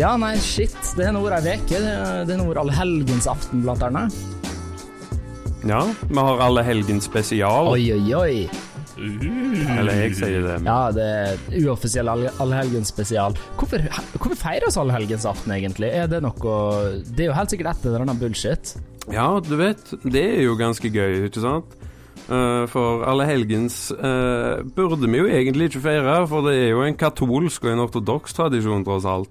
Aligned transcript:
Ja, 0.00 0.14
nei, 0.16 0.32
shit. 0.40 0.72
Det 0.96 1.04
har 1.10 1.16
vært 1.20 1.44
ei 1.50 1.58
uke. 1.60 1.80
Det 2.24 2.36
har 2.38 2.46
vært 2.48 2.60
allehelgensaften, 2.62 3.60
blant 3.66 3.82
annet. 3.84 4.14
Ja, 5.68 5.82
vi 6.08 6.16
har 6.24 6.40
alle 6.40 6.62
helgens 6.64 7.04
spesial. 7.10 7.68
Oi, 7.74 7.82
oi, 7.92 8.14
oi. 8.16 8.36
Eller 9.00 9.98
jeg 10.06 10.14
sier 10.16 10.40
det. 10.44 10.54
men- 10.62 10.64
Ja, 10.70 10.90
det 10.92 11.04
er 11.04 11.36
uoffisiell 11.66 12.08
alle- 12.08 12.32
allehelgensspesial. 12.40 13.36
Hvorfor, 13.58 13.84
hvorfor 14.16 14.36
feires 14.36 14.76
allehelgensaften, 14.76 15.52
egentlig? 15.52 15.92
Er 15.92 16.06
det 16.06 16.22
noe 16.22 17.02
Det 17.04 17.20
er 17.20 17.28
jo 17.28 17.32
helt 17.36 17.50
sikkert 17.50 17.76
et 17.76 17.84
eller 17.86 18.00
annet 18.00 18.18
bullshit. 18.20 18.74
Ja, 19.10 19.40
du 19.40 19.56
vet, 19.56 19.84
det 20.04 20.38
er 20.38 20.42
jo 20.42 20.56
ganske 20.56 20.88
gøy, 20.90 21.28
ikke 21.28 21.40
sant? 21.40 21.64
Eh, 22.30 22.66
for 22.66 23.04
allehelgens 23.04 23.90
uh, 23.92 24.62
burde 24.62 25.10
vi 25.10 25.18
jo 25.18 25.26
egentlig 25.26 25.70
ikke 25.70 25.82
feire, 25.82 26.26
for 26.28 26.42
det 26.42 26.56
er 26.56 26.68
jo 26.70 26.82
en 26.82 26.94
katolsk 26.94 27.64
og 27.64 27.72
en 27.72 27.80
ortodoks 27.88 28.32
tradisjon, 28.32 28.84
tross 28.84 29.04
alt. 29.04 29.30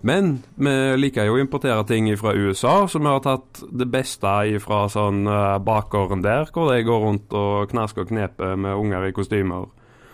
Men 0.00 0.38
vi 0.56 0.72
liker 0.96 1.26
jo 1.28 1.34
å 1.36 1.40
importere 1.42 1.82
ting 1.88 2.06
fra 2.16 2.32
USA, 2.32 2.86
så 2.88 3.00
vi 3.02 3.10
har 3.10 3.20
tatt 3.24 3.60
det 3.68 3.88
beste 3.92 4.32
fra 4.64 4.86
sånn 4.88 5.26
uh, 5.28 5.58
bakgården 5.60 6.24
der, 6.24 6.48
hvor 6.54 6.72
de 6.72 6.86
går 6.86 7.04
rundt 7.04 7.36
og 7.36 7.68
knasker 7.74 8.06
og 8.06 8.12
kneper 8.14 8.56
med 8.56 8.80
unger 8.80 9.10
i 9.10 9.12
kostymer. 9.16 9.68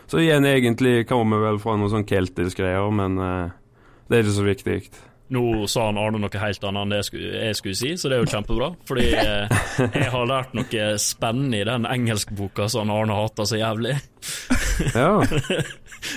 Så 0.07 0.23
igjen, 0.23 0.47
egentlig 0.47 1.07
kommer 1.09 1.39
vi 1.39 1.49
vel 1.49 1.61
fra 1.63 1.75
noe 1.79 1.91
sånn 1.91 2.07
keltisk 2.07 2.61
greier, 2.61 2.91
men 2.95 3.19
eh, 3.19 3.55
det 4.07 4.19
er 4.19 4.23
ikke 4.23 4.37
så 4.37 4.45
viktig. 4.47 4.77
Nå 5.35 5.67
sa 5.67 5.89
han 5.89 5.99
Arne 5.99 6.21
noe 6.23 6.39
helt 6.39 6.65
annet 6.69 6.85
enn 6.85 6.93
det 6.93 6.99
jeg 7.01 7.07
skulle, 7.09 7.31
jeg 7.49 7.59
skulle 7.59 7.79
si, 7.79 7.89
så 7.99 8.11
det 8.11 8.17
er 8.17 8.23
jo 8.23 8.31
kjempebra. 8.31 8.69
Fordi 8.87 9.07
eh, 9.11 9.57
jeg 10.03 10.13
har 10.13 10.29
lært 10.31 10.55
noe 10.55 10.85
spennende 11.03 11.63
i 11.63 11.67
den 11.67 11.89
engelskboka 11.91 12.69
som 12.71 12.93
Arne 12.95 13.17
hater 13.19 13.49
så 13.51 13.59
jævlig. 13.59 13.97
Ja, 14.95 15.11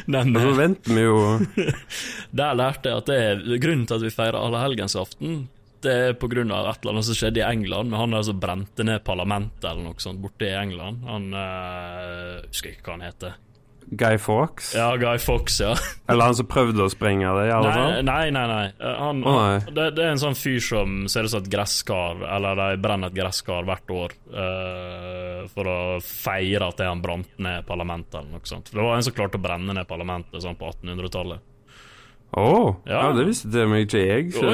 Den, 0.05 0.35
og 0.35 0.43
så 0.43 0.49
eh, 0.51 0.57
venter 0.59 0.93
vi 0.93 1.05
jo 1.05 1.19
der 2.39 2.57
lærte 2.59 2.91
jeg 2.91 3.01
at 3.01 3.09
det 3.09 3.19
er 3.23 3.61
grunnen 3.63 3.87
til 3.87 3.97
at 3.97 4.05
vi 4.05 4.13
feirer 4.13 4.37
allehelgensaften. 4.37 5.39
Det 5.79 5.93
er 5.95 6.11
av 6.11 6.19
et 6.19 6.81
eller 6.83 6.91
annet 6.91 7.07
som 7.07 7.15
skjedde 7.15 7.39
i 7.39 7.47
England, 7.47 7.89
med 7.89 8.01
han 8.01 8.13
der 8.13 8.25
som 8.27 8.39
brente 8.39 8.83
ned 8.83 8.99
parlamentet 9.07 9.69
eller 9.69 9.85
noe 9.87 10.03
sånt 10.03 10.19
borte 10.21 10.49
i 10.49 10.57
England. 10.59 11.05
Han 11.07 11.29
eh, 11.33 12.41
husker 12.49 12.75
ikke 12.75 12.89
hva 12.89 12.97
han 12.97 13.07
heter. 13.07 13.37
Guy 13.91 14.17
Fawkes. 14.21 14.75
Ja, 14.77 14.95
Guy 14.95 15.17
Fox, 15.17 15.59
ja. 15.59 15.71
Eller 16.07 16.25
han 16.29 16.35
som 16.37 16.45
prøvde 16.49 16.83
å 16.85 16.89
sprenge 16.93 17.25
det, 17.39 17.47
Nei, 17.49 17.71
sånn? 17.73 18.05
nei, 18.05 18.25
nei. 18.35 18.43
nei. 18.51 18.65
Eh, 18.77 18.97
Han, 19.01 19.23
oh, 19.25 19.37
nei. 19.39 19.59
Det, 19.73 19.87
det 19.97 20.03
er 20.05 20.11
en 20.13 20.21
sånn 20.21 20.37
fyr 20.37 20.59
som 20.61 20.99
ser 21.09 21.25
ut 21.25 21.33
som 21.33 21.41
et 21.41 21.49
gresskar, 21.49 22.21
eller 22.37 22.59
de 22.59 22.67
brenner 22.83 23.09
et 23.09 23.17
gresskar 23.17 23.65
hvert 23.65 23.93
år 23.95 24.13
uh, 24.29 25.47
for 25.49 25.71
å 25.71 25.77
feire 26.05 26.67
at 26.69 26.77
det 26.81 26.89
han 26.89 27.01
brant 27.01 27.31
ned 27.41 27.65
parlamentet, 27.69 28.19
eller 28.19 28.37
noe 28.37 28.45
sånt. 28.51 28.69
For 28.69 28.81
det 28.81 28.85
var 28.91 28.99
en 28.99 29.07
som 29.09 29.15
klarte 29.17 29.41
å 29.41 29.45
brenne 29.47 29.77
ned 29.79 29.89
parlamentet 29.89 30.45
sånn 30.45 30.59
på 30.59 30.69
1800-tallet. 30.69 31.41
Å, 32.37 32.45
ja. 32.85 32.93
Ja. 32.93 33.09
det 33.17 33.25
visste 33.31 33.49
til 33.49 33.71
meg 33.73 33.87
ikke 33.87 34.05
jeg. 34.05 34.29
Så, 34.37 34.53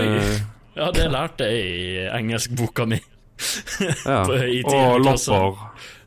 Ja, 0.75 0.89
det 0.95 1.09
lærte 1.11 1.49
jeg 1.51 1.67
i 1.75 2.07
engelskboka 2.07 2.87
mi. 2.87 3.01
ja. 4.07 4.23
i 4.47 4.63
Og 4.63 5.03
lopper. 5.03 5.59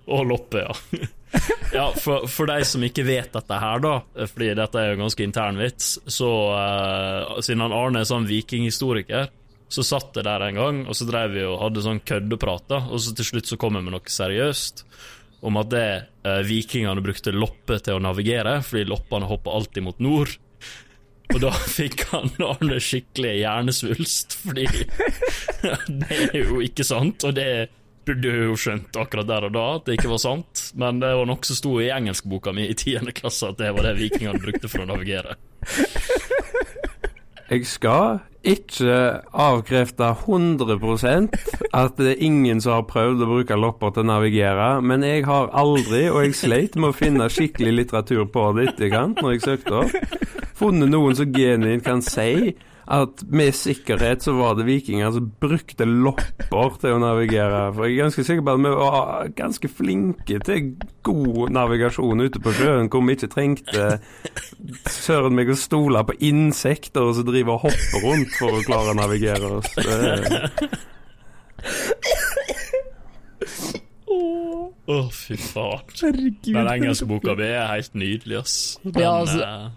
Og 0.09 0.27
lopper, 0.33 0.65
ja. 0.65 1.05
ja, 1.77 1.87
for, 2.01 2.27
for 2.31 2.49
de 2.51 2.65
som 2.65 2.85
ikke 2.85 3.05
vet 3.07 3.35
dette 3.35 3.59
her, 3.61 3.83
da, 3.85 3.95
fordi 4.31 4.53
dette 4.57 4.81
er 4.81 4.93
jo 4.93 5.03
ganske 5.03 5.27
intern 5.27 5.61
vits, 5.61 5.91
så 6.09 6.31
uh, 6.55 7.39
siden 7.45 7.67
han 7.67 7.77
Arne 7.77 8.03
er 8.03 8.09
sånn 8.09 8.29
vikinghistoriker, 8.29 9.29
så 9.69 9.85
satt 9.85 10.17
jeg 10.17 10.25
der 10.25 10.47
en 10.47 10.59
gang, 10.59 10.83
og 10.89 10.97
så 10.97 11.07
drev 11.09 11.35
vi 11.37 11.45
og 11.45 11.61
hadde 11.61 11.85
sånn 11.85 12.01
køddeprat, 12.09 12.73
og 12.89 12.99
så 13.05 13.13
til 13.17 13.29
slutt 13.29 13.51
så 13.51 13.59
kom 13.61 13.77
jeg 13.77 13.85
med 13.85 13.99
noe 13.99 14.13
seriøst. 14.13 14.85
Om 15.45 15.59
at 15.61 15.69
det 15.71 15.89
eh, 16.27 16.41
vikingene 16.43 17.05
brukte 17.05 17.35
loppe 17.37 17.77
til 17.85 17.99
å 17.99 18.03
navigere, 18.03 18.57
fordi 18.65 18.89
loppene 18.89 19.29
hopper 19.29 19.55
alltid 19.55 19.85
mot 19.87 20.01
nord. 20.03 20.33
Og 21.29 21.37
da 21.45 21.53
fikk 21.79 22.07
han 22.15 22.33
Arne 22.43 22.81
skikkelig 22.83 23.35
hjernesvulst, 23.43 24.39
fordi 24.41 24.67
det 26.01 26.23
er 26.33 26.41
jo 26.41 26.63
ikke 26.65 26.87
sant, 26.89 27.29
og 27.29 27.37
det 27.37 27.51
burde 28.09 28.35
jo 28.49 28.57
skjønt 28.59 28.97
akkurat 29.01 29.29
der 29.29 29.49
og 29.49 29.55
da 29.57 29.67
at 29.77 29.89
det 29.89 29.99
ikke 29.99 30.13
var 30.13 30.23
sant, 30.23 30.65
men 30.79 31.03
det 31.03 31.13
var 31.21 31.29
noe 31.29 31.49
som 31.49 31.59
sto 31.59 31.77
i 31.83 31.91
engelskboka 31.95 32.55
mi 32.57 32.69
i 32.69 32.79
tiende 32.79 33.15
klasse 33.17 33.53
at 33.53 33.61
det 33.61 33.75
var 33.77 33.89
det 33.89 33.99
vikingene 34.01 34.41
brukte 34.43 34.71
for 34.71 34.85
å 34.85 34.89
navigere. 34.89 35.37
Jeg 37.49 37.65
skal 37.65 38.19
ikke 38.49 38.97
avkrefte 39.33 40.11
100 40.27 40.77
at 41.73 41.97
det 41.97 42.11
er 42.13 42.23
ingen 42.25 42.61
som 42.61 42.77
har 42.77 42.87
prøvd 42.91 43.25
å 43.25 43.29
bruke 43.31 43.57
lopper 43.57 43.95
til 43.95 44.05
å 44.05 44.11
navigere, 44.11 44.69
men 44.85 45.05
jeg 45.07 45.25
har 45.27 45.49
aldri, 45.57 46.07
og 46.13 46.23
jeg 46.27 46.37
sleit 46.37 46.77
med 46.77 46.93
å 46.93 46.97
finne 46.97 47.31
skikkelig 47.33 47.73
litteratur 47.81 48.27
på 48.33 48.51
det 48.57 48.71
etterkant 48.73 49.23
når 49.25 49.37
jeg 49.37 49.45
søkte 49.47 49.81
opp, 49.81 49.97
funnet 50.61 50.93
noen 50.93 51.17
som 51.19 51.33
genuint 51.33 51.87
kan 51.87 52.05
si 52.05 52.53
at 52.89 53.21
med 53.29 53.53
sikkerhet 53.53 54.23
så 54.25 54.33
var 54.39 54.55
det 54.57 54.65
vikinger 54.65 55.11
som 55.13 55.27
brukte 55.43 55.85
lopper 55.85 56.79
til 56.81 56.95
å 56.97 57.01
navigere. 57.03 57.67
For 57.77 57.85
jeg 57.85 57.99
er 57.99 58.03
ganske 58.07 58.25
sikker 58.25 58.45
på 58.47 58.55
at 58.55 58.63
vi 58.65 58.73
var 58.79 59.29
ganske 59.37 59.69
flinke 59.69 60.39
til 60.47 60.71
god 61.05 61.53
navigasjon 61.53 62.25
ute 62.25 62.41
på 62.41 62.55
sjøen, 62.57 62.89
hvor 62.89 63.05
vi 63.05 63.17
ikke 63.19 63.29
trengte 63.35 63.89
søren 64.89 65.37
meg 65.37 65.53
å 65.53 65.59
stole 65.61 66.01
på 66.09 66.17
insekter 66.31 67.13
som 67.17 67.29
driver 67.29 67.59
og 67.59 67.67
hopper 67.69 68.07
rundt 68.09 68.33
for 68.41 68.57
å 68.57 68.65
klare 68.65 68.95
å 68.95 68.99
navigere 69.03 69.53
oss. 69.59 69.69
Det, 69.77 70.71
Å, 74.89 74.99
fy 75.13 75.37
faen. 75.37 75.83
Herregud. 76.01 76.39
Den 76.49 76.69
engelskboka 76.73 77.35
mi 77.37 77.45
er 77.53 77.67
helt 77.75 77.95
nydelig, 77.99 78.39
ass. 78.41 78.55
Den, 78.83 79.03
Ja, 79.03 79.11
altså- 79.21 79.43
eh, 79.45 79.71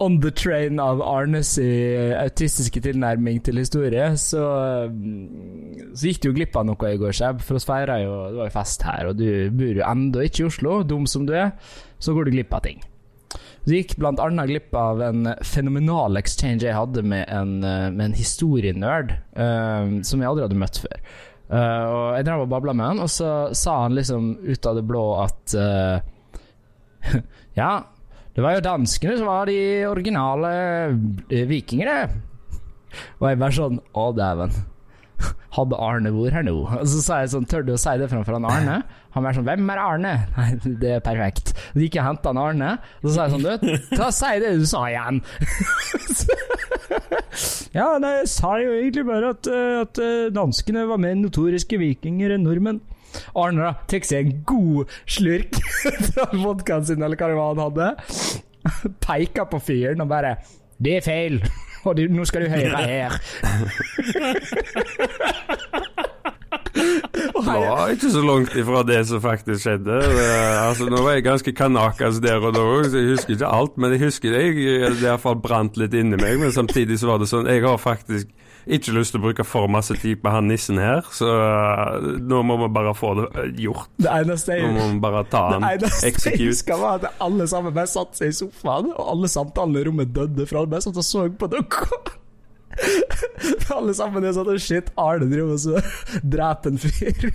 On 0.00 0.20
the 0.22 0.30
train 0.30 0.78
av 0.78 1.00
Arnes 1.02 1.56
i 1.58 1.70
autistiske 2.14 2.80
tilnærming 2.84 3.40
til 3.42 3.58
historie, 3.58 4.12
så, 4.20 4.44
mm, 4.92 5.94
så 5.94 6.10
gikk 6.10 6.20
du 6.22 6.28
jo 6.28 6.36
glipp 6.36 6.58
av 6.60 6.68
noe 6.68 6.92
i 6.92 7.00
går, 7.00 7.16
Seb. 7.18 7.42
For 7.42 7.58
oss 7.58 7.66
feira 7.66 7.98
jo 8.04 8.12
Det 8.28 8.38
var 8.38 8.50
jo 8.50 8.54
fest 8.54 8.84
her, 8.86 9.10
og 9.10 9.18
du 9.18 9.50
bor 9.50 9.80
jo 9.80 9.86
ennå 9.88 10.22
ikke 10.28 10.44
i 10.44 10.46
Oslo, 10.52 10.82
dum 10.86 11.08
som 11.10 11.26
du 11.26 11.34
er. 11.34 11.50
Så 11.98 12.14
går 12.14 12.28
du 12.28 12.36
glipp 12.36 12.54
av 12.54 12.62
ting. 12.68 12.84
Du 13.66 13.74
gikk 13.74 13.98
annet 14.00 14.48
glipp 14.48 14.74
av 14.78 15.02
en 15.02 15.34
fenomenal 15.44 16.16
exchange 16.16 16.64
jeg 16.64 16.76
hadde 16.76 17.02
med 17.02 17.26
en, 17.28 17.64
eh, 17.64 17.90
en 17.90 18.14
historienerd 18.16 19.10
eh, 19.36 19.98
som 20.06 20.22
jeg 20.22 20.30
aldri 20.30 20.46
hadde 20.46 20.62
møtt 20.62 20.78
før. 20.84 21.02
Uh, 21.48 21.84
og 21.88 22.16
Jeg 22.18 22.26
drev 22.28 22.42
og 22.44 22.50
babla 22.52 22.74
med 22.76 22.84
han, 22.84 22.98
og 23.00 23.08
så 23.08 23.28
sa 23.56 23.78
han 23.86 23.94
liksom 23.96 24.34
ut 24.44 24.66
av 24.68 24.74
det 24.76 24.84
blå 24.84 25.04
at 25.22 25.54
uh, 25.56 25.96
Ja, 27.60 27.70
det 28.38 28.42
var 28.44 28.54
jo 28.54 28.62
danskene 28.62 29.16
som 29.18 29.26
var 29.26 29.48
de 29.50 29.58
originale 29.90 30.50
eh, 31.26 31.42
vikingene. 31.50 31.96
Og 33.18 33.24
jeg 33.26 33.38
bare 33.40 33.56
sånn 33.56 33.80
Å, 33.98 34.04
dæven. 34.14 34.52
Hadde 35.56 35.78
Arne 35.82 36.12
vært 36.14 36.36
her 36.36 36.44
nå? 36.46 36.52
Og 36.62 36.84
så 36.86 37.00
sa 37.02 37.16
jeg 37.24 37.32
sånn 37.32 37.48
Tør 37.50 37.64
du 37.66 37.72
å 37.74 37.80
si 37.82 37.96
det 37.98 38.06
framfor 38.12 38.36
han 38.36 38.46
Arne? 38.46 38.76
Han 39.16 39.24
var 39.26 39.34
sånn 39.34 39.46
Hvem 39.48 39.72
er 39.74 39.80
Arne? 39.82 40.12
Nei, 40.36 40.46
det 40.84 40.92
er 41.00 41.02
perfekt. 41.02 41.50
Så 41.56 41.82
gikk 41.82 41.98
jeg 41.98 42.04
og 42.04 42.12
henta 42.12 42.34
Arne, 42.44 42.68
og 43.00 43.08
så 43.08 43.14
sa 43.16 43.26
jeg 43.26 43.34
sånn 43.34 43.48
Du, 43.48 43.88
ta 43.98 44.12
si 44.14 44.30
det 44.44 44.52
du 44.60 44.62
sa 44.70 44.84
igjen. 44.86 45.18
ja, 47.80 47.88
nei, 47.98 48.12
jeg 48.20 48.30
sa 48.36 48.52
jo 48.62 48.76
egentlig 48.76 49.08
bare 49.10 49.34
at, 49.34 49.50
eh, 49.50 49.80
at 49.82 50.02
eh, 50.04 50.30
danskene 50.38 50.86
var 50.92 51.02
mer 51.02 51.18
notoriske 51.18 51.82
vikinger 51.82 52.36
enn 52.36 52.46
nordmenn. 52.46 52.78
Arne 53.34 53.62
da, 53.64 53.72
tar 53.90 54.02
seg 54.06 54.26
en 54.26 54.42
god 54.48 54.86
slurk 55.08 55.54
fra 56.10 56.24
vodkaen 56.32 56.84
sin, 56.88 57.02
eller 57.02 57.16
hva 57.18 57.28
det 57.30 57.38
var 57.38 57.48
han 57.54 57.64
hadde. 57.66 57.86
Peker 59.04 59.46
på 59.48 59.58
fyren 59.64 60.00
og 60.04 60.08
bare 60.10 60.32
'Det 60.78 60.96
er 60.96 61.00
feil, 61.02 61.42
og 61.84 61.96
du, 61.96 62.02
nå 62.06 62.24
skal 62.24 62.42
du 62.44 62.48
høre 62.52 62.76
her'. 62.86 63.18
Det 66.78 67.44
var 67.44 67.90
ikke 67.92 68.10
så 68.10 68.22
langt 68.22 68.54
ifra 68.56 68.82
det 68.86 69.00
som 69.08 69.22
faktisk 69.22 69.64
skjedde. 69.64 69.98
Altså, 70.62 70.88
nå 70.90 71.02
var 71.02 71.16
jeg 71.16 71.26
ganske 71.26 71.54
kanakas 71.56 72.20
der 72.22 72.42
og 72.42 72.54
da 72.54 72.64
så 72.88 73.00
jeg 73.00 73.14
husker 73.14 73.34
ikke 73.34 73.52
alt. 73.58 73.76
Men 73.76 73.94
jeg 73.94 74.04
husker 74.06 74.34
det, 74.34 74.42
jeg, 74.44 74.92
det 75.00 75.06
iallfall 75.06 75.38
brant 75.42 75.78
litt 75.80 75.94
inni 75.94 76.18
meg. 76.20 76.38
Men 76.40 76.54
samtidig 76.54 77.00
så 77.00 77.10
var 77.10 77.22
det 77.22 77.30
sånn 77.30 77.48
Jeg 77.50 77.64
har 77.64 77.80
faktisk 77.82 78.30
ikke 78.76 78.92
lyst 78.96 79.14
til 79.14 79.20
å 79.20 79.24
bruke 79.24 79.44
for 79.48 79.68
masse 79.72 79.94
tid 80.02 80.20
på 80.22 80.30
han 80.32 80.48
nissen 80.50 80.78
her, 80.82 81.06
så 81.14 81.28
uh, 81.30 81.96
nå 82.20 82.42
må 82.44 82.56
vi 82.62 82.68
bare 82.74 82.92
få 82.96 83.14
det 83.18 83.26
uh, 83.36 83.46
gjort. 83.64 83.88
Det 83.96 84.10
eneste 84.12 84.58
Nå 84.60 84.70
må 84.76 84.86
vi 84.92 84.98
bare 85.04 85.22
ta 85.32 85.42
Det 85.48 85.56
han. 85.58 85.66
eneste 85.72 86.04
jeg 86.06 86.12
Execute. 86.14 86.44
husker, 86.50 86.80
var 86.82 87.00
at 87.00 87.22
alle 87.24 87.46
sammen 87.50 87.74
bare 87.76 87.90
satte 87.90 88.20
seg 88.20 88.32
i 88.34 88.36
sofaen, 88.42 88.90
og 88.94 89.12
alle 89.14 89.30
samtalene 89.32 89.80
i 89.80 89.88
rommet 89.88 90.12
døde 90.16 90.46
fra 90.50 90.64
bare 90.68 90.84
satt 90.84 91.00
og 91.00 91.06
så 91.08 91.24
på 91.40 91.48
dere. 91.52 92.14
alle 93.78 93.94
sammen 93.96 94.22
er 94.28 94.36
sånn 94.36 94.52
Shit, 94.62 94.92
Arne 95.00 95.26
driver 95.30 95.56
og 95.56 95.62
så 95.64 95.80
dreper 96.22 96.74
en 96.74 96.78
fyr. 96.82 97.32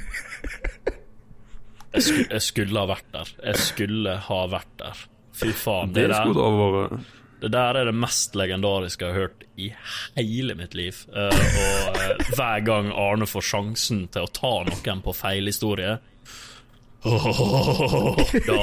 jeg, 1.93 2.03
skulle, 2.05 2.27
jeg 2.29 2.45
skulle 2.45 2.79
ha 2.79 2.85
vært 2.93 3.09
der. 3.15 3.33
Jeg 3.49 3.59
skulle 3.65 4.15
ha 4.29 4.39
vært 4.53 4.71
der. 4.81 5.03
Fy 5.33 5.49
faen. 5.57 5.91
Det 5.95 6.07
Det, 6.07 6.15
skulle 6.21 6.37
der, 6.37 6.61
da 6.61 6.77
vært 6.77 7.11
det 7.43 7.51
der 7.51 7.75
er 7.75 7.89
det 7.89 7.95
mest 7.97 8.37
legendariske 8.39 9.03
jeg 9.03 9.11
har 9.11 9.25
hørt 9.25 9.43
i 9.59 9.69
hele 10.15 10.55
mitt 10.55 10.77
liv. 10.79 11.01
Eh, 11.11 11.27
og 11.27 11.97
eh, 11.99 12.23
hver 12.37 12.63
gang 12.63 12.91
Arne 12.95 13.27
får 13.27 13.43
sjansen 13.49 14.05
til 14.13 14.23
å 14.23 14.31
ta 14.31 14.53
noen 14.69 15.03
på 15.03 15.15
feil 15.17 15.51
historie 15.51 15.97
da, 18.47 18.59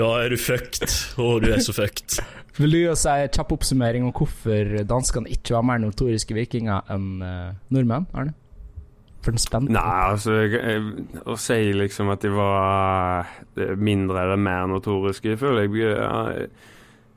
da 0.00 0.06
er 0.22 0.32
du 0.32 0.38
fucked. 0.40 0.88
Å, 1.20 1.26
du 1.44 1.50
er 1.52 1.60
så 1.60 1.74
fucked. 1.76 2.16
Vil 2.56 2.72
du 2.72 2.78
gi 2.78 2.86
oss 2.88 3.04
en 3.10 3.28
kjapp 3.28 3.52
oppsummering 3.52 4.06
om 4.08 4.14
hvorfor 4.16 4.78
danskene 4.88 5.28
ikke 5.34 5.58
var 5.58 5.66
mer 5.68 5.82
notoriske 5.82 6.32
vikinger 6.38 6.88
enn 6.94 7.20
uh, 7.20 7.52
nordmenn? 7.68 8.08
Arne? 8.16 8.32
For 9.20 9.36
den 9.36 9.42
spente. 9.42 9.74
Nei, 9.76 9.84
altså 10.06 10.38
jeg, 10.38 10.56
jeg, 10.56 11.20
Å 11.28 11.36
si 11.36 11.58
liksom 11.76 12.14
at 12.14 12.24
de 12.24 12.32
var 12.32 13.28
eh, 13.58 13.76
mindre 13.76 14.22
eller 14.22 14.40
mer 14.40 14.70
notoriske, 14.72 15.34
jeg 15.34 15.42
føler 15.42 15.68
jeg 15.68 16.48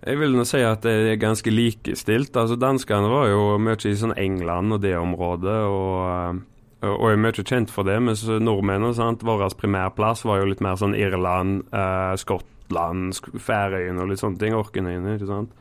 jeg, 0.05 0.19
vil 0.19 0.35
nå 0.37 0.45
si 0.47 0.61
at 0.63 0.85
det 0.85 0.93
er 1.13 1.21
ganske 1.21 1.51
likestilt. 1.51 2.37
Altså 2.37 2.57
Danskene 2.59 3.11
var 3.11 3.27
jo 3.31 3.57
mye 3.61 3.79
i 3.89 3.97
sånn 3.99 4.15
England 4.19 4.77
og 4.77 4.83
det 4.85 4.95
området, 4.99 5.57
og, 5.67 6.41
og 6.87 7.07
er 7.09 7.19
mye 7.19 7.43
kjent 7.43 7.73
for 7.73 7.87
det. 7.87 7.99
Mens 8.03 8.23
nordmennene, 8.27 9.11
vår 9.27 9.47
primærplass 9.59 10.25
var 10.27 10.41
jo 10.41 10.51
litt 10.51 10.63
mer 10.63 10.79
sånn 10.79 10.97
Irland, 10.97 11.65
eh, 11.75 12.13
Skottland, 12.21 13.19
Færøyene 13.35 14.05
og 14.05 14.13
litt 14.13 14.23
sånne 14.23 14.41
ting. 14.41 14.57
Orkenøyene, 14.57 15.17
ikke 15.19 15.31
sant. 15.31 15.55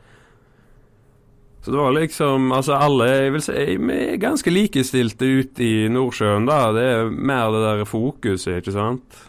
Så 1.59 1.73
det 1.73 1.79
var 1.81 1.91
liksom 1.91 2.53
Altså, 2.55 2.77
alle 2.79 3.07
jeg 3.09 3.33
vil 3.33 3.41
si, 3.43 3.53
vi 3.75 3.95
er 4.13 4.21
ganske 4.21 4.51
likestilte 4.51 5.27
ute 5.27 5.65
i 5.65 5.87
Nordsjøen, 5.91 6.47
da. 6.47 6.71
Det 6.75 6.85
er 6.93 7.11
mer 7.11 7.51
det 7.51 7.63
der 7.65 7.87
fokuset, 7.89 8.61
ikke 8.61 8.75
sant. 8.75 9.25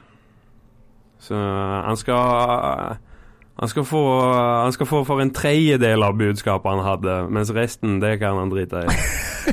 Så 1.20 1.36
han 1.36 1.98
skal 2.00 3.00
han 3.60 3.68
skal, 3.68 3.84
få, 3.84 4.02
han 4.64 4.72
skal 4.72 4.88
få 4.88 5.02
for 5.04 5.20
en 5.20 5.32
tredjedel 5.36 6.00
av 6.06 6.14
budskapet 6.16 6.70
han 6.72 6.80
hadde, 6.80 7.16
mens 7.28 7.50
resten, 7.52 7.98
det 8.00 8.14
kan 8.22 8.38
han 8.40 8.52
drite 8.52 8.86
i. 8.86 8.94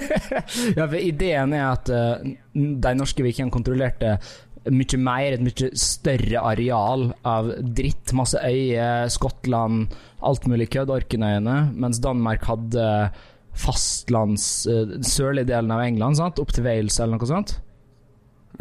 ja, 0.78 0.86
for 0.86 0.96
ideen 0.96 1.56
er 1.58 1.66
at 1.74 1.92
uh, 1.92 2.30
de 2.56 2.94
norske 2.96 3.26
vikingene 3.26 3.52
kontrollerte 3.52 4.16
mye 4.72 5.00
mer, 5.00 5.36
et 5.36 5.44
mye 5.44 5.72
større 5.80 6.44
areal 6.54 7.10
av 7.28 7.52
dritt. 7.60 8.14
Masse 8.16 8.40
øyer, 8.40 9.12
Skottland, 9.12 9.92
alt 10.24 10.48
mulig 10.48 10.70
kødd, 10.72 10.92
Orknøyene. 10.92 11.58
Mens 11.76 12.00
Danmark 12.04 12.48
hadde 12.48 12.86
fastlands 13.58 14.46
uh, 14.72 14.98
sørlige 15.04 15.50
delen 15.52 15.74
av 15.76 15.84
England, 15.84 16.20
sant? 16.20 16.40
opp 16.40 16.56
til 16.56 16.68
Wales 16.68 17.00
eller 17.04 17.20
noe 17.20 17.28
sånt? 17.28 17.58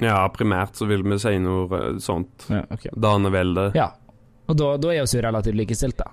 Ja, 0.03 0.25
primært 0.35 0.75
så 0.77 0.89
vil 0.91 1.07
vi 1.07 1.17
si 1.23 1.37
noe 1.41 1.71
eh, 1.79 1.87
sånt. 2.03 2.49
Ja, 2.53 2.65
okay. 2.75 2.91
Danevelde. 3.01 3.71
Ja, 3.79 3.93
og 4.47 4.57
da, 4.59 4.73
da 4.79 4.93
er 4.93 5.03
vi 5.03 5.19
jo 5.19 5.23
relativt 5.27 5.59
likestilte. 5.59 6.07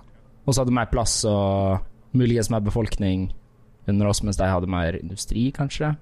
Og 0.44 0.52
så 0.54 0.62
hadde 0.62 0.74
mer 0.76 0.90
plass 0.92 1.22
og 1.28 1.78
muligens 2.14 2.50
mer 2.52 2.62
befolkning 2.64 3.28
under 3.88 4.08
oss, 4.10 4.22
mens 4.24 4.38
de 4.40 4.48
hadde 4.48 4.70
mer 4.70 4.98
industri, 4.98 5.48
kanskje? 5.54 5.94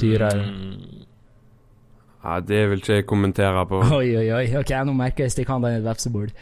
Dyrere. 0.00 0.46
Mm. 0.46 1.04
Ja, 2.26 2.40
Det 2.40 2.62
vil 2.70 2.80
ikke 2.82 2.94
jeg 3.00 3.06
kommentere 3.06 3.66
på. 3.70 3.80
Oi, 4.00 4.08
oi, 4.18 4.28
oi. 4.34 4.46
Ok, 4.58 4.72
nå 4.84 4.94
merker 4.96 5.26
jeg 5.26 5.36
stikkene 5.36 5.70
i 5.70 5.78
et 5.78 5.86
vepsebol. 5.86 6.32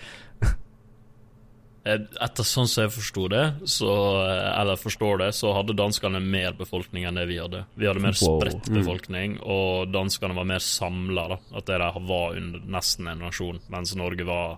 Eh, 1.85 2.01
etter 2.25 2.47
sånn 2.49 2.69
som 2.71 2.87
jeg 2.87 2.95
forsto 2.95 3.27
det, 3.29 3.43
så, 3.69 3.91
eh, 4.25 4.61
eller 4.61 4.81
forstår 4.81 5.19
det, 5.21 5.31
så 5.37 5.53
hadde 5.53 5.77
danskene 5.77 6.21
mer 6.21 6.55
befolkning 6.57 7.05
enn 7.05 7.19
det 7.21 7.27
vi 7.29 7.37
hadde. 7.37 7.67
Vi 7.77 7.87
hadde 7.87 8.01
mer 8.01 8.17
wow. 8.17 8.39
spredt 8.41 8.71
mm. 8.71 8.79
befolkning, 8.79 9.35
mm. 9.37 9.43
og 9.45 9.93
danskene 9.93 10.37
var 10.39 10.49
mer 10.49 10.65
samla. 10.65 11.27
At 11.53 11.69
de 11.69 11.79
var 12.09 12.39
under 12.39 12.65
nesten 12.73 13.11
en 13.13 13.21
nasjon, 13.27 13.61
mens 13.69 13.93
Norge 13.97 14.25
var 14.25 14.57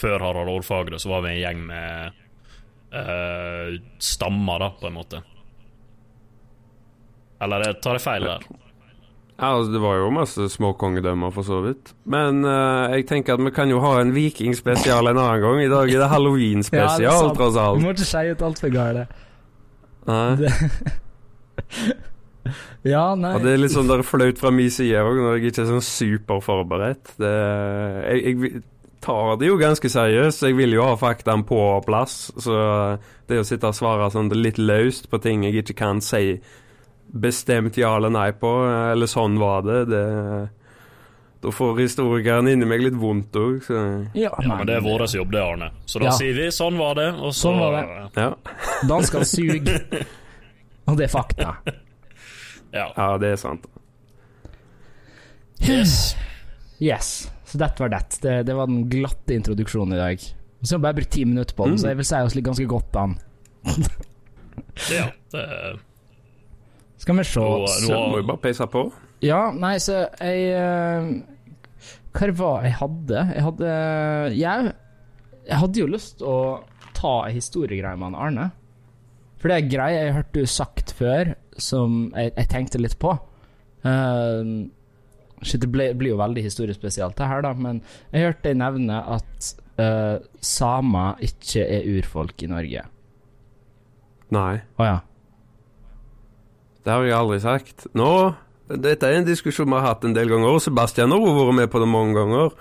Før 0.00 0.22
Harald 0.22 0.48
Hårfagre 0.48 0.96
så 0.96 1.10
var 1.10 1.26
vi 1.26 1.34
en 1.34 1.40
gjeng 1.42 1.58
med 1.68 2.20
uh, 2.94 3.74
stammer, 4.00 4.62
da, 4.62 4.70
på 4.80 4.86
en 4.88 4.94
måte. 4.96 5.20
Eller 7.44 7.74
tar 7.84 7.98
jeg 7.98 8.04
feil 8.06 8.24
der? 8.24 8.46
Ja, 9.40 9.54
altså, 9.56 9.72
Det 9.72 9.80
var 9.80 9.96
jo 9.96 10.10
masse 10.12 10.48
små 10.52 10.72
kongedømmer, 10.76 11.32
for 11.32 11.46
så 11.46 11.62
vidt. 11.64 11.94
Men 12.04 12.44
uh, 12.44 12.92
jeg 12.92 13.06
tenker 13.08 13.38
at 13.38 13.44
vi 13.44 13.52
kan 13.56 13.72
jo 13.72 13.80
ha 13.80 13.94
en 14.02 14.12
vikingspesial 14.14 15.08
en 15.08 15.16
annen 15.16 15.40
gang. 15.40 15.62
I 15.64 15.70
dag 15.72 15.88
er 15.88 16.04
det 16.04 16.10
halloween-spesial, 16.14 17.00
ja, 17.06 17.34
tross 17.38 17.56
alt. 17.56 17.80
Du 17.80 17.86
må 17.88 17.94
ikke 17.96 18.08
si 18.10 18.24
ut 18.28 18.44
altfor 18.50 18.74
gale. 18.74 19.06
Nei. 20.10 20.50
ja, 22.92 23.06
nei. 23.16 23.32
Og 23.32 23.46
det 23.46 23.54
er 23.54 23.64
litt 23.64 23.72
sånn 23.72 23.88
der 23.88 24.04
flaut 24.04 24.40
fra 24.40 24.52
min 24.52 24.72
side 24.72 25.00
òg, 25.00 25.22
når 25.22 25.38
jeg 25.38 25.54
ikke 25.54 25.64
er 25.64 25.72
sånn 25.72 25.88
superforberedt. 25.88 27.16
Det, 27.20 27.34
jeg, 28.04 28.36
jeg 28.44 28.62
tar 29.00 29.36
det 29.40 29.48
jo 29.48 29.58
ganske 29.60 29.88
seriøst. 29.88 30.44
Jeg 30.50 30.56
vil 30.58 30.76
jo 30.76 30.84
ha 30.84 30.96
faktaene 31.00 31.48
på 31.48 31.60
plass. 31.86 32.26
Så 32.36 32.56
det 33.30 33.40
å 33.40 33.46
sitte 33.48 33.72
og 33.72 33.78
svare 33.78 34.10
sånn 34.12 34.28
litt 34.36 34.60
løst 34.60 35.08
på 35.08 35.20
ting 35.24 35.48
jeg 35.48 35.62
ikke 35.64 35.80
kan 35.80 36.04
si 36.04 36.40
bestemt 37.12 37.76
ja 37.80 37.96
eller 37.96 38.12
nei 38.14 38.30
på, 38.32 38.50
eller 38.92 39.10
sånn 39.10 39.38
var 39.40 39.62
det. 39.66 39.84
det 39.90 40.04
da 41.40 41.48
får 41.52 41.78
historikeren 41.80 42.48
inni 42.52 42.66
meg 42.68 42.82
litt 42.84 42.96
vondt 43.00 43.36
òg. 43.40 43.64
Ja, 44.12 44.28
ja, 44.28 44.32
men 44.44 44.66
det 44.68 44.76
er 44.76 44.82
vår 44.84 45.06
jobb, 45.08 45.30
det, 45.32 45.40
Arne. 45.40 45.70
Så 45.88 46.02
da 46.02 46.10
ja. 46.10 46.16
sier 46.18 46.36
vi 46.36 46.50
'sånn 46.52 46.76
var 46.76 46.98
det', 46.98 47.14
og 47.16 47.32
så 47.32 47.48
Sånn 47.48 47.60
var 47.62 47.78
det. 47.78 47.84
Ja. 48.20 48.34
Dansker 48.88 49.24
suger. 49.24 50.04
og 50.88 50.98
det 51.00 51.08
er 51.08 51.12
fakta. 51.14 51.54
Ja. 52.72 52.92
ja, 52.96 53.08
det 53.18 53.32
er 53.32 53.40
sant. 53.40 53.64
Yes. 55.64 56.14
yes. 56.78 57.30
Så 57.44 57.58
dette 57.58 57.82
var 57.82 57.88
det. 57.88 58.04
det. 58.20 58.42
Det 58.46 58.54
var 58.54 58.68
den 58.68 58.84
glatte 58.92 59.34
introduksjonen 59.34 59.96
i 59.96 60.00
dag. 60.00 60.20
Så 60.62 60.74
har 60.74 60.78
vi 60.78 60.82
bare 60.82 61.00
brukt 61.00 61.12
ti 61.12 61.24
minutter 61.24 61.56
på 61.56 61.64
den, 61.64 61.72
mm. 61.72 61.78
så 61.78 61.88
jeg 61.88 61.96
vil 61.96 62.04
si 62.12 62.20
oss 62.20 62.36
litt 62.36 62.44
ganske 62.44 62.68
godt 62.68 62.96
an. 63.00 63.16
ja, 64.92 65.08
det 65.32 65.40
er 65.40 65.80
skal 67.00 67.16
vi 67.16 67.24
se. 67.24 67.40
Nå, 67.40 68.00
må 68.12 68.20
vi 68.20 68.28
bare 68.28 68.42
peise 68.42 68.66
på. 68.70 68.86
Ja, 69.24 69.48
nei, 69.56 69.74
så 69.82 70.02
jeg 70.20 70.54
uh, 70.56 71.10
Hva 72.16 72.30
var 72.38 72.64
jeg 72.64 72.76
hadde? 72.78 73.24
Jeg 73.34 73.44
hadde 73.44 73.74
Jeg, 74.36 74.72
jeg 75.44 75.60
hadde 75.60 75.82
jo 75.82 75.90
lyst 75.90 76.18
til 76.20 76.30
å 76.30 76.40
ta 76.96 77.14
ei 77.26 77.36
historiegreie 77.36 77.96
med 78.00 78.16
Arne. 78.18 78.50
For 79.40 79.48
det 79.48 79.56
er 79.56 79.64
en 79.64 79.72
greie 79.72 79.96
jeg 79.96 80.10
har 80.10 80.18
hørt 80.20 80.36
du 80.36 80.42
sagt 80.48 80.92
før, 80.98 81.32
som 81.56 82.10
jeg, 82.12 82.34
jeg 82.36 82.50
tenkte 82.52 82.80
litt 82.80 82.98
på. 83.00 83.14
Uh, 83.80 84.68
shit, 85.40 85.62
det 85.62 85.70
ble, 85.72 85.90
blir 85.96 86.12
jo 86.12 86.20
veldig 86.20 86.44
historiespesielt, 86.44 87.16
det 87.16 87.28
her, 87.30 87.40
da, 87.46 87.54
men 87.56 87.80
jeg 88.12 88.26
hørte 88.26 88.50
deg 88.50 88.58
nevne 88.60 89.00
at 89.16 89.52
uh, 89.80 90.20
samer 90.44 91.22
ikke 91.24 91.64
er 91.64 91.88
urfolk 91.96 92.44
i 92.44 92.50
Norge. 92.52 92.84
Nei. 94.36 94.52
Å 94.60 94.82
oh, 94.82 94.86
ja. 94.86 94.98
Det 96.84 96.92
har 96.92 97.06
jeg 97.06 97.16
aldri 97.16 97.40
sagt. 97.42 97.88
Nå 97.98 98.10
Dette 98.70 99.08
er 99.08 99.18
en 99.18 99.26
diskusjon 99.26 99.66
vi 99.66 99.74
har 99.74 99.88
hatt 99.88 100.04
en 100.06 100.14
del 100.14 100.30
ganger. 100.30 100.60
Sebastian 100.62 101.10
har 101.10 101.24
vært 101.24 101.56
med 101.58 101.72
på 101.72 101.80
det 101.82 101.88
mange 101.90 102.14
ganger. 102.14 102.52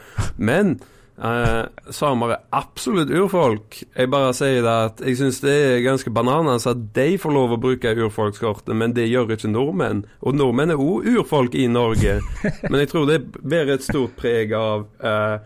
Men 0.42 0.80
eh, 1.22 1.68
samer 1.94 2.34
er 2.34 2.48
absolutt 2.58 3.12
urfolk. 3.14 3.78
Jeg 3.94 4.10
bare 4.10 4.32
sier 4.34 4.64
det 4.66 4.74
at 4.88 5.04
jeg 5.06 5.20
syns 5.20 5.38
det 5.44 5.54
er 5.54 5.84
ganske 5.86 6.10
bananas 6.10 6.66
at 6.70 6.82
de 6.96 7.12
får 7.22 7.36
lov 7.36 7.54
å 7.54 7.60
bruke 7.62 7.94
urfolkskortet, 7.94 8.74
men 8.74 8.96
det 8.98 9.06
gjør 9.06 9.36
ikke 9.36 9.52
nordmenn. 9.54 10.02
Og 10.26 10.40
nordmenn 10.40 10.74
er 10.74 10.82
òg 10.82 11.06
urfolk 11.14 11.54
i 11.54 11.68
Norge. 11.70 12.18
men 12.72 12.82
jeg 12.82 12.92
tror 12.96 13.06
det 13.12 13.22
bærer 13.38 13.76
et 13.78 13.86
stort 13.86 14.18
preg 14.18 14.56
av 14.58 14.88
eh, 14.98 15.38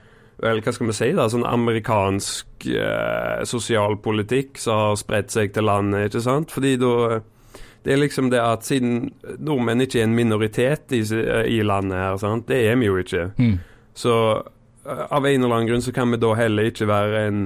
vel, 0.44 0.64
hva 0.64 0.74
skal 0.76 0.90
vi 0.90 0.96
si, 0.96 1.12
da, 1.16 1.28
sånn 1.32 1.46
amerikansk 1.48 2.72
eh, 2.72 3.44
sosialpolitikk 3.48 4.60
som 4.62 4.88
har 4.88 4.98
spredt 5.00 5.36
seg 5.36 5.54
til 5.56 5.68
landet, 5.68 6.10
ikke 6.10 6.24
sant? 6.24 6.56
Fordi 6.56 6.76
da 6.82 6.96
det 7.84 7.94
er 7.94 8.00
liksom 8.00 8.30
det 8.32 8.40
at 8.40 8.64
siden 8.64 9.10
nordmenn 9.44 9.84
ikke 9.84 10.00
er 10.00 10.08
en 10.08 10.16
minoritet 10.16 10.94
i, 10.96 11.02
i 11.04 11.60
landet 11.68 12.00
her, 12.00 12.20
sant? 12.22 12.48
det 12.48 12.62
er 12.70 12.78
vi 12.80 12.88
jo 12.88 13.00
ikke. 13.02 13.26
Mm. 13.38 13.58
Så 13.94 14.14
uh, 14.40 15.04
av 15.10 15.28
en 15.28 15.44
eller 15.44 15.56
annen 15.56 15.68
grunn 15.68 15.84
så 15.84 15.92
kan 15.96 16.12
vi 16.12 16.22
da 16.22 16.32
heller 16.40 16.70
ikke 16.72 16.88
være 16.88 17.26
en, 17.28 17.42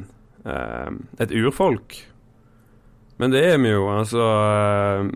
uh, 0.46 0.92
et 1.24 1.34
urfolk. 1.34 1.98
Men 3.18 3.34
det 3.34 3.42
er 3.50 3.58
vi 3.58 3.74
jo, 3.74 3.90
altså 3.90 4.28
uh, 4.28 5.10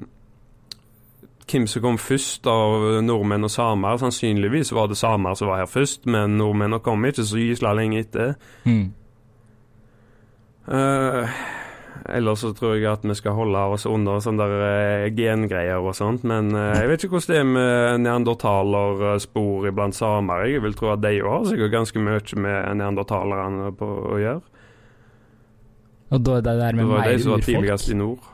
Hvem 1.51 1.65
som 1.67 1.83
kom 1.83 1.97
først 1.99 2.47
av 2.47 3.01
nordmenn 3.03 3.43
og 3.43 3.51
samer? 3.51 3.97
Sannsynligvis 3.99 4.69
var 4.71 4.87
det 4.87 4.95
samer 4.95 5.35
som 5.35 5.49
var 5.51 5.59
her 5.59 5.67
først, 5.67 6.05
men 6.07 6.37
nordmenn 6.39 6.77
kom 6.79 7.03
ikke 7.05 7.25
så 7.27 7.41
gysla 7.41 7.73
lenge 7.75 7.99
etter. 8.05 8.37
Mm. 8.63 8.85
Uh, 10.71 11.27
Ellers 12.09 12.41
så 12.41 12.51
tror 12.57 12.75
jeg 12.75 12.89
at 12.89 13.03
vi 13.05 13.15
skal 13.15 13.35
holde 13.37 13.61
oss 13.75 13.85
under 13.89 14.21
sånne 14.23 14.47
der 14.47 14.63
uh, 15.05 15.07
gengreier 15.15 15.83
og 15.83 15.95
sånt. 15.97 16.25
Men 16.27 16.49
uh, 16.55 16.73
jeg 16.79 16.89
vet 16.89 17.05
ikke 17.05 17.17
hvordan 17.17 17.33
det 17.33 17.39
er 17.39 17.49
med 17.51 18.03
neandertalerspor 18.05 19.69
iblant 19.69 19.97
samer. 19.97 20.47
Jeg 20.49 20.63
vil 20.65 20.75
tro 20.77 20.93
at 20.95 21.03
de 21.03 21.13
har 21.21 21.47
sikkert 21.49 21.75
ganske 21.75 22.03
mye 22.03 22.41
med 22.47 22.81
neandertalerne 22.81 23.71
på 23.77 23.89
å 24.15 24.19
gjøre. 24.21 24.43
Og 26.11 26.25
da 26.27 26.37
er 26.37 26.45
det 26.47 26.59
der 26.59 26.75
med 26.75 26.85
mer 26.85 26.97
urfolk? 26.97 27.03
Det 27.03 27.07
var 27.07 27.17
de 27.17 27.23
som 27.23 27.35
var 27.35 27.45
tidligst 27.47 27.91
i 27.91 27.99
nord. 28.01 28.31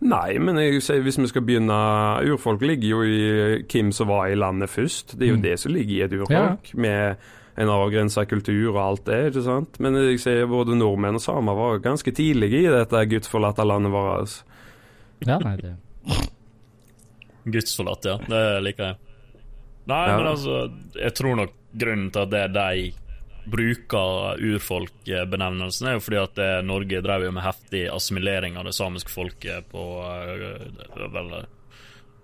Nei, 0.00 0.38
men 0.40 0.56
jeg 0.56 0.80
sier 0.80 1.02
hvis 1.04 1.18
vi 1.20 1.28
skal 1.28 1.44
begynne 1.44 1.76
Urfolk 2.24 2.62
ligger 2.64 2.88
jo 2.88 3.00
i 3.04 3.18
hvem 3.68 3.90
som 3.92 4.08
var 4.08 4.30
i 4.32 4.38
landet 4.38 4.72
først. 4.72 5.12
Det 5.18 5.26
er 5.26 5.34
jo 5.34 5.40
mm. 5.40 5.44
det 5.44 5.58
som 5.60 5.74
ligger 5.74 5.94
i 5.94 6.02
et 6.06 6.16
urfolk. 6.16 6.72
Ja. 6.72 6.80
med 6.80 7.28
en 7.58 7.70
avgrensa 7.72 8.24
kultur 8.28 8.70
og 8.70 8.80
alt 8.82 9.04
det, 9.08 9.20
ikke 9.30 9.44
sant. 9.44 9.78
Men 9.82 9.98
jeg 9.98 10.20
ser 10.22 10.46
både 10.50 10.78
nordmenn 10.78 11.18
og 11.18 11.24
samer 11.24 11.58
var 11.58 11.82
ganske 11.84 12.14
tidlige 12.14 12.64
i 12.64 12.72
dette 12.72 13.04
gudsforlatte 13.10 13.66
landet 13.66 13.94
vårt. 13.94 14.24
Altså. 14.24 14.44
Ja, 15.26 15.38
nei, 15.42 15.56
det 15.60 15.76
Gudsforlatt, 17.50 18.04
ja. 18.04 18.18
Det 18.28 18.42
liker 18.64 18.90
jeg. 18.90 18.98
Nei, 19.90 20.02
ja. 20.06 20.16
men 20.16 20.26
altså, 20.28 20.56
jeg 20.94 21.14
tror 21.16 21.38
nok 21.40 21.54
grunnen 21.72 22.10
til 22.12 22.26
at 22.26 22.32
det 22.32 22.42
er 22.46 22.52
de 22.54 22.90
bruker 23.50 24.42
urfolkbenevnelsen, 24.44 25.88
er 25.88 25.96
jo 25.96 26.02
fordi 26.04 26.18
at 26.20 26.40
eh, 26.44 26.58
Norge 26.66 27.00
drev 27.02 27.24
jo 27.24 27.32
med 27.34 27.44
heftig 27.44 27.86
assimilering 27.90 28.58
av 28.60 28.68
det 28.68 28.74
samiske 28.76 29.10
folket 29.10 29.70
på 29.72 29.84
eh, 30.04 31.08
vel, 31.14 31.32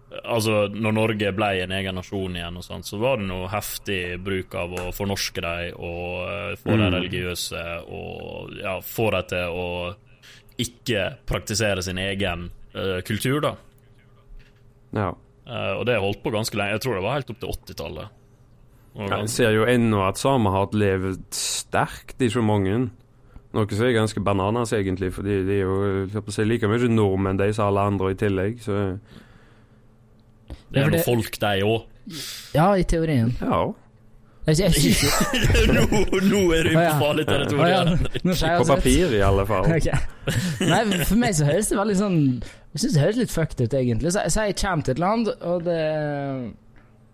Altså, 0.07 0.69
når 0.71 0.95
Norge 0.95 1.31
ble 1.35 1.49
en 1.65 1.73
egen 1.75 1.97
nasjon 1.99 2.37
igjen, 2.39 2.59
og 2.61 2.65
sånt, 2.65 2.87
så 2.87 2.99
var 3.03 3.19
det 3.19 3.27
noe 3.27 3.49
heftig 3.51 4.01
bruk 4.23 4.55
av 4.55 4.75
å 4.79 4.85
fornorske 4.95 5.43
dem 5.43 5.81
og 5.83 6.11
uh, 6.23 6.53
få 6.61 6.77
dem 6.79 6.95
religiøse 6.95 7.63
og 7.91 8.53
ja, 8.61 8.77
få 8.87 9.09
dem 9.17 9.27
til 9.33 9.57
å 9.59 9.69
ikke 10.63 11.09
praktisere 11.27 11.83
sin 11.83 11.99
egen 12.01 12.47
uh, 12.77 13.01
kultur, 13.07 13.41
da. 13.43 13.57
Ja. 14.95 15.11
Uh, 15.47 15.73
og 15.81 15.83
det 15.91 15.99
holdt 16.03 16.23
på 16.23 16.33
ganske 16.35 16.59
lenge. 16.59 16.79
Jeg 16.79 16.85
tror 16.87 16.97
det 16.97 17.05
var 17.05 17.19
helt 17.19 17.35
opp 17.35 17.43
til 17.43 17.57
80-tallet. 17.57 18.23
Jeg 18.97 19.29
ser 19.29 19.53
jo 19.53 19.67
ennå 19.69 20.07
at 20.07 20.17
samer 20.21 20.55
har 20.55 20.73
levd 20.73 21.27
sterkt 21.37 22.23
i 22.25 22.31
så 22.33 22.41
mange. 22.47 22.87
Noe 23.57 23.69
som 23.69 23.87
er 23.87 23.95
ganske 23.97 24.23
bananas, 24.25 24.73
egentlig, 24.77 25.11
for 25.13 25.27
de 25.27 25.37
er 25.43 25.63
jo 25.67 26.25
si, 26.33 26.47
like 26.47 26.69
mye 26.69 26.89
nordmenn 26.89 27.39
de 27.41 27.51
som 27.57 27.69
alle 27.69 27.85
andre 27.91 28.15
i 28.15 28.19
tillegg. 28.21 28.59
Så 28.65 28.79
det 30.73 30.83
er 30.83 30.93
noe 30.93 31.03
folk, 31.07 31.39
de 31.43 31.67
òg. 31.67 31.85
Ja, 32.55 32.71
i 32.79 32.85
teorien. 32.89 33.33
Ja. 33.41 33.65
Jeg, 34.47 34.61
jeg, 34.61 34.75
jeg, 34.79 35.63
nå, 35.75 36.03
nå 36.23 36.41
er 36.55 36.69
du 36.69 36.77
på 36.77 36.85
farlig 37.01 37.25
territorium. 37.27 38.05
På 38.23 38.69
papir, 38.69 39.17
i 39.19 39.25
alle 39.27 39.47
fall. 39.49 39.67
Okay. 39.77 39.99
Nei, 40.63 40.85
for 41.03 41.19
meg 41.19 41.35
så 41.35 41.49
høres 41.49 41.71
det 41.71 41.77
veldig 41.79 41.97
sånn 41.99 42.21
Jeg 42.41 42.81
syns 42.83 42.95
det 42.95 43.03
høres 43.03 43.19
litt 43.21 43.35
fucked 43.35 43.65
ut, 43.65 43.75
egentlig. 43.75 44.13
Så, 44.15 44.23
så 44.31 44.47
jeg 44.47 44.57
kommer 44.61 44.87
til 44.87 44.95
et 44.97 45.03
land, 45.03 45.35
og 45.41 45.67
det 45.67 45.83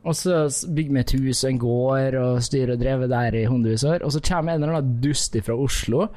og 0.03 0.17
så 0.19 0.39
bygger 0.75 0.97
vi 0.97 0.99
et 0.99 1.13
hus 1.15 1.41
og 1.45 1.49
en 1.53 1.59
gård 1.63 2.15
og 2.19 2.41
styrer 2.43 2.73
og 2.75 2.81
drever 2.81 3.11
der 3.11 3.37
i 3.39 3.45
hundrevis 3.47 3.85
år. 3.87 4.03
Og 4.03 4.11
så 4.11 4.23
kommer 4.27 4.57
en 4.57 4.65
eller 4.65 4.81
annen 4.81 4.97
dust 5.05 5.37
fra 5.47 5.55
Oslo 5.55 6.09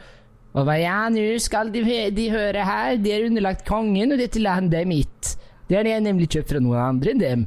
og 0.56 0.64
bare 0.64 0.80
Ja, 0.82 1.02
nå 1.12 1.24
skal 1.44 1.70
de, 1.74 1.82
de 2.16 2.30
høre 2.32 2.64
her, 2.64 2.96
de 3.04 3.12
er 3.12 3.26
underlagt 3.28 3.66
kongen, 3.68 4.14
og 4.16 4.22
dette 4.22 4.40
landet 4.40 4.78
er 4.80 4.88
mitt. 4.88 5.34
Det 5.70 5.78
har 5.80 5.88
jeg 5.90 6.04
nemlig 6.06 6.30
kjøpt 6.34 6.52
fra 6.54 6.62
noen 6.62 6.82
andre 6.82 7.14
enn 7.14 7.24
dem. 7.24 7.46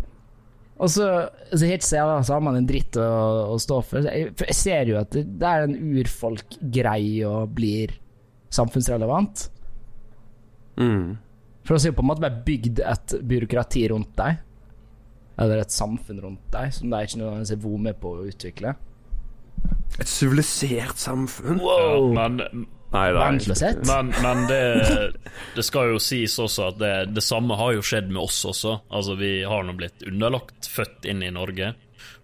Og 0.78 0.90
så, 0.94 1.06
så 1.50 1.66
helt 1.66 1.86
så 1.86 2.02
har 2.06 2.42
man 2.44 2.58
en 2.58 2.66
dritt 2.66 2.96
å, 3.02 3.06
å 3.54 3.56
stå 3.58 3.78
for. 3.82 4.06
Jeg, 4.06 4.32
for 4.38 4.50
jeg 4.50 4.58
ser 4.58 4.90
jo 4.92 4.98
at 5.00 5.10
det, 5.14 5.24
det 5.40 5.48
er 5.48 5.66
en 5.66 5.78
urfolk-grei 5.98 7.24
og 7.26 7.54
blir 7.56 7.96
samfunnsrelevant. 8.54 9.48
Mm. 10.78 11.16
For 11.66 11.76
å 11.76 11.80
si 11.82 11.90
på 11.92 12.04
en 12.04 12.10
måte 12.12 12.22
bare 12.24 12.44
bygd 12.46 12.82
et 12.86 13.16
byråkrati 13.28 13.88
rundt 13.92 14.14
deg. 14.20 14.38
Eller 15.38 15.62
et 15.62 15.74
samfunn 15.74 16.22
rundt 16.22 16.46
deg 16.54 16.72
som 16.74 16.90
det 16.90 16.98
er 16.98 17.10
ikke 17.10 17.20
nødvendigvis 17.20 17.54
er 17.54 17.62
vært 17.66 17.84
med 17.88 18.00
på 18.02 18.14
å 18.14 18.28
utvikle. 18.30 18.74
Et 19.98 20.10
sivilisert 20.10 21.02
samfunn? 21.02 21.58
Wow! 21.62 22.12
Ja, 22.14 22.28
men 22.30 22.66
Nei, 22.88 23.08
er 23.12 23.80
Men, 23.84 24.12
men 24.22 24.46
det, 24.48 24.60
det, 25.54 25.64
skal 25.66 25.92
jo 25.92 25.98
sies 26.00 26.38
også 26.40 26.70
at 26.70 26.78
det, 26.80 26.92
det, 27.12 27.24
samme 27.24 27.58
har 27.60 27.74
jo 27.76 27.84
skjedd 27.84 28.08
med 28.08 28.22
oss 28.22 28.40
også. 28.48 28.78
Altså 28.88 29.16
Vi 29.18 29.42
har 29.44 29.66
nå 29.66 29.74
blitt 29.76 30.06
underlagt, 30.08 30.70
født 30.72 31.04
inn 31.10 31.20
i 31.26 31.28
Norge, 31.34 31.74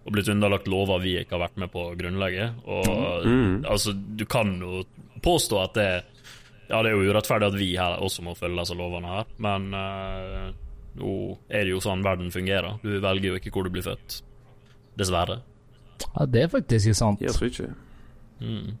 og 0.05 0.15
blitt 0.15 0.31
underlagt 0.33 0.69
lover 0.71 1.03
vi 1.03 1.15
ikke 1.21 1.37
har 1.37 1.45
vært 1.45 1.61
med 1.61 1.71
på 1.73 1.83
å 1.91 1.95
grunnlegge. 1.99 2.49
Og 2.65 3.27
mm. 3.29 3.53
altså, 3.69 3.93
du 3.93 4.25
kan 4.29 4.55
jo 4.61 4.83
påstå 5.25 5.61
at 5.61 5.77
det 5.77 5.89
Ja, 6.65 6.79
det 6.81 6.89
er 6.89 6.95
jo 6.97 7.11
urettferdig 7.13 7.51
at 7.51 7.57
vi 7.59 7.67
her 7.77 7.99
også 8.01 8.25
må 8.25 8.33
følge 8.37 8.63
disse 8.63 8.77
lovene 8.77 9.11
her, 9.11 9.27
men 9.45 9.67
uh, 9.69 10.47
nå 10.97 11.11
er 11.45 11.67
det 11.67 11.75
jo 11.75 11.81
sånn 11.83 12.01
verden 12.05 12.31
fungerer. 12.33 12.79
Du 12.81 12.95
velger 13.03 13.29
jo 13.29 13.37
ikke 13.37 13.53
hvor 13.53 13.67
du 13.67 13.73
blir 13.75 13.85
født. 13.85 14.23
Dessverre. 14.97 15.43
Ja, 16.07 16.25
det 16.25 16.47
er 16.47 16.49
faktisk 16.49 16.89
sant. 16.97 17.21
Jeg 17.21 17.37
tror 17.37 17.51
ikke. 17.51 17.69
Mm. 18.41 18.73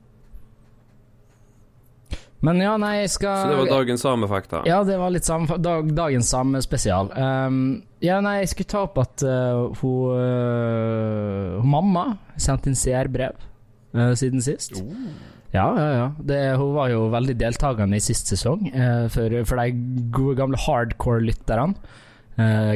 Men 2.45 2.61
ja, 2.61 2.75
nei, 2.81 2.93
jeg 3.01 3.13
skal 3.15 3.39
Så 3.41 3.51
det 3.51 3.59
var 3.63 3.71
dagens 3.71 4.03
samefakta? 4.05 4.61
Ja, 4.69 4.81
det 4.85 4.97
var 5.01 5.13
litt 5.13 5.27
samme, 5.27 5.57
dag, 5.61 5.89
dagens 5.97 6.29
samespesial. 6.29 7.09
Um, 7.17 7.59
ja, 8.03 8.19
nei, 8.23 8.39
jeg 8.43 8.51
skulle 8.53 8.71
ta 8.75 8.83
opp 8.85 8.99
at 9.01 9.23
uh, 9.25 9.71
hun, 9.81 10.11
uh, 10.19 11.63
mamma 11.65 12.05
sendte 12.37 12.69
inn 12.69 12.77
CR-brev 12.77 13.39
uh, 13.97 14.11
siden 14.17 14.43
sist. 14.45 14.77
Oh. 14.81 15.07
Ja, 15.55 15.69
ja, 15.79 15.89
ja. 15.95 16.07
Det, 16.19 16.39
hun 16.59 16.75
var 16.75 16.91
jo 16.91 17.07
veldig 17.13 17.37
deltakende 17.39 17.97
i 17.97 18.03
sist 18.03 18.27
sesong, 18.27 18.67
for, 19.13 19.37
for, 19.47 19.61
de 19.61 20.09
gode 20.11 20.35
gamle 20.41 20.59
hardcore-lytterne. 20.59 21.77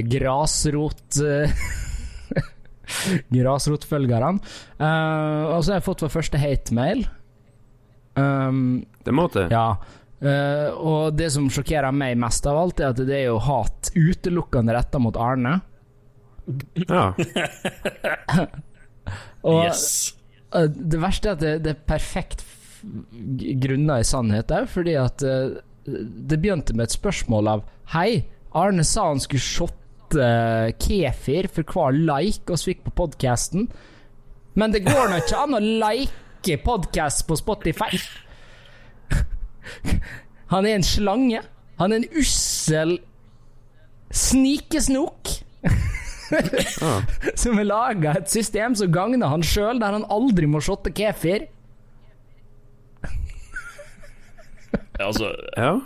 grasrot 0.07 1.19
Grasrotfølgerne. 3.35 4.39
og 4.79 5.59
så 5.59 5.73
har 5.73 5.81
jeg 5.81 5.87
fått 5.89 6.05
vår 6.05 6.13
første 6.13 6.39
hate-mail. 6.39 7.03
Um, 8.19 8.85
det 9.05 9.15
måtte. 9.15 9.47
Ja. 9.51 9.77
Uh, 10.19 10.75
og 10.75 11.15
det 11.15 11.29
som 11.31 11.47
sjokkerer 11.53 11.95
meg 11.95 12.17
mest 12.19 12.47
av 12.49 12.59
alt, 12.59 12.81
er 12.83 12.91
at 12.91 12.99
det 13.07 13.15
er 13.21 13.29
jo 13.29 13.39
hat 13.43 13.91
utelukkende 13.95 14.75
retta 14.75 14.99
mot 15.01 15.15
Arne. 15.19 15.59
Ja. 16.83 17.11
og 19.49 19.61
yes. 19.63 19.83
uh, 20.55 20.67
det 20.67 20.99
verste 20.99 21.31
er 21.31 21.37
at 21.37 21.43
det, 21.45 21.55
det 21.63 21.75
er 21.75 21.87
perfekt 21.87 22.43
grunna 23.59 23.99
i 23.99 24.07
sannhet 24.07 24.51
òg, 24.55 24.69
fordi 24.71 24.95
at 24.99 25.23
uh, 25.23 25.55
det 25.87 26.39
begynte 26.39 26.75
med 26.75 26.87
et 26.87 26.95
spørsmål 26.95 27.53
av 27.55 27.67
Hei, 27.93 28.23
Arne 28.57 28.83
sa 28.87 29.09
han 29.09 29.21
skulle 29.23 29.43
shotte 29.43 30.27
kefir 30.81 31.47
for 31.53 31.69
hver 31.69 31.95
like 31.95 32.51
oss 32.53 32.65
fikk 32.67 32.83
på 32.87 32.95
podkasten, 32.97 33.69
men 34.59 34.73
det 34.73 34.83
går 34.87 35.11
nå 35.11 35.19
ikke 35.21 35.43
an 35.45 35.57
å 35.57 35.61
like 35.61 36.28
podkast 36.63 37.27
på 37.27 37.35
Spotify. 37.35 37.99
Han 40.47 40.65
er 40.65 40.75
en 40.75 40.83
slange. 40.83 41.41
Han 41.79 41.93
er 41.93 42.01
en 42.01 42.17
ussel 42.19 42.99
snikesnok. 44.11 45.29
ah. 46.81 47.01
Som 47.35 47.57
har 47.57 47.67
laga 47.67 48.15
et 48.17 48.29
system 48.31 48.75
som 48.75 48.91
gagner 48.91 49.29
han 49.31 49.43
sjøl, 49.45 49.79
der 49.81 49.97
han 49.99 50.07
aldri 50.09 50.49
må 50.49 50.61
shotte 50.61 50.93
kefir. 50.95 51.47
altså 54.99 55.31
Ja. 55.57 55.79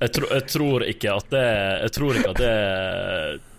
Jeg, 0.00 0.10
tro, 0.10 0.26
jeg, 0.26 0.44
tror 0.50 0.82
ikke 0.82 1.12
at 1.12 1.26
det 1.30 1.42
Jeg 1.82 1.92
tror 1.94 2.16
ikke 2.18 2.30
at 2.34 2.40
det 2.42 3.53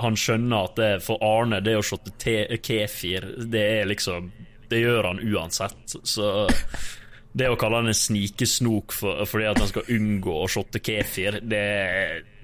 Han 0.00 0.16
skjønner 0.18 0.70
at 0.70 0.80
det 0.80 0.90
for 1.04 1.22
Arne, 1.24 1.60
det 1.64 1.76
å 1.78 1.84
shotte 1.84 2.14
kefir, 2.62 3.28
det 3.52 3.62
er 3.80 3.88
liksom 3.90 4.32
Det 4.70 4.80
gjør 4.80 5.10
han 5.10 5.20
uansett. 5.20 5.96
Så 6.08 6.48
det 7.32 7.48
å 7.48 7.56
kalle 7.60 7.80
han 7.80 7.88
en 7.88 7.96
snikesnok 7.96 8.92
for, 8.92 9.24
fordi 9.28 9.46
at 9.48 9.60
han 9.60 9.70
skal 9.70 9.88
unngå 9.94 10.34
å 10.42 10.48
shotte 10.52 10.82
kefir, 10.84 11.40
det, 11.40 11.64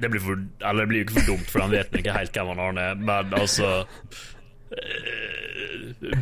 det, 0.00 0.09
blir 0.09 0.23
for, 0.25 0.40
Eller 0.64 0.85
det 0.85 0.88
blir 0.93 1.02
jo 1.02 1.09
ikke 1.09 1.19
for 1.19 1.33
dumt, 1.35 1.50
for 1.52 1.64
han 1.64 1.75
vet 1.75 1.99
ikke 2.00 2.17
helt 2.17 2.37
hvem 2.37 2.52
han 2.55 2.62
Arne 2.64 2.87
er, 2.93 3.02
men 3.11 3.37
altså 3.37 3.69
eh, 4.73 5.38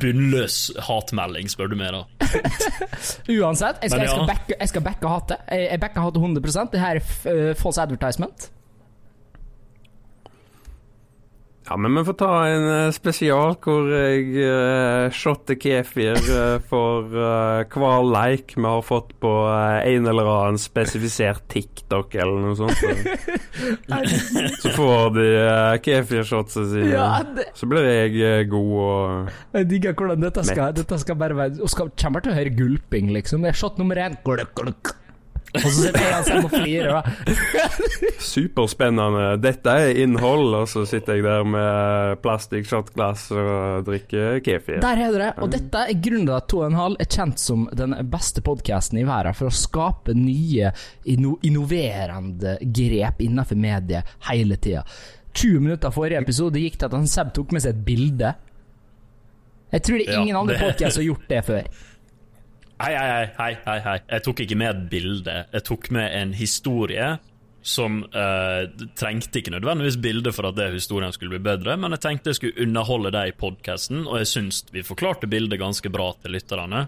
Bunnløs 0.03 0.59
hatmelding, 0.89 1.51
spør 1.53 1.71
du 1.71 1.79
meg, 1.79 1.95
da. 1.95 2.03
Uansett, 3.37 3.79
jeg 3.83 3.93
skal, 3.93 4.03
ja. 4.03 4.07
jeg 4.07 4.11
skal, 4.11 4.27
backe, 4.33 4.59
jeg 4.59 4.73
skal 4.73 4.85
backe 4.87 5.15
hatet. 5.15 5.49
Jeg, 5.51 5.69
jeg 5.71 5.83
backer 5.83 6.07
hatet 6.07 6.23
100% 6.27 6.73
Det 6.75 6.83
her 6.83 7.01
er 7.01 7.07
uh, 7.07 7.51
false 7.59 7.83
advertisement. 7.83 8.49
Ja, 11.69 11.77
men 11.77 11.95
vi 11.99 12.05
får 12.07 12.15
ta 12.21 12.31
en 12.47 12.65
uh, 12.71 12.93
spesial 12.95 13.57
hvor 13.65 13.89
jeg 13.91 14.27
uh, 14.39 15.11
shotter 15.11 15.57
kefir 15.59 16.15
uh, 16.31 16.59
for 16.63 17.11
uh, 17.11 17.65
hver 17.67 18.05
like 18.07 18.55
vi 18.55 18.63
har 18.63 18.85
fått 18.87 19.11
på 19.23 19.33
uh, 19.49 19.81
en 19.83 20.07
eller 20.07 20.31
annen 20.31 20.61
spesifisert 20.63 21.43
TikTok 21.51 22.15
eller 22.15 22.45
noe 22.45 22.55
sånt. 22.61 22.79
Så, 22.79 22.93
så 24.63 24.75
får 24.77 25.17
de 25.17 25.27
uh, 25.41 25.73
kefirshotsa 25.83 26.69
sine. 26.71 26.93
Ja, 26.95 27.09
det... 27.27 27.49
Så 27.59 27.67
blir 27.71 27.89
jeg 27.91 28.47
god 28.53 28.77
og 28.77 29.59
Jeg 29.59 29.71
digger 29.73 29.99
hvordan 29.99 30.23
dette 30.23 30.47
skal, 30.47 30.71
dette 30.77 31.01
skal 31.03 31.19
bare 31.19 31.37
være 31.39 31.65
Og 31.65 31.73
skal, 31.73 31.91
kommer 31.99 32.23
til 32.23 32.35
å 32.35 32.39
høre 32.39 32.55
gulping, 32.55 33.11
liksom. 33.17 33.43
Det 33.43 33.57
er 33.57 33.59
shot 33.59 33.83
nummer 33.83 33.99
én. 34.07 34.15
Gluk, 34.27 34.55
gluk. 34.55 34.95
Og 35.55 35.63
så 35.63 35.71
sitter 35.87 36.03
jeg 36.03 36.25
sammen 36.27 36.47
og 36.47 36.53
flirer. 36.53 37.11
Superspennende. 38.35 39.27
Dette 39.41 39.75
er 39.83 40.01
innhold, 40.03 40.55
og 40.59 40.69
så 40.71 40.85
sitter 40.89 41.19
jeg 41.19 41.27
der 41.27 41.47
med 41.49 42.21
plastikk-shotglass 42.25 43.29
og 43.37 43.87
drikker 43.89 44.41
kefir. 44.45 44.81
Der 44.85 45.03
er 45.07 45.19
det. 45.21 45.31
Og 45.41 45.53
dette 45.55 45.85
er 45.87 46.01
grunnen 46.03 46.29
til 46.29 46.37
at 46.37 46.51
2,5 46.53 46.99
er 47.05 47.11
kjent 47.17 47.43
som 47.43 47.67
den 47.79 47.97
beste 48.13 48.45
podkasten 48.47 49.01
i 49.01 49.07
verden 49.09 49.37
for 49.37 49.51
å 49.51 49.55
skape 49.55 50.17
nye, 50.17 50.73
inno 51.13 51.37
innoverende 51.47 52.57
grep 52.61 53.23
innenfor 53.25 53.59
mediet 53.61 54.17
hele 54.29 54.59
tida. 54.61 54.85
20 55.37 55.61
minutter 55.61 55.93
forrige 55.93 56.21
episode 56.25 56.61
gikk 56.61 56.79
til 56.81 56.89
at 56.89 56.97
han 56.97 57.09
Seb 57.11 57.33
tok 57.37 57.53
med 57.53 57.65
seg 57.65 57.77
et 57.77 57.85
bilde. 57.87 58.33
Jeg 59.75 59.83
tror 59.85 60.01
det 60.01 60.07
er 60.07 60.21
ingen 60.23 60.35
ja, 60.35 60.41
andre 60.41 60.57
podkaster 60.61 60.95
som 60.95 61.03
har 61.03 61.11
gjort 61.11 61.29
det 61.33 61.43
før. 61.47 61.69
Hei, 62.77 62.93
hei, 62.93 63.29
hei, 63.39 63.55
hei, 63.65 63.79
hei. 63.81 63.97
Jeg 64.05 64.23
tok 64.27 64.43
ikke 64.45 64.57
med 64.61 64.69
et 64.69 64.81
bilde. 64.93 65.37
Jeg 65.49 65.65
tok 65.65 65.87
med 65.97 66.13
en 66.13 66.35
historie 66.37 67.15
som 67.67 68.03
eh, 68.05 68.67
trengte 69.01 69.41
ikke 69.41 69.55
nødvendigvis 69.55 69.97
bilde 70.05 70.33
for 70.37 70.51
at 70.51 70.59
det 70.59 70.69
historien 70.75 71.15
skulle 71.15 71.33
bli 71.35 71.47
bedre, 71.49 71.79
men 71.81 71.97
jeg 71.97 72.03
tenkte 72.05 72.31
jeg 72.31 72.39
skulle 72.39 72.67
underholde 72.67 73.15
deg 73.17 73.33
i 73.33 73.35
podkasten, 73.41 74.05
og 74.05 74.21
jeg 74.21 74.29
syns 74.31 74.61
vi 74.77 74.85
forklarte 74.87 75.27
bildet 75.27 75.59
ganske 75.59 75.91
bra 75.91 76.11
til 76.21 76.37
lytterne. 76.37 76.85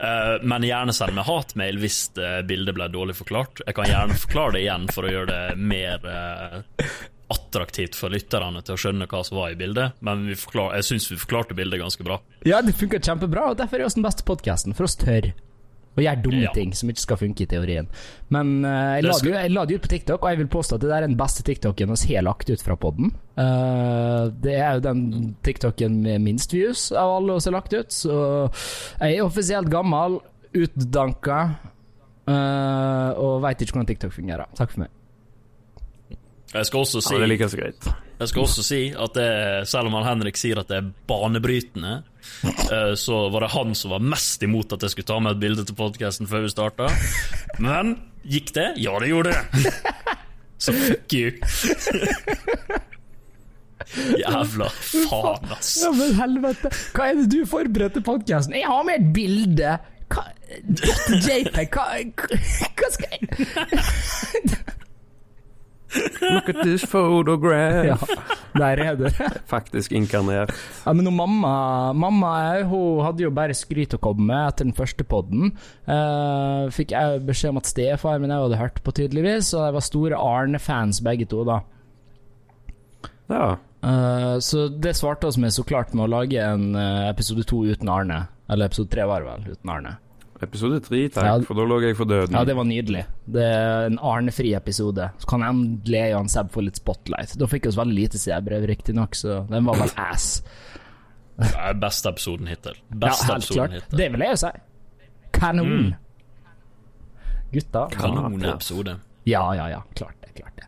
Eh, 0.00 0.34
men 0.48 0.64
gjerne 0.64 0.96
send 0.96 1.12
meg 1.14 1.28
hatmail 1.28 1.78
hvis 1.82 2.00
eh, 2.16 2.40
bildet 2.48 2.78
ble 2.80 2.88
dårlig 2.90 3.18
forklart. 3.20 3.60
Jeg 3.68 3.76
kan 3.76 3.92
gjerne 3.92 4.18
forklare 4.24 4.56
det 4.56 4.64
igjen 4.64 4.88
for 4.96 5.04
å 5.04 5.12
gjøre 5.12 5.28
det 5.34 5.60
mer 5.60 6.08
eh, 6.08 6.88
attraktivt 7.32 7.96
for 7.98 8.12
lytterne 8.14 8.62
til 8.64 8.76
å 8.76 8.80
skjønne 8.80 9.08
hva 9.10 9.20
som 9.26 9.40
var 9.40 9.52
i 9.52 9.58
bildet, 9.58 9.98
men 10.04 10.28
forklar, 10.38 10.74
jeg 10.78 10.88
syns 10.92 11.10
vi 11.12 11.18
forklarte 11.20 11.56
bildet 11.58 11.82
ganske 11.82 12.06
bra. 12.06 12.20
Ja, 12.48 12.62
det 12.64 12.76
funka 12.78 13.00
kjempebra, 13.04 13.50
og 13.52 13.60
derfor 13.60 13.80
er 13.80 13.88
oss 13.88 13.98
den 13.98 14.06
beste 14.06 14.24
podkasten. 14.28 14.76
For 14.76 14.88
oss 14.88 14.96
tør 14.96 15.32
å 15.98 16.02
gjøre 16.04 16.22
dumme 16.22 16.42
Ja. 16.46 16.52
ting 16.54 16.72
som 16.76 16.90
ikke 16.90 17.02
skal 17.02 17.18
funke 17.20 17.42
i 17.44 17.48
teorien. 17.50 17.88
Men 18.30 18.64
uh, 18.64 18.96
jeg, 18.98 19.06
la 19.08 19.16
det, 19.18 19.32
jeg 19.34 19.52
la 19.54 19.64
det 19.66 19.78
ut 19.78 19.86
på 19.86 19.92
TikTok, 19.92 20.22
og 20.22 20.30
jeg 20.30 20.40
vil 20.42 20.50
påstå 20.52 20.78
at 20.78 20.84
det 20.84 20.90
der 20.92 21.02
er 21.02 21.10
den 21.10 21.18
beste 21.18 21.44
TikToken 21.46 21.94
vi 21.94 22.14
har 22.14 22.26
lagt 22.26 22.50
ut 22.50 22.62
fra 22.64 22.76
podden. 22.78 23.12
Uh, 23.36 24.30
det 24.44 24.56
er 24.58 24.78
jo 24.78 24.84
den 24.86 25.02
TikToken 25.46 26.02
med 26.04 26.22
minst 26.24 26.54
views 26.54 26.90
av 26.92 27.18
alle 27.18 27.38
vi 27.38 27.48
har 27.50 27.56
lagt 27.58 27.74
ut, 27.74 27.92
så 27.92 28.18
jeg 29.00 29.18
er 29.18 29.26
offisielt 29.26 29.70
gammel, 29.72 30.20
utdanka, 30.56 31.40
uh, 32.30 33.10
og 33.18 33.42
veit 33.44 33.60
ikke 33.60 33.76
hvordan 33.76 33.90
TikTok 33.90 34.14
fungerer. 34.14 34.48
Takk 34.58 34.72
for 34.74 34.86
meg. 34.86 34.94
Jeg 36.48 36.68
skal 36.68 36.80
også 36.80 37.00
si 37.04 37.14
Ja, 37.14 37.20
det 37.20 37.28
liker 37.28 37.44
like 37.44 37.52
så 37.52 37.60
greit. 37.60 37.88
Jeg 38.18 38.30
skal 38.32 38.42
også 38.42 38.64
si 38.66 38.80
at 38.98 39.14
det, 39.14 39.28
selv 39.70 39.90
om 39.90 39.96
han 39.98 40.06
Henrik 40.08 40.38
sier 40.40 40.58
at 40.58 40.70
det 40.70 40.78
er 40.80 40.88
banebrytende, 41.10 41.92
eh, 42.66 42.94
så 42.98 43.20
var 43.30 43.44
det 43.44 43.52
han 43.54 43.76
som 43.78 43.92
var 43.94 44.02
mest 44.02 44.42
imot 44.42 44.72
at 44.74 44.82
jeg 44.82 44.94
skulle 44.94 45.10
ta 45.12 45.18
med 45.22 45.36
et 45.36 45.42
bilde 45.44 45.66
til 45.68 45.76
podkasten 45.78 46.30
før 46.30 46.46
vi 46.46 46.50
starta. 46.50 46.88
Men 47.62 47.94
gikk 48.26 48.50
det? 48.56 48.72
Ja, 48.82 48.96
det 48.98 49.12
gjorde 49.12 49.36
det. 49.36 49.74
Så 50.58 50.74
fuck 50.74 51.14
you. 51.14 51.30
Jævla 54.18 54.66
faen, 54.74 55.52
ass. 55.54 55.76
Ja, 55.84 55.92
men 55.94 56.16
helvete, 56.18 56.72
hva 56.96 57.06
er 57.12 57.20
det 57.20 57.28
du 57.30 57.38
forberedte 57.48 58.02
podkasten? 58.04 58.56
Jeg 58.58 58.66
har 58.66 58.82
med 58.88 58.98
et 58.98 59.12
bilde! 59.14 59.76
Hva 60.08 60.24
JPEG, 61.28 61.76
hva, 61.76 61.86
hva 62.80 62.90
skal 62.94 63.08
jeg 63.14 64.74
Look 66.20 66.48
at 66.48 66.62
this 66.62 66.84
photograph. 66.84 67.86
Ja, 67.86 67.96
der 68.58 68.82
er 68.82 68.96
det. 68.98 69.12
Faktisk 69.46 69.92
inkarnert. 69.92 70.52
Ja, 70.84 70.92
men 70.92 71.08
mamma, 71.14 71.92
mamma 71.96 72.32
hun 72.68 73.04
hadde 73.06 73.24
jo 73.24 73.30
bare 73.34 73.56
skryt 73.56 73.96
å 73.96 74.00
komme 74.02 74.28
med 74.28 74.42
etter 74.50 74.68
den 74.68 74.76
første 74.76 75.06
podden. 75.08 75.54
Uh, 75.88 76.68
fikk 76.74 76.92
jeg 76.96 77.22
beskjed 77.28 77.54
om 77.54 77.62
at 77.62 77.70
stefaren 77.70 78.24
min 78.24 78.34
hadde 78.34 78.60
hørt 78.60 78.82
på, 78.84 78.94
tydeligvis, 79.00 79.54
og 79.56 79.64
de 79.64 79.78
var 79.78 79.86
store 79.86 80.20
Arne-fans 80.20 81.00
begge 81.04 81.28
to, 81.30 81.44
da. 81.48 81.62
Ja. 83.32 83.46
Uh, 83.84 84.36
så 84.42 84.66
det 84.68 84.96
svarte 84.98 85.28
oss 85.28 85.38
med 85.40 85.54
så 85.54 85.64
klart 85.64 85.94
med 85.94 86.08
å 86.08 86.12
lage 86.18 86.42
en 86.42 86.72
eh, 86.74 87.06
episode 87.08 87.44
to 87.46 87.62
uten 87.68 87.88
Arne. 87.92 88.26
Eller 88.50 88.68
episode 88.68 88.90
tre 88.92 89.04
var 89.06 89.22
det 89.22 89.30
vel, 89.30 89.56
uten 89.56 89.72
Arne. 89.72 89.96
Episode 90.40 90.78
tre, 90.84 91.08
takk, 91.10 91.24
Ja. 91.24 91.40
for 91.42 91.54
da 91.58 91.64
lå 91.66 91.80
jeg 91.82 91.96
for 91.98 92.04
døden. 92.06 92.30
Ja, 92.36 92.44
det 92.44 92.54
var 92.54 92.64
nydelig. 92.64 93.04
Det 93.26 93.42
er 93.42 93.86
en 93.88 93.98
Arne-fri 93.98 94.52
episode. 94.54 95.08
Så 95.18 95.26
kan 95.26 95.42
endelig 95.42 95.98
jeg 95.98 96.14
og 96.14 96.28
Seb 96.30 96.52
få 96.54 96.62
litt 96.62 96.76
spotlight. 96.78 97.34
Da 97.38 97.46
fikk 97.50 97.64
vi 97.66 97.68
oss 97.72 97.76
veldig 97.80 97.96
lite 97.96 98.18
seerbrev, 98.22 98.66
riktignok, 98.70 99.16
så 99.18 99.40
den 99.50 99.64
var 99.66 99.74
vel 99.80 99.90
ass. 99.96 100.42
Det 101.38 101.50
er 101.54 101.74
beste 101.74 102.08
episoden 102.12 102.46
hittil. 102.46 102.78
Ja, 103.00 103.08
helt 103.10 103.34
episoden 103.42 103.56
klart. 103.56 103.72
hittil. 103.80 103.98
Det 103.98 104.08
vil 104.12 104.20
jeg 104.20 104.30
jo 104.30 104.36
si. 104.44 104.52
Kanon. 105.32 105.94
Gutta. 107.52 107.88
Kanonepisode. 107.96 108.96
Ja, 109.26 109.42
ja, 109.58 109.66
ja. 109.74 109.82
Klart 109.96 110.14
det. 110.22 110.34
Klart 110.38 110.56
det. 110.56 110.67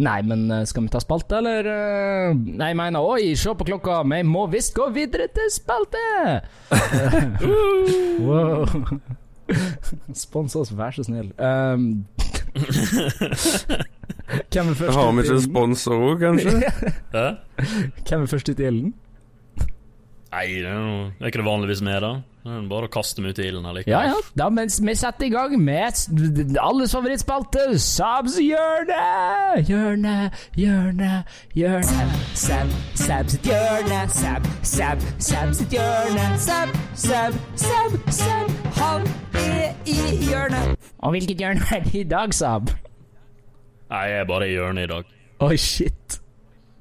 Nei, 0.00 0.20
men 0.24 0.46
eh, 0.54 0.64
skal 0.68 0.86
vi 0.86 0.92
ta 0.92 1.00
spalte, 1.02 1.40
eller? 1.40 1.66
eh? 1.68 2.34
Nei, 2.34 2.70
jeg 2.72 2.78
mener 2.78 3.04
oi, 3.04 3.34
se 3.36 3.52
på 3.56 3.66
klokka, 3.68 4.00
vi 4.08 4.22
må 4.26 4.46
visst 4.52 4.72
gå 4.76 4.86
videre 4.94 5.26
til 5.34 5.50
spalte! 5.52 6.04
wow. 8.26 8.64
Spons 10.24 10.54
oss, 10.56 10.70
vær 10.78 10.94
så 10.94 11.02
snill. 11.04 11.32
Um, 11.36 12.06
hvem 14.50 14.70
er 14.70 14.74
først 14.78 14.94
Har 14.96 15.12
vi 15.12 15.22
ikke 15.24 15.36
en 15.36 15.44
sponsor 15.44 15.94
òg, 16.08 16.24
kanskje? 16.24 16.72
Hvem 18.08 18.24
er 18.24 18.26
først 18.30 18.50
ut 18.52 18.60
i 18.62 18.66
ilden? 18.70 18.92
Nei, 20.30 20.46
det 20.62 20.68
er, 20.70 20.76
noe, 20.78 21.06
det 21.18 21.24
er 21.24 21.32
ikke 21.32 21.40
det 21.40 21.46
vanligvis 21.48 21.80
med, 21.82 21.96
da. 22.04 22.10
Det 22.40 22.52
er 22.54 22.68
bare 22.70 22.86
å 22.86 22.90
kaste 22.94 23.20
meg 23.20 23.34
ut 23.34 23.40
i 23.42 23.48
ilden 23.50 23.66
allikevel. 23.66 23.92
Ja, 23.92 24.12
ja. 24.14 24.28
Da 24.38 24.46
mens 24.54 24.78
vi 24.80 24.94
setter 24.96 25.26
i 25.26 25.32
gang 25.32 25.56
med 25.60 25.98
alles 26.62 26.94
favorittspalte, 26.94 27.64
Sabs 27.82 28.38
hjørne! 28.40 29.00
Hjørne, 29.66 30.14
hjørne, 30.56 31.10
hjørne. 31.58 32.06
Sab, 32.38 32.70
Sab 32.94 33.34
sitt 33.34 33.50
hjørne. 33.50 34.00
Sab, 34.14 34.48
Sab, 34.62 35.04
Sab 35.18 35.52
sitt 35.58 35.76
hjørne. 35.76 36.30
Sab, 36.46 36.72
Sab, 36.94 37.36
Sab, 37.58 38.00
Sab. 38.22 38.56
Han 38.78 39.10
er 39.42 39.74
i 39.84 40.00
hjørnet. 40.30 40.90
Og 41.02 41.18
hvilket 41.18 41.42
hjørne 41.42 41.66
er 41.74 41.84
det 41.90 42.04
i 42.06 42.08
dag, 42.08 42.32
Sab? 42.38 42.70
Nei, 43.90 44.04
jeg 44.14 44.22
er 44.22 44.28
bare 44.30 44.46
i 44.46 44.54
hjørnet 44.54 44.86
i 44.86 44.94
dag. 44.94 45.14
Oi, 45.42 45.56
shit. 45.58 46.20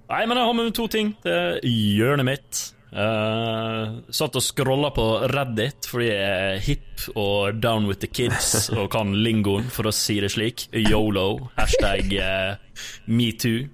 Nei, 0.09 0.23
men 0.29 0.37
jeg 0.37 0.45
har 0.45 0.53
med 0.57 0.71
to 0.73 0.87
ting 0.89 1.11
Det 1.25 1.33
er 1.33 1.59
hjørnet 1.65 2.25
mitt. 2.25 2.67
Eh, 2.89 3.89
satt 4.09 4.37
og 4.39 4.41
scrolla 4.41 4.89
på 4.95 5.03
Reddit 5.29 5.85
fordi 5.85 6.07
jeg 6.09 6.29
er 6.55 6.63
hip 6.65 7.03
og 7.13 7.59
down 7.61 7.85
with 7.89 8.01
the 8.01 8.09
kids 8.09 8.65
og 8.77 8.89
kan 8.93 9.13
lingoen, 9.13 9.69
for 9.69 9.89
å 9.89 9.93
si 9.95 10.19
det 10.23 10.31
slik. 10.33 10.67
Yolo. 10.73 11.51
Hashtag 11.59 12.15
uh, 12.17 12.81
metoo. 13.09 13.67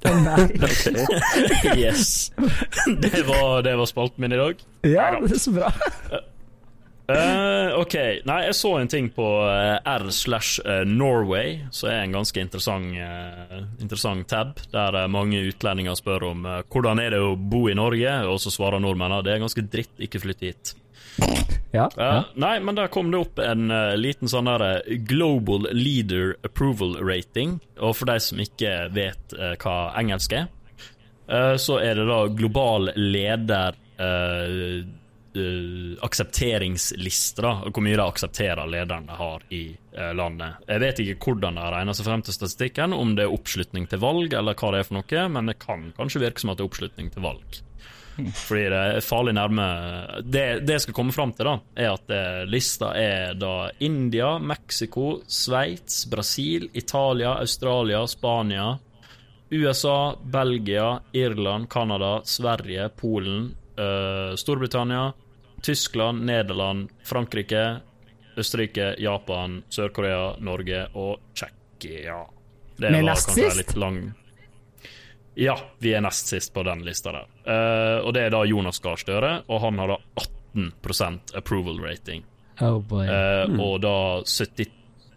Nei. 0.00 0.46
Yes. 1.76 2.32
Det 3.02 3.20
var, 3.28 3.60
det 3.62 3.76
var 3.76 3.88
spalten 3.88 4.24
min 4.24 4.32
i 4.32 4.40
dag. 4.40 4.62
Ja, 4.88 5.12
det 5.20 5.36
er 5.36 5.42
så 5.42 5.52
bra. 5.52 5.68
Eh, 7.10 7.72
ok, 7.80 7.94
nei, 8.28 8.38
jeg 8.46 8.56
så 8.58 8.74
en 8.78 8.90
ting 8.90 9.08
på 9.14 9.26
eh, 9.48 9.76
r 9.88 10.10
slash 10.14 10.60
eh, 10.64 10.82
Norway, 10.88 11.56
som 11.74 11.90
er 11.90 12.04
en 12.04 12.18
ganske 12.18 12.42
interessant, 12.42 12.92
uh, 12.96 13.62
interessant 13.80 14.28
tab, 14.30 14.60
der 14.72 14.98
mange 15.10 15.40
utlendinger 15.48 15.96
spør 15.98 16.28
om 16.30 16.44
uh, 16.46 16.60
hvordan 16.70 17.00
er 17.02 17.14
det 17.14 17.22
å 17.24 17.34
bo 17.34 17.64
i 17.70 17.76
Norge, 17.78 18.12
og 18.28 18.38
så 18.42 18.52
svarer 18.54 18.82
nordmennene 18.82 19.24
det 19.26 19.34
er 19.34 19.42
ganske 19.42 19.64
dritt, 19.72 19.94
ikke 20.02 20.22
flytt 20.22 20.46
hit. 20.46 20.74
Ja. 21.72 21.86
Ja. 21.96 22.24
Nei, 22.40 22.56
men 22.62 22.76
der 22.78 22.90
kom 22.92 23.12
det 23.12 23.20
opp 23.22 23.40
en 23.42 23.70
liten 23.98 24.30
sånn 24.30 24.48
der 24.50 24.82
Global 25.06 25.68
Leader 25.70 26.34
Approval 26.46 26.96
Rating, 26.98 27.58
og 27.78 27.94
for 27.98 28.10
de 28.10 28.16
som 28.22 28.42
ikke 28.42 28.88
vet 28.94 29.36
hva 29.62 29.76
engelsk 29.98 30.34
er, 30.34 30.48
så 31.62 31.78
er 31.78 32.00
det 32.00 32.08
da 32.08 32.24
global 32.34 32.90
leder 32.98 33.78
eh, 34.00 34.80
eh, 35.36 35.96
aksepteringslister, 36.04 37.46
da, 37.46 37.70
hvor 37.70 37.84
mye 37.84 37.96
de 37.98 38.04
aksepterer 38.04 38.70
lederne 38.70 39.16
har 39.18 39.44
i 39.54 39.62
uh, 39.96 40.10
landet. 40.16 40.60
Jeg 40.68 40.82
vet 40.84 41.02
ikke 41.04 41.30
hvordan 41.30 41.58
de 41.60 41.70
regna 41.74 41.94
seg 41.96 42.08
frem 42.08 42.24
til 42.26 42.36
statistikken, 42.36 42.94
om 42.96 43.16
det 43.16 43.26
er 43.26 43.34
oppslutning 43.34 43.88
til 43.90 44.02
valg, 44.02 44.34
eller 44.36 44.58
hva 44.58 44.74
det 44.74 44.82
er 44.82 44.88
for 44.88 45.00
noe, 45.00 45.26
men 45.36 45.50
det 45.50 45.58
kan 45.62 45.90
kanskje 45.96 46.24
virke 46.24 46.42
som 46.42 46.52
at 46.52 46.60
det 46.60 46.66
er 46.66 46.70
oppslutning 46.70 47.10
til 47.14 47.26
valg. 47.26 47.60
Fordi 48.20 48.64
det 48.68 48.80
er 48.98 49.04
farlig 49.04 49.32
nærme 49.36 49.66
Det, 50.26 50.42
det 50.66 50.74
jeg 50.74 50.82
skal 50.84 50.96
komme 50.98 51.14
fram 51.14 51.32
til, 51.36 51.46
da, 51.46 51.54
er 51.78 51.94
at 51.94 52.12
eh, 52.12 52.42
lista 52.50 52.90
er 52.98 53.38
da 53.38 53.70
India, 53.80 54.34
Mexico, 54.38 55.20
Sveits, 55.26 56.02
Brasil, 56.10 56.68
Italia, 56.74 57.36
Australia, 57.40 58.02
Spania, 58.10 58.74
USA, 59.50 60.14
Belgia, 60.20 61.00
Irland, 61.12 61.70
Canada, 61.70 62.20
Sverige, 62.24 62.88
Polen, 63.00 63.48
Storbritannia, 64.36 65.12
Tyskland, 65.62 66.24
Nederland, 66.26 66.90
Frankrike, 67.04 67.80
Østerrike, 68.40 68.94
Japan, 69.02 69.62
Sør-Korea, 69.68 70.36
Norge 70.40 70.86
og 70.94 71.18
Tsjekkia. 71.34 72.20
Det 72.80 72.90
Men 72.94 73.04
var 73.10 73.14
kanskje 73.20 73.50
sist? 73.50 73.56
litt 73.60 73.76
lang 73.76 74.14
Ja, 75.34 75.54
vi 75.78 75.92
er 75.94 76.00
nest 76.04 76.26
sist 76.32 76.52
på 76.54 76.62
den 76.66 76.82
lista 76.84 77.12
der. 77.12 77.26
Uh, 77.46 78.06
og 78.06 78.14
det 78.16 78.22
er 78.26 78.30
da 78.34 78.40
Jonas 78.48 78.80
Gahr 78.82 78.96
Støre, 79.00 79.42
og 79.48 79.60
han 79.62 79.78
har 79.78 79.92
da 79.94 79.98
18% 80.54 81.36
approval 81.38 81.78
rating. 81.84 82.24
Oh 82.60 82.80
boy. 82.84 83.06
Eh, 83.08 83.60
Og 83.60 83.80
da 83.80 84.22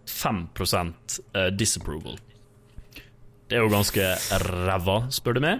75 0.06 1.20
eh, 1.36 1.50
disapproval. 1.52 2.18
Det 3.50 3.58
er 3.58 3.66
jo 3.66 3.72
ganske 3.74 4.06
ræva, 4.46 4.96
spør 5.12 5.34
du 5.38 5.42
meg. 5.44 5.60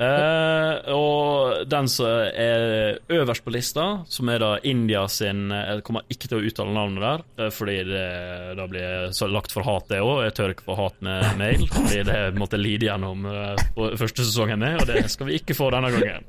Eh, 0.00 0.92
og 0.94 1.66
den 1.68 1.88
som 1.92 2.08
er 2.08 2.96
øverst 3.12 3.44
på 3.44 3.52
lista, 3.52 3.84
som 4.08 4.30
er 4.32 4.40
da 4.40 4.54
India 4.64 5.02
sin 5.12 5.50
eh, 5.52 5.74
Jeg 5.74 5.84
kommer 5.84 6.06
ikke 6.08 6.30
til 6.30 6.38
å 6.38 6.46
uttale 6.48 6.72
navnet 6.72 7.04
der, 7.04 7.24
eh, 7.36 7.52
fordi 7.52 7.76
det 7.90 8.06
da 8.56 8.66
blir 8.70 9.12
så 9.16 9.28
lagt 9.28 9.52
for 9.52 9.66
hat, 9.68 9.90
det 9.92 10.00
òg. 10.00 10.22
Jeg 10.24 10.36
tør 10.38 10.54
ikke 10.54 10.68
få 10.70 10.78
hat 10.80 10.98
med 11.04 11.36
mail, 11.40 11.66
fordi 11.74 12.02
det 12.08 12.18
måtte 12.40 12.60
lide 12.60 12.88
gjennom 12.88 13.28
første 14.00 14.24
sesongen 14.24 14.62
med, 14.62 14.80
og 14.80 14.88
det 14.88 15.04
skal 15.12 15.28
vi 15.28 15.40
ikke 15.40 15.58
få 15.58 15.68
denne 15.74 15.92
gangen. 15.92 16.28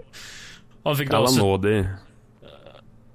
Han 0.84 0.97
fikk 0.97 1.13
da 1.13 1.23
nådig. 1.38 1.77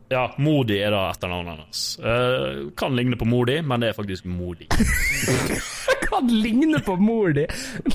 Ja, 0.09 0.29
Modi 0.39 0.77
er 0.79 0.95
da 0.95 1.09
etternavnet 1.11 1.65
hans. 1.65 1.81
Uh, 1.99 2.71
kan 2.79 2.95
ligne 2.95 3.19
på 3.19 3.27
Modi, 3.27 3.59
men 3.63 3.83
det 3.83 3.91
er 3.91 3.97
faktisk 3.97 4.29
Modi. 4.31 4.69
kan 6.07 6.29
ligne 6.31 6.79
på 6.81 6.97
mor 6.97 7.33
di! 7.33 7.47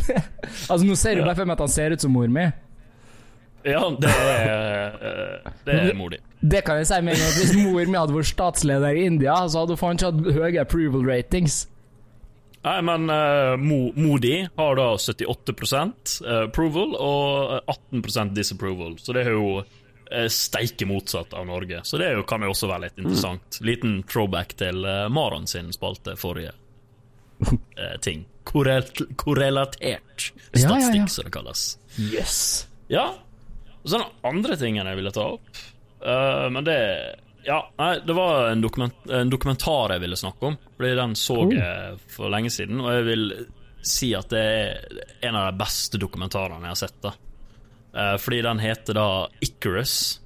altså, 0.70 0.84
nå 0.86 0.98
ser 1.00 1.16
du 1.16 1.24
bare 1.24 1.38
for 1.40 1.48
meg 1.48 1.56
at 1.56 1.66
han 1.66 1.72
ser 1.72 1.96
ut 1.96 2.04
som 2.04 2.14
mor 2.14 2.28
mi. 2.32 2.46
Ja, 3.62 3.82
det 4.02 4.10
er, 4.10 4.96
uh, 4.98 5.52
det 5.68 5.80
er 5.80 5.98
Modi. 5.98 6.20
Det 6.42 6.64
kan 6.66 6.80
jeg 6.82 6.90
si 6.90 6.98
med 7.06 7.20
at 7.22 7.36
Hvis 7.38 7.52
mor 7.54 7.84
mi 7.86 8.00
hadde 8.00 8.16
vært 8.16 8.32
statsleder 8.32 8.98
i 8.98 9.06
India, 9.06 9.36
så 9.46 9.64
hadde 9.64 9.78
hun 9.78 9.82
faen 9.82 10.00
ikke 10.00 10.10
hatt 10.10 10.40
høye 10.40 10.64
approval 10.64 11.06
ratings. 11.08 11.62
Nei, 12.66 12.78
men 12.86 13.10
uh, 13.10 13.56
Mo 13.58 13.80
Modi 13.98 14.36
har 14.58 14.76
da 14.78 14.88
78% 14.98 16.18
approval 16.44 16.98
og 16.98 17.56
18% 17.94 18.36
disapproval, 18.38 18.98
så 19.02 19.16
det 19.18 19.26
er 19.30 19.38
jo 19.38 19.62
steike 20.30 20.86
motsatt 20.86 21.34
av 21.34 21.46
Norge. 21.48 21.82
Så 21.84 21.98
det 21.98 22.12
jo, 22.14 22.24
kan 22.24 22.44
jo 22.44 22.52
også 22.52 22.68
være 22.68 22.88
litt 22.88 23.00
interessant. 23.00 23.60
Liten 23.64 24.02
throwback 24.04 24.56
til 24.60 24.84
uh, 24.86 25.08
Maron 25.14 25.48
sin 25.48 25.72
spalte 25.74 26.18
forrige 26.20 26.52
uh, 27.48 27.98
ting. 28.06 28.26
Korrel 28.44 28.84
korrelatert 29.16 30.32
statistikk, 30.52 30.64
Ja, 30.64 30.80
ja, 30.80 30.96
ja. 31.04 31.08
som 31.08 31.28
det 31.28 31.34
kalles. 31.36 31.66
Yes. 32.02 32.38
Ja. 32.92 33.08
Og 33.82 33.90
så 33.90 33.98
den 34.02 34.08
andre 34.28 34.58
tingen 34.60 34.90
jeg 34.90 35.00
ville 35.00 35.14
ta 35.16 35.28
opp, 35.38 35.62
uh, 36.06 36.48
men 36.52 36.66
det 36.68 36.80
Ja, 37.46 37.64
nei, 37.80 37.96
det 38.06 38.14
var 38.14 38.52
en, 38.52 38.62
dokument, 38.62 39.00
en 39.10 39.30
dokumentar 39.34 39.96
jeg 39.96 40.04
ville 40.04 40.20
snakke 40.20 40.52
om. 40.52 40.60
Fordi 40.78 40.94
den 41.00 41.16
så 41.18 41.40
jeg 41.50 41.98
for 42.12 42.30
lenge 42.30 42.52
siden, 42.54 42.84
og 42.84 42.92
jeg 43.00 43.08
vil 43.08 43.28
si 43.82 44.12
at 44.14 44.30
det 44.30 44.42
er 44.46 45.00
en 45.26 45.40
av 45.40 45.48
de 45.50 45.58
beste 45.58 45.98
dokumentarene 45.98 46.68
jeg 46.68 46.76
har 46.76 46.82
sett. 46.84 47.00
da 47.02 47.16
Eh, 47.16 47.31
Fordi 47.94 48.42
den 48.46 48.60
heter 48.64 48.94
da 48.96 49.08
Icarus. 49.44 50.20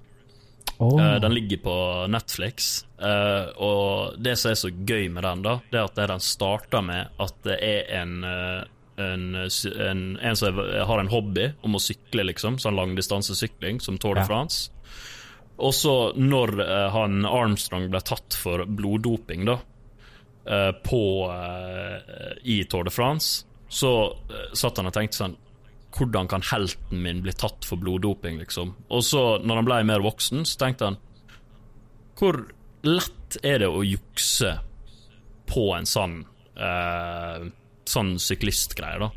Oh. 0.78 0.99
Eh, 1.01 1.19
Den 1.23 1.34
ligger 1.34 1.58
på 1.63 1.75
Netflix. 2.12 2.86
eh, 3.01 3.45
og 3.58 4.17
det 4.21 4.36
som 4.38 4.51
er 4.51 4.56
så 4.60 4.69
gøy 4.69 5.08
med 5.10 5.23
den, 5.23 5.41
da, 5.45 5.54
det 5.71 5.80
er 5.80 5.86
at 5.88 5.95
det 5.95 6.08
den 6.12 6.19
starter 6.23 6.82
med 6.84 7.08
at 7.19 7.34
det 7.47 7.56
er 7.63 8.01
en 8.01 8.23
eh, 8.23 8.63
en, 8.97 9.36
en, 9.36 10.04
en 10.21 10.36
som 10.39 10.56
har 10.88 10.99
en 11.01 11.10
hobby 11.12 11.49
om 11.67 11.73
å 11.75 11.82
sykle, 11.84 12.23
liksom, 12.30 12.56
sånn 12.63 12.78
langdistansesykling, 12.78 13.82
som 13.84 13.97
Tour 13.99 14.15
de 14.15 14.21
Ja. 14.23 14.28
France. 14.30 14.69
Og 15.60 15.73
så, 15.75 15.95
når 16.15 16.54
eh, 16.63 16.89
han 16.93 17.25
Armstrong 17.28 17.89
ble 17.91 17.99
tatt 18.08 18.38
for 18.39 18.63
bloddoping, 18.65 19.43
da, 19.49 19.58
eh, 20.47 20.71
på 20.84 21.01
eh, 21.32 22.38
i 22.43 22.62
Tour 22.71 22.84
de 22.88 22.91
France, 22.95 23.43
så 23.67 23.91
eh, 24.32 24.54
satt 24.56 24.78
han 24.80 24.88
og 24.88 24.95
tenkte 24.95 25.19
sånn 25.23 25.36
Hvordan 25.96 26.28
kan 26.28 26.42
helten 26.44 27.04
min 27.04 27.22
bli 27.24 27.34
tatt 27.36 27.66
for 27.68 27.78
bloddoping, 27.80 28.40
liksom? 28.42 28.76
Og 28.92 29.04
så, 29.06 29.38
når 29.40 29.56
han 29.62 29.68
ble 29.70 29.84
mer 29.88 30.02
voksen, 30.04 30.46
så 30.48 30.58
tenkte 30.60 30.86
han 30.90 30.98
Hvor 32.20 32.36
lett 32.86 33.38
er 33.44 33.60
det 33.64 33.70
å 33.72 33.84
jukse 33.86 34.52
på 35.50 35.76
en 35.78 35.86
sånn 35.88 36.26
eh, 36.58 37.40
Sånn 37.86 38.20
syklistgreie, 38.20 39.00
da? 39.00 39.10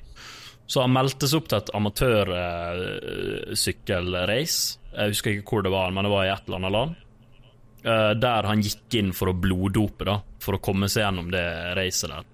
Så 0.69 0.81
han 0.85 0.93
meldte 0.93 1.29
seg 1.29 1.39
opp 1.41 1.49
til 1.49 1.59
et 1.63 1.71
amatørsykkelrace. 1.79 4.61
Jeg 4.93 5.09
husker 5.15 5.31
ikke 5.33 5.49
hvor 5.49 5.63
det 5.65 5.73
var, 5.73 5.89
men 5.97 6.05
det 6.05 6.13
var 6.13 6.25
i 6.27 6.35
et 6.35 6.45
eller 6.45 6.59
annet 6.61 6.75
land. 6.75 6.93
Eh, 7.89 8.13
der 8.21 8.49
han 8.51 8.61
gikk 8.65 8.95
inn 9.01 9.13
for 9.17 9.27
å 9.31 9.39
bloddope, 9.39 10.05
da, 10.05 10.17
for 10.45 10.53
å 10.59 10.63
komme 10.63 10.89
seg 10.93 11.03
gjennom 11.07 11.29
det 11.33 11.47
racet 11.79 12.11
der. 12.13 12.25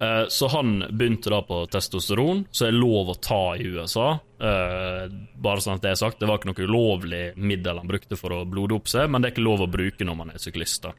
Eh, 0.00 0.26
Så 0.28 0.48
han 0.50 0.84
begynte 0.90 1.30
da 1.30 1.40
på 1.42 1.66
testosteron, 1.70 2.44
som 2.50 2.66
er 2.68 2.72
lov 2.76 3.12
å 3.12 3.20
ta 3.20 3.54
i 3.56 3.62
USA. 3.62 4.18
Eh, 4.40 5.08
bare 5.36 5.62
sånn 5.62 5.76
at 5.78 5.82
det 5.82 5.92
er 5.94 6.00
sagt, 6.00 6.18
det 6.20 6.26
var 6.28 6.40
ikke 6.40 6.50
noe 6.52 6.66
ulovlig 6.66 7.24
middel 7.36 7.78
han 7.78 7.88
brukte 7.88 8.18
for 8.18 8.34
å 8.34 8.44
bloddope 8.48 8.90
seg, 8.90 9.08
men 9.10 9.22
det 9.22 9.30
er 9.30 9.36
ikke 9.36 9.46
lov 9.48 9.64
å 9.64 9.70
bruke 9.70 10.04
når 10.04 10.16
man 10.18 10.30
er 10.34 10.42
syklist. 10.42 10.82
da. 10.82 10.92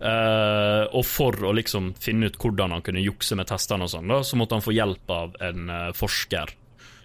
Eh, 0.00 0.84
og 0.96 1.04
for 1.04 1.32
å 1.44 1.52
liksom 1.52 1.94
finne 2.00 2.26
ut 2.30 2.38
hvordan 2.40 2.72
han 2.72 2.82
kunne 2.84 3.02
jukse 3.04 3.36
med 3.36 3.46
testene, 3.50 3.84
og 3.84 3.90
sånn 3.92 4.08
da, 4.08 4.22
så 4.24 4.36
måtte 4.40 4.56
han 4.56 4.64
få 4.64 4.72
hjelp 4.72 5.10
av 5.12 5.34
en 5.40 5.68
uh, 5.68 5.92
forsker 5.92 6.54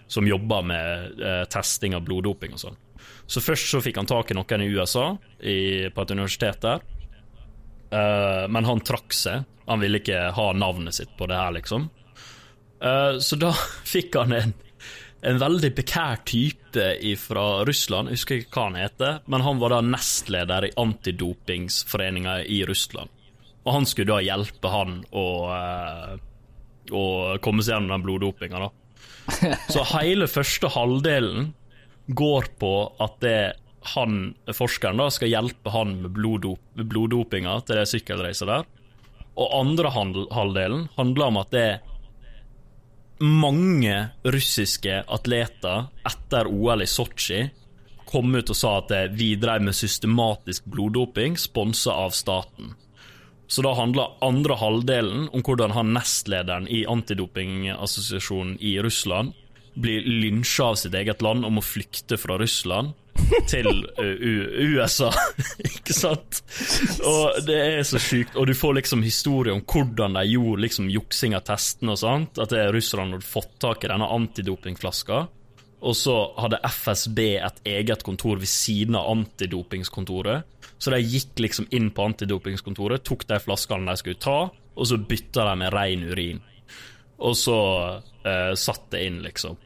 som 0.08 0.27
jobba 0.27 0.62
med 0.63 1.19
uh, 1.19 1.43
testing 1.51 1.95
av 1.95 2.06
bloddoping 2.08 2.53
og 2.56 2.62
sånn. 2.62 2.77
Så 3.27 3.43
først 3.43 3.67
så 3.67 3.82
fikk 3.84 3.97
han 3.99 4.08
tak 4.08 4.32
i 4.32 4.38
noen 4.38 4.63
i 4.63 4.69
USA, 4.71 5.10
i, 5.43 5.89
på 5.91 6.01
et 6.01 6.12
universitet 6.15 6.62
der. 6.63 6.80
Men 8.47 8.65
han 8.67 8.80
trakk 8.80 9.12
seg. 9.15 9.43
Han 9.67 9.84
ville 9.84 9.99
ikke 10.01 10.30
ha 10.36 10.47
navnet 10.56 10.95
sitt 10.95 11.12
på 11.19 11.27
det 11.30 11.38
her, 11.39 11.51
liksom. 11.58 11.89
Eh, 12.84 13.17
så 13.19 13.39
da 13.39 13.51
fikk 13.93 14.15
han 14.19 14.36
en, 14.38 14.53
en 15.27 15.41
veldig 15.41 15.73
bekær 15.77 16.21
type 16.30 16.88
fra 17.19 17.45
Russland, 17.67 18.12
jeg 18.12 18.19
husker 18.19 18.41
ikke 18.41 18.60
hva 18.60 18.65
han 18.69 18.80
heter, 18.80 19.19
men 19.25 19.45
han 19.45 19.62
var 19.62 19.73
da 19.75 19.82
nestleder 19.86 20.69
i 20.69 20.73
antidopingsforeninga 20.77 22.39
i 22.45 22.62
Russland. 22.69 23.12
Og 23.67 23.73
han 23.75 23.88
skulle 23.89 24.13
da 24.13 24.23
hjelpe 24.23 24.71
han 24.71 24.99
å, 25.12 25.27
eh, 25.51 26.17
å 26.95 27.06
komme 27.43 27.65
seg 27.65 27.75
gjennom 27.75 27.97
den 27.97 28.06
bloddopinga, 28.06 28.67
da. 28.67 28.73
Så 29.73 29.84
hele 29.91 30.30
første 30.32 30.69
halvdelen 30.71 31.51
går 32.08 32.47
på 32.62 32.73
at 33.03 33.17
det 33.19 33.39
han, 33.95 34.32
forskeren 34.56 34.99
da, 34.99 35.10
skal 35.12 35.32
hjelpe 35.32 35.71
han 35.71 35.97
med 36.03 36.13
bloddop, 36.15 36.62
bloddopinga 36.75 37.58
til 37.67 37.80
det 37.80 37.88
sykkelracet 37.91 38.49
der. 38.49 38.67
Og 39.38 39.54
andre 39.54 39.91
halvdelen 39.93 40.88
handler 40.97 41.30
om 41.30 41.39
at 41.43 41.54
det 41.54 41.65
er 41.67 41.80
mange 43.21 43.93
russiske 44.26 45.00
atleter 45.10 45.88
etter 46.06 46.50
OL 46.50 46.84
i 46.86 46.89
Sotsji 46.89 47.47
kom 48.08 48.36
ut 48.38 48.52
og 48.54 48.58
sa 48.58 48.78
at 48.80 48.93
vi 49.17 49.34
drev 49.39 49.65
med 49.67 49.76
systematisk 49.76 50.67
bloddoping 50.71 51.36
sponsa 51.39 51.95
av 52.06 52.13
staten. 52.15 52.73
Så 53.47 53.63
da 53.63 53.73
handler 53.78 54.15
andre 54.23 54.58
halvdelen 54.60 55.28
om 55.32 55.43
hvordan 55.43 55.73
han 55.76 55.93
nestlederen 55.95 56.67
i 56.67 56.84
antidopingassosiasjonen 56.89 58.58
i 58.60 58.78
Russland 58.84 59.36
blir 59.78 60.04
lynsja 60.08 60.71
av 60.71 60.80
sitt 60.82 60.95
eget 60.97 61.21
land 61.23 61.45
om 61.47 61.60
å 61.60 61.63
flykte 61.65 62.17
fra 62.19 62.39
Russland 62.41 62.95
til 63.49 63.69
uh, 63.97 64.25
USA. 64.73 65.12
Ikke 65.69 65.95
sant? 65.95 66.41
Og 67.06 67.39
det 67.47 67.58
er 67.58 67.88
så 67.88 68.01
sjukt. 68.01 68.36
Og 68.38 68.49
du 68.49 68.56
får 68.58 68.77
liksom 68.80 69.06
historie 69.06 69.56
om 69.56 69.63
hvordan 69.65 70.17
de 70.19 70.25
gjorde 70.34 70.65
liksom 70.65 70.91
juksing 70.93 71.38
av 71.38 71.45
testene 71.47 71.95
og 71.95 72.01
sånt. 72.01 72.41
At 72.41 72.53
det 72.53 72.62
er 72.63 72.75
Russland 72.75 73.17
hadde 73.17 73.27
fått 73.27 73.58
tak 73.63 73.86
i 73.86 73.91
denne 73.91 74.10
antidopingflaska. 74.17 75.25
Og 75.88 75.93
så 75.93 76.15
hadde 76.41 76.62
FSB 76.65 77.19
et 77.38 77.60
eget 77.69 78.03
kontor 78.06 78.39
ved 78.41 78.49
siden 78.49 78.97
av 78.97 79.12
antidopingskontoret. 79.12 80.47
Så 80.77 80.93
de 80.93 81.01
gikk 81.01 81.39
liksom 81.41 81.67
inn 81.73 81.89
på 81.93 82.06
antidopingskontoret, 82.06 83.03
tok 83.06 83.25
de 83.30 83.39
flaskene 83.41 83.89
de 83.89 84.01
skulle 84.01 84.21
ta, 84.21 84.39
og 84.49 84.89
så 84.89 84.99
bytta 85.01 85.45
de 85.49 85.56
med 85.62 85.73
ren 85.73 86.03
urin. 86.06 86.41
Og 87.17 87.34
så 87.38 87.58
eh, 88.21 88.53
satt 88.53 88.91
det 88.93 89.06
inn, 89.08 89.23
liksom. 89.25 89.58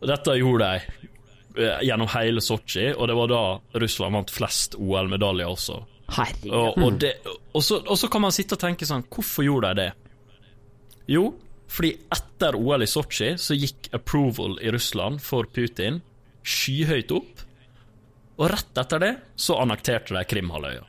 Og 0.00 0.08
dette 0.10 0.34
gjorde 0.40 0.66
de 0.66 0.80
eh, 0.80 1.09
gjennom 1.56 2.08
hele 2.14 2.42
Sotsji, 2.44 2.92
og 2.94 3.08
det 3.10 3.16
var 3.18 3.30
da 3.30 3.42
Russland 3.82 4.14
vant 4.14 4.30
flest 4.30 4.76
OL-medaljer 4.78 5.50
også. 5.50 5.80
Herregud. 6.10 6.52
Og, 6.54 6.78
og, 6.78 6.98
det, 7.02 7.12
og, 7.26 7.62
så, 7.62 7.80
og 7.84 7.98
så 7.98 8.10
kan 8.10 8.24
man 8.24 8.34
sitte 8.34 8.56
og 8.56 8.62
tenke 8.64 8.86
sånn 8.88 9.04
Hvorfor 9.06 9.46
gjorde 9.46 9.70
de 9.70 9.84
det? 9.84 9.90
Jo, 11.10 11.28
fordi 11.70 11.92
etter 12.10 12.58
OL 12.58 12.82
i 12.82 12.88
Sotsji 12.90 13.34
så 13.38 13.54
gikk 13.58 13.90
approval 13.94 14.58
i 14.62 14.72
Russland 14.74 15.22
for 15.22 15.46
Putin 15.54 16.00
skyhøyt 16.46 17.12
opp. 17.14 17.44
Og 18.40 18.48
rett 18.50 18.78
etter 18.82 19.02
det 19.02 19.10
så 19.38 19.58
annekterte 19.62 20.16
de 20.16 20.24
Krimhalvøya. 20.26 20.86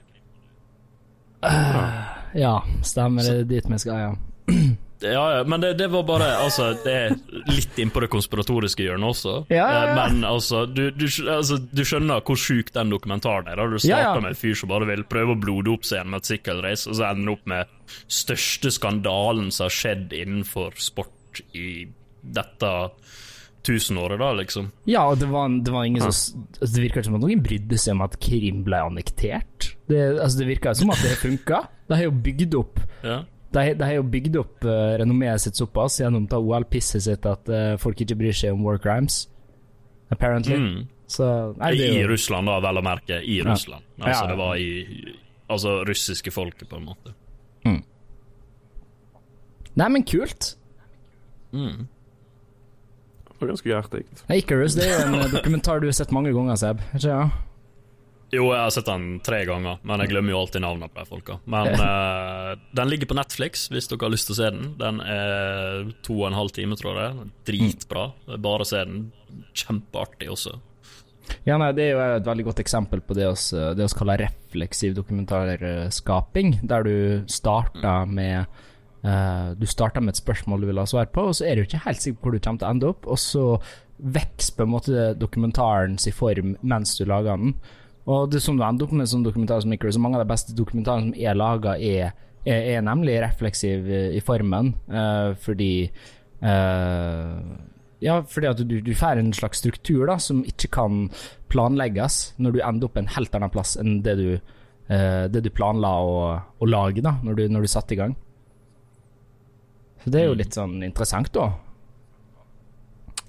Ja, 2.38 2.54
stemmer. 2.86 3.26
Det 3.26 3.42
er 3.42 3.50
dit 3.50 3.66
vi 3.68 3.82
skal, 3.82 4.06
ja. 4.06 4.56
Ja, 5.02 5.24
ja, 5.38 5.44
men 5.50 5.62
det, 5.64 5.74
det 5.80 5.88
var 5.94 6.04
bare 6.06 6.28
Altså, 6.44 6.72
det 6.84 6.94
er 6.94 7.16
litt 7.50 7.78
innpå 7.82 8.04
det 8.04 8.10
konspiratoriske 8.14 8.86
hjørnet 8.86 9.10
også. 9.16 9.34
Ja, 9.50 9.66
ja. 9.66 9.80
Eh, 9.88 9.96
Men 9.98 10.26
altså 10.28 10.66
du, 10.70 10.84
du, 10.94 11.06
altså, 11.32 11.58
du 11.72 11.82
skjønner 11.88 12.22
hvor 12.28 12.38
sjuk 12.40 12.70
den 12.76 12.92
dokumentaren 12.94 13.50
er. 13.50 13.58
da 13.58 13.66
Du 13.72 13.80
starter 13.82 14.22
med 14.22 14.36
en 14.36 14.42
fyr 14.44 14.58
som 14.60 14.70
bare 14.72 14.90
vil 14.92 15.06
prøve 15.10 15.34
å 15.36 15.40
blode 15.42 15.74
opp 15.74 15.88
seg 15.88 16.00
gjennom 16.02 16.20
et 16.20 16.30
sykkelrace, 16.30 16.90
og 16.92 17.00
så 17.00 17.08
ender 17.10 17.26
han 17.26 17.34
opp 17.34 17.50
med 17.50 17.74
største 18.22 18.72
skandalen 18.72 19.50
som 19.52 19.68
har 19.68 19.76
skjedd 19.76 20.14
innenfor 20.16 20.78
sport 20.80 21.42
i 21.58 21.88
dette 22.22 22.72
tusenåret, 23.66 24.18
da, 24.20 24.32
liksom. 24.34 24.72
Ja, 24.90 25.04
og 25.12 25.20
det 25.22 25.28
var, 25.30 25.50
det 25.62 25.74
var 25.74 25.86
ingen 25.86 26.02
som 26.02 26.10
altså, 26.10 26.72
Det 26.74 26.82
virka 26.82 27.00
ikke 27.02 27.10
som 27.12 27.18
at 27.20 27.26
noen 27.26 27.44
brydde 27.46 27.78
seg 27.82 27.94
om 27.94 28.02
at 28.08 28.16
Krim 28.24 28.64
ble 28.66 28.80
annektert. 28.88 29.68
Det, 29.90 30.00
altså, 30.16 30.42
det 30.42 30.48
virka 30.50 30.74
som 30.78 30.94
at 30.94 31.04
det 31.06 31.14
funka. 31.22 31.60
De 31.92 31.98
har 32.00 32.08
jo 32.08 32.16
bygd 32.26 32.58
opp 32.58 32.82
Ja. 33.06 33.20
De, 33.52 33.64
de 33.76 33.84
har 33.84 33.98
jo 33.98 34.04
bygd 34.08 34.38
opp 34.40 34.64
uh, 34.64 34.96
renommeet 35.02 35.42
sitt 35.44 35.60
såpass 35.60 36.00
gjennom 36.00 36.28
ta 36.32 36.38
OL-pisset 36.40 37.04
sitt 37.04 37.26
at 37.28 37.50
uh, 37.52 37.74
folk 37.82 38.00
ikke 38.00 38.16
bryr 38.22 38.36
seg 38.38 38.54
om 38.56 38.64
war 38.64 38.80
crimes. 38.80 39.26
Apparently. 40.12 40.56
Mm. 40.56 40.86
Så 41.12 41.26
nei, 41.60 41.74
det 41.76 41.90
I 41.98 42.06
Russland, 42.08 42.48
da, 42.48 42.60
vel 42.64 42.80
å 42.80 42.84
merke. 42.86 43.18
I 43.20 43.42
Ja. 43.42 43.50
Russland. 43.50 43.84
Altså, 44.00 44.12
Ja, 44.12 44.22
ja. 44.22 44.30
det 44.32 44.38
var 44.40 44.56
i 44.56 45.18
Altså 45.52 45.82
russiske 45.84 46.32
folket, 46.32 46.70
på 46.72 46.78
en 46.80 46.86
måte. 46.88 47.12
Nei, 49.76 49.88
men 49.90 50.04
kult. 50.04 50.56
Mm. 51.56 51.88
Det 53.28 53.38
var 53.40 53.52
ganske 53.54 53.70
hjertig. 53.72 54.02
Icarus 54.36 54.76
det 54.78 54.88
er 54.88 54.92
jo 54.98 55.06
en 55.08 55.16
eh, 55.22 55.32
dokumentar 55.34 55.82
du 55.82 55.88
har 55.88 55.96
sett 55.98 56.12
mange 56.16 56.34
ganger, 56.36 56.60
Seb. 56.60 56.84
Ikke 56.96 57.08
ja? 57.10 57.22
Jo, 58.32 58.46
jeg 58.54 58.64
har 58.64 58.72
sett 58.72 58.88
den 58.88 59.18
tre 59.26 59.42
ganger, 59.44 59.82
men 59.84 60.02
jeg 60.04 60.14
glemmer 60.14 60.32
jo 60.32 60.40
alltid 60.40 60.64
navnene 60.64 60.88
på 60.88 61.02
de 61.02 61.10
folka. 61.10 61.36
Men 61.52 61.74
uh, 61.76 62.54
den 62.72 62.88
ligger 62.88 63.10
på 63.12 63.18
Netflix, 63.18 63.66
hvis 63.74 63.90
dere 63.92 64.08
har 64.08 64.14
lyst 64.14 64.30
til 64.30 64.38
å 64.38 64.40
se 64.40 64.52
den. 64.56 64.70
Den 64.80 65.02
er 65.04 65.90
to 66.08 66.16
og 66.22 66.30
en 66.30 66.38
halv 66.40 66.54
time, 66.56 66.78
tror 66.80 67.00
jeg. 67.02 67.26
Dritbra. 67.50 68.06
Bare 68.40 68.68
se 68.68 68.86
den. 68.88 69.10
Kjempeartig 69.52 70.32
også. 70.32 70.56
Ja, 71.48 71.58
nei, 71.60 71.72
Det 71.76 71.84
er 71.84 71.92
jo 71.92 72.02
et 72.22 72.28
veldig 72.28 72.46
godt 72.48 72.62
eksempel 72.64 73.04
på 73.04 73.16
det 73.16 73.28
vi 73.28 73.88
kaller 74.00 74.24
refleksiv 74.26 74.96
dokumentarskaping, 74.98 76.58
der 76.68 76.88
du 76.88 76.96
starter 77.32 78.08
med 78.08 78.48
uh, 79.04 79.52
Du 79.60 79.68
starter 79.68 80.04
med 80.04 80.16
et 80.16 80.24
spørsmål 80.24 80.64
du 80.64 80.72
vil 80.72 80.82
ha 80.82 80.88
svar 80.88 81.12
på, 81.12 81.28
og 81.32 81.36
så 81.36 81.48
er 81.48 81.60
du 81.60 81.68
ikke 81.68 81.84
helt 81.86 82.04
sikker 82.04 82.20
på 82.20 82.30
hvor 82.30 82.38
du 82.38 82.44
kommer 82.44 82.64
til 82.64 82.70
å 82.70 82.74
ende 82.78 82.92
opp, 82.96 83.08
og 83.12 83.20
så 83.20 83.46
vokser 84.02 84.56
på 84.58 84.66
en 84.66 84.74
måte 84.74 85.12
dokumentarens 85.20 86.08
i 86.10 86.16
form 86.16 86.56
mens 86.64 86.96
du 86.98 87.06
lager 87.06 87.38
den. 87.38 87.56
Og 88.10 88.32
det 88.34 88.42
som 88.42 88.58
du 88.58 88.64
ender 88.66 88.88
opp 88.88 88.94
med 88.98 89.10
som 89.10 89.24
dokumentar 89.24 89.62
som 89.62 89.74
så 89.74 90.02
mange 90.02 90.18
av 90.18 90.26
de 90.26 90.32
beste 90.32 90.56
dokumentarene 90.58 91.12
som 91.12 91.22
er 91.22 91.38
laga, 91.38 91.76
er, 91.78 92.14
er, 92.46 92.62
er, 92.76 92.82
nemlig 92.82 93.20
refleksiv 93.22 93.90
i 94.18 94.22
formen, 94.26 94.74
uh, 94.90 95.38
fordi 95.38 95.92
uh, 96.42 97.38
ja, 98.02 98.18
fordi 98.26 98.50
at 98.50 98.64
du, 98.66 98.80
du 98.82 98.96
får 98.98 99.22
en 99.22 99.34
slags 99.34 99.62
struktur 99.62 100.08
da, 100.10 100.18
som 100.18 100.42
ikke 100.48 100.72
kan 100.74 101.06
planlegges 101.54 102.34
når 102.42 102.56
du 102.56 102.64
ender 102.66 102.90
opp 102.90 102.98
en 102.98 103.12
helt 103.14 103.36
annen 103.38 103.54
plass 103.54 103.76
enn 103.78 104.00
det 104.02 104.18
du, 104.18 104.30
uh, 104.90 105.26
det 105.30 105.46
du 105.46 105.52
planla 105.54 105.94
å, 106.02 106.16
å, 106.58 106.66
lage 106.70 107.06
da, 107.06 107.20
når 107.22 107.38
du, 107.38 107.48
når 107.54 107.68
du 107.68 107.70
satte 107.70 107.94
i 107.94 108.02
gang. 108.02 108.18
Så 110.02 110.10
det 110.10 110.24
er 110.24 110.32
jo 110.32 110.34
mm. 110.34 110.42
litt 110.42 110.58
sånn 110.58 110.80
interessant, 110.82 111.30
da. 111.38 111.52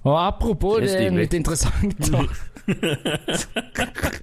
Og 0.03 0.17
apropos, 0.17 0.81
det 0.81 0.89
er, 0.89 1.05
det 1.05 1.11
er 1.11 1.21
litt 1.21 1.37
interessant, 1.37 2.09
da. 2.09 2.25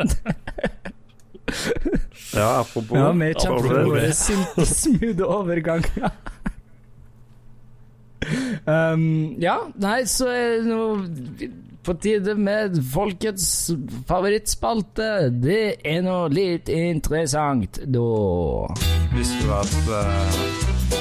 ja, 2.34 2.60
apropos 2.60 2.98
Ja, 2.98 3.12
vi 3.12 3.34
kjemper 3.34 3.84
på 3.84 4.12
silky 4.14 4.64
smooth 4.64 5.22
overgang. 5.26 5.84
um, 8.66 9.34
ja, 9.40 9.56
nei, 9.80 10.04
så 10.06 10.28
er 10.30 10.48
det 10.58 10.66
nå 10.68 10.98
på 11.84 11.94
tide 12.02 12.34
med 12.36 12.82
folkets 12.92 13.70
favorittspalte. 14.08 15.30
Det 15.42 15.74
er 15.84 16.02
nå 16.04 16.28
litt 16.32 16.68
interessant, 16.68 17.80
da. 17.88 18.04
Visste 19.16 19.42
du 19.42 19.52
at 19.56 19.74
uh, 19.90 19.96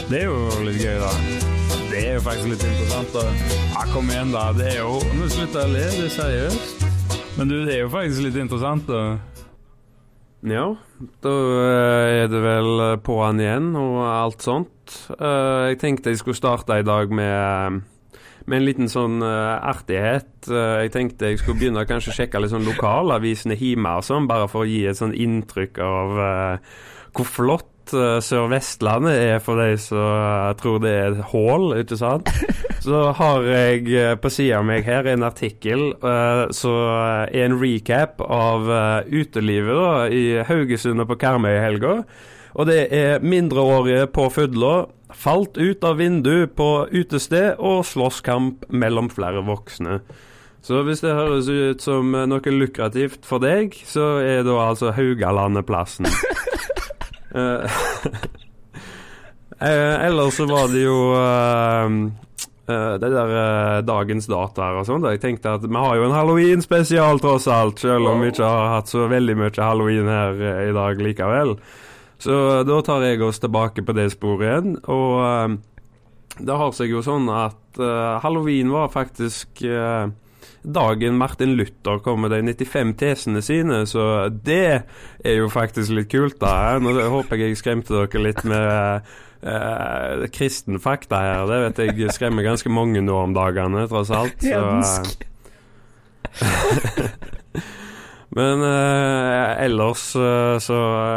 Det 0.09 0.17
er 0.23 0.27
jo 0.29 0.37
litt 0.65 0.81
gøy, 0.81 0.97
da. 1.03 1.11
Det 1.89 1.99
er 2.05 2.13
jo 2.15 2.21
faktisk 2.25 2.47
litt 2.53 2.63
interessant. 2.71 3.11
Da. 3.17 3.23
Ja, 3.75 3.81
kom 3.93 4.05
igjen, 4.13 4.29
da. 4.35 4.43
Det 4.57 4.67
er 4.73 4.79
jo 4.83 4.91
Nå 5.19 5.23
slutter 5.33 5.59
jeg 5.65 5.67
å 5.67 5.69
le, 5.75 5.85
det 5.97 6.05
er 6.07 6.13
seriøst. 6.15 6.88
Men 7.39 7.47
du, 7.47 7.61
det 7.63 7.77
er 7.77 7.85
jo 7.85 7.91
faktisk 7.93 8.25
litt 8.25 8.35
interessant, 8.35 8.89
da. 8.89 9.15
Ja, 10.49 10.65
da 11.23 11.31
eh, 11.31 12.17
er 12.25 12.27
det 12.31 12.41
vel 12.43 12.71
på'n 12.99 13.05
på 13.05 13.15
han 13.23 13.39
igjen 13.39 13.69
og 13.79 14.01
alt 14.03 14.43
sånt. 14.43 14.97
Eh, 15.15 15.69
jeg 15.71 15.79
tenkte 15.79 16.11
jeg 16.11 16.19
skulle 16.19 16.35
starte 16.35 16.81
i 16.81 16.83
dag 16.83 17.11
med, 17.15 17.79
med 18.43 18.59
en 18.59 18.67
liten 18.67 18.91
sånn 18.91 19.23
artighet. 19.23 20.51
Jeg 20.51 20.91
tenkte 20.91 21.31
jeg 21.31 21.39
skulle 21.39 21.61
begynne 21.61 21.85
å 21.85 21.87
kanskje 21.87 22.17
sjekke 22.17 22.43
litt 22.43 22.51
sånn 22.51 22.67
lokalavisene 22.67 23.55
hjemme 23.59 23.95
og 24.01 24.07
sånn, 24.07 24.27
bare 24.27 24.51
for 24.51 24.65
å 24.65 24.69
gi 24.69 24.83
et 24.91 24.99
sånn 24.99 25.15
inntrykk 25.15 25.79
av 25.85 26.15
hvor 27.15 27.27
flott 27.27 27.71
uh, 27.95 28.19
Sør-Vestlandet 28.23 29.17
er 29.17 29.41
for 29.43 29.59
de 29.59 29.75
som 29.81 29.97
uh, 29.99 30.53
tror 30.59 30.79
det 30.83 30.91
er 30.95 31.19
hull, 31.31 31.73
ikke 31.79 31.97
sant? 31.99 32.29
Så 32.85 33.09
har 33.17 33.45
jeg 33.47 33.83
uh, 33.91 34.13
på 34.21 34.31
sida 34.31 34.59
av 34.59 34.67
meg 34.69 34.87
her 34.87 35.07
en 35.11 35.25
artikkel 35.27 35.89
som 36.55 36.77
er 37.29 37.33
en 37.43 37.57
recap 37.59 38.21
av 38.23 38.69
utelivet 39.11 39.75
da, 39.75 39.91
i 40.07 40.23
Haugesund 40.47 41.03
og 41.03 41.09
på 41.11 41.19
Karmøy 41.21 41.51
i 41.51 41.63
helga. 41.63 41.93
Og 42.55 42.69
det 42.69 42.87
er 42.95 43.21
mindreårige 43.23 44.07
på 44.15 44.29
fylla. 44.33 44.73
Falt 45.13 45.57
ut 45.57 45.83
av 45.85 45.99
vindu 45.99 46.47
på 46.55 46.87
utested 46.91 47.59
og 47.59 47.83
slåsskamp 47.87 48.67
mellom 48.69 49.11
flere 49.13 49.43
voksne. 49.45 49.99
Så 50.65 50.83
hvis 50.83 51.01
det 51.03 51.15
høres 51.15 51.47
ut 51.47 51.83
som 51.83 52.11
noe 52.11 52.53
lukrativt 52.53 53.23
for 53.27 53.43
deg, 53.43 53.77
så 53.87 54.17
er 54.23 54.43
da 54.47 54.59
altså 54.67 54.91
Haugalandet 54.95 55.67
plassen. 55.69 56.09
Uh, 57.35 57.65
ellers 60.07 60.37
så 60.39 60.47
var 60.49 60.69
det 60.71 60.81
jo 60.83 60.97
uh, 61.13 61.89
det 62.69 63.09
der 63.09 63.81
dagens 63.85 64.29
dataer 64.29 64.77
og 64.79 64.85
sånn. 64.87 65.07
Jeg 65.09 65.21
tenkte 65.23 65.55
at 65.57 65.65
vi 65.65 65.73
har 65.73 65.97
jo 65.97 66.05
en 66.05 66.13
halloween-spesial, 66.13 67.21
tross 67.23 67.47
alt. 67.49 67.81
Selv 67.81 68.11
om 68.11 68.21
vi 68.21 68.29
ikke 68.29 68.45
har 68.45 68.75
hatt 68.75 68.91
så 68.91 69.07
veldig 69.09 69.35
mye 69.39 69.55
halloween 69.57 70.09
her 70.09 70.43
i 70.67 70.75
dag 70.75 71.01
likevel. 71.01 71.55
Så 72.21 72.35
da 72.67 72.77
tar 72.85 73.07
jeg 73.07 73.23
oss 73.25 73.41
tilbake 73.41 73.81
på 73.87 73.95
det 73.97 74.11
sporet 74.13 74.45
igjen. 74.45 74.75
Og 74.85 75.57
det 76.37 76.59
har 76.61 76.75
seg 76.77 76.93
jo 76.93 77.01
sånn 77.01 77.25
at 77.33 77.81
halloween 78.21 78.69
var 78.75 78.93
faktisk 78.93 79.65
dagen 80.63 81.17
Martin 81.17 81.55
Luther 81.55 81.99
kom 82.03 82.21
med 82.25 82.31
de 82.33 82.41
95 82.53 82.93
tesene 82.99 83.41
sine, 83.45 83.85
så 83.87 84.29
det 84.29 84.83
er 85.23 85.39
jo 85.39 85.49
faktisk 85.51 85.93
litt 85.95 86.11
kult, 86.11 86.39
da. 86.41 86.77
Nå 86.81 86.93
håper 87.13 87.39
jeg 87.39 87.53
jeg 87.53 87.61
skremte 87.61 87.95
dere 87.95 88.23
litt 88.23 88.43
med 88.47 89.09
uh, 89.45 90.27
kristen 90.35 90.79
fakta 90.83 91.23
her. 91.23 91.47
Det 91.49 91.59
vet 91.65 91.99
jeg 92.01 92.15
skremmer 92.15 92.45
ganske 92.45 92.71
mange 92.71 93.01
nå 93.03 93.15
om 93.23 93.35
dagene, 93.35 93.87
tross 93.91 94.11
alt. 94.13 94.39
Så, 94.43 94.59
Men 98.37 98.61
uh, 98.61 99.57
ellers 99.57 100.03
uh, 100.13 100.59
så 100.61 100.75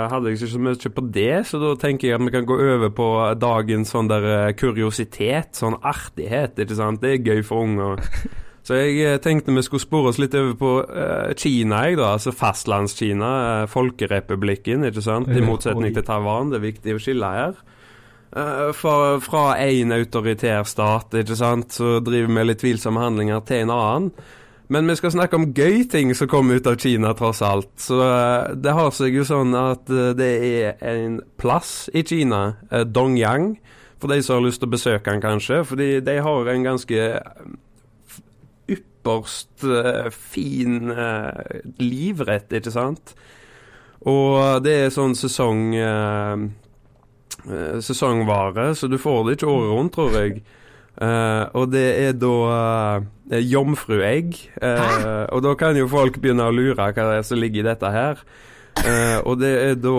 hadde 0.08 0.30
jeg 0.30 0.38
ikke 0.38 0.52
så 0.54 0.60
mye 0.64 0.92
på 0.96 1.04
det, 1.12 1.34
så 1.50 1.60
da 1.60 1.74
tenker 1.80 2.08
jeg 2.08 2.16
at 2.16 2.24
vi 2.24 2.32
kan 2.32 2.46
gå 2.48 2.56
over 2.56 2.94
på 2.96 3.08
dagens 3.36 3.92
sånn 3.92 4.08
der 4.08 4.54
kuriositet, 4.56 5.52
sånn 5.58 5.76
artighet, 5.82 6.56
ikke 6.56 6.78
sant. 6.78 7.02
Det 7.04 7.18
er 7.18 7.26
gøy 7.26 7.44
for 7.44 7.66
unger. 7.66 8.00
Så 8.62 8.78
jeg 8.78 8.98
eh, 9.02 9.18
tenkte 9.22 9.54
vi 9.54 9.62
skulle 9.66 9.82
spore 9.82 10.12
oss 10.12 10.20
litt 10.22 10.36
over 10.38 10.52
på 10.58 10.72
uh, 10.86 11.32
Kina, 11.38 11.82
jeg 11.88 11.98
da, 11.98 12.12
altså 12.14 12.34
fastlandskina. 12.34 13.30
Uh, 13.62 13.70
folkerepublikken, 13.70 14.86
ikke 14.86 15.02
sant. 15.02 15.30
I 15.34 15.42
motsetning 15.42 15.94
til 15.96 16.06
Taiwan. 16.06 16.52
Det 16.52 16.60
er 16.60 16.68
viktig 16.68 16.94
å 16.94 17.00
skille 17.02 17.30
her. 17.34 17.56
Uh, 18.32 18.70
for, 18.76 19.18
fra 19.24 19.56
én 19.60 19.90
autoritær 19.94 20.62
stat, 20.70 21.18
ikke 21.18 21.38
sant, 21.38 21.74
så 21.74 21.98
driver 22.04 22.30
vi 22.38 22.46
litt 22.46 22.62
tvilsomme 22.62 23.02
handlinger 23.02 23.42
til 23.48 23.64
en 23.64 23.74
annen. 23.74 24.30
Men 24.72 24.86
vi 24.88 24.94
skal 24.96 25.12
snakke 25.12 25.36
om 25.36 25.50
gøy 25.52 25.82
ting 25.90 26.14
som 26.16 26.30
kommer 26.30 26.56
ut 26.56 26.70
av 26.70 26.78
Kina, 26.80 27.10
tross 27.18 27.42
alt. 27.44 27.74
Så 27.82 27.98
det 28.56 28.72
har 28.72 28.94
seg 28.94 29.18
jo 29.18 29.26
sånn 29.28 29.52
at 29.58 29.90
det 30.16 30.30
er 30.46 30.78
en 30.88 31.18
plass 31.36 31.90
i 31.92 32.00
Kina, 32.08 32.54
Dongyang, 32.88 33.50
for 34.00 34.08
de 34.14 34.22
som 34.24 34.38
har 34.38 34.46
lyst 34.46 34.62
til 34.62 34.70
å 34.70 34.72
besøke 34.72 35.10
den, 35.10 35.20
kanskje. 35.20 35.60
Fordi 35.68 35.90
de 36.06 36.16
har 36.24 36.48
en 36.54 36.64
ganske 36.64 37.10
ypperst 39.02 39.64
uh, 39.66 40.10
fin 40.10 40.90
uh, 40.90 41.32
livrett, 41.78 42.52
ikke 42.52 42.70
sant? 42.70 43.14
Og 44.06 44.62
det 44.62 44.74
er 44.86 44.94
sånn 44.94 45.14
sesong 45.14 45.74
uh, 45.76 46.38
sesongvare, 47.82 48.72
så 48.78 48.86
du 48.86 48.98
får 48.98 49.24
det 49.26 49.36
ikke 49.36 49.50
året 49.50 49.72
rundt, 49.74 49.94
tror 49.96 50.14
jeg. 50.14 50.42
og 51.58 51.70
det 51.72 51.86
er 52.04 52.12
da 52.14 53.40
jomfruegg. 53.40 54.36
og 54.62 55.40
da 55.42 55.54
kan 55.58 55.74
jo 55.74 55.88
folk 55.90 56.20
begynne 56.22 56.46
å 56.46 56.54
lure 56.54 56.76
hva 56.76 56.92
det 56.92 57.16
er 57.16 57.24
som 57.26 57.40
ligger 57.40 57.64
i 57.64 57.66
dette 57.66 57.90
her. 57.90 58.22
og 59.24 59.40
det 59.40 59.50
er 59.64 59.74
da 59.80 59.96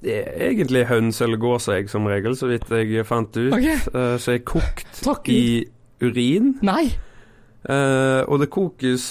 det 0.00 0.14
er 0.14 0.46
egentlig 0.52 0.86
høns 0.88 1.20
eller 1.20 1.36
gåseegg 1.42 1.90
som 1.90 2.06
regel, 2.08 2.36
så 2.38 2.48
vidt 2.48 2.70
jeg 2.70 3.04
fant 3.04 3.34
ut. 3.36 3.52
Okay. 3.52 3.76
Uh, 3.92 4.16
så 4.16 4.38
er 4.38 4.44
kokt 4.46 5.02
Takk. 5.02 5.28
i 5.28 5.66
urin. 6.00 6.54
Nei. 6.62 6.94
Uh, 7.66 8.22
og 8.30 8.38
det 8.38 8.52
kokes 8.54 9.04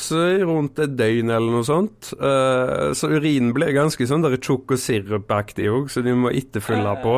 rundt 0.48 0.80
et 0.80 0.94
døgn 0.96 1.34
eller 1.36 1.52
noe 1.58 1.68
sånt. 1.68 2.14
Uh, 2.16 2.94
så 2.96 3.10
urinen 3.12 3.52
blir 3.54 3.76
ganske 3.76 4.08
sånn 4.08 4.24
der 4.24 4.38
tjukk 4.40 4.72
og 4.72 4.80
sirupaktig 4.80 5.68
òg, 5.70 5.90
så 5.92 6.02
de 6.06 6.16
må 6.16 6.32
etterfylle 6.32 6.94
på. 7.04 7.18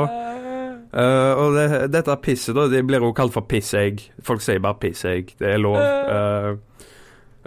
Uh, 0.90 1.34
og 1.38 1.54
det, 1.54 1.68
dette 1.94 2.16
pisset 2.26 2.58
da, 2.58 2.66
det 2.72 2.82
blir 2.88 3.06
jo 3.06 3.14
kalt 3.16 3.36
for 3.36 3.46
pissegg. 3.48 4.02
Folk 4.26 4.42
sier 4.42 4.62
bare 4.64 4.82
pissegg. 4.82 5.36
Det 5.38 5.54
er 5.54 5.62
lov. 5.62 5.78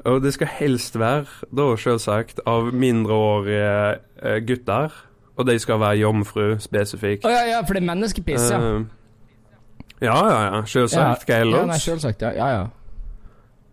og 0.07 0.23
det 0.23 0.33
skal 0.35 0.51
helst 0.61 0.99
være, 0.99 1.27
da 1.51 1.73
selvsagt, 1.77 2.41
av 2.47 2.71
mindreårige 2.73 4.39
gutter. 4.47 4.95
Og 5.33 5.49
de 5.49 5.57
skal 5.59 5.81
være 5.81 5.99
jomfru 6.05 6.47
spesifikt. 6.61 7.25
Oh, 7.27 7.33
ja, 7.33 7.43
ja, 7.49 7.61
for 7.67 7.75
det 7.75 7.83
er 7.83 7.89
menneskepiss, 7.89 8.51
ja. 8.53 8.61
ja, 10.05 10.17
ja, 10.29 10.41
ja. 10.45 10.63
Selvsagt. 10.69 11.25
Hva 11.27 11.39
ellers? 11.41 11.65
Ja, 11.65 11.71
nei, 11.73 11.79
selvsagt, 11.83 12.23
ja. 12.23 12.33
ja, 12.37 12.49
ja. 12.61 12.65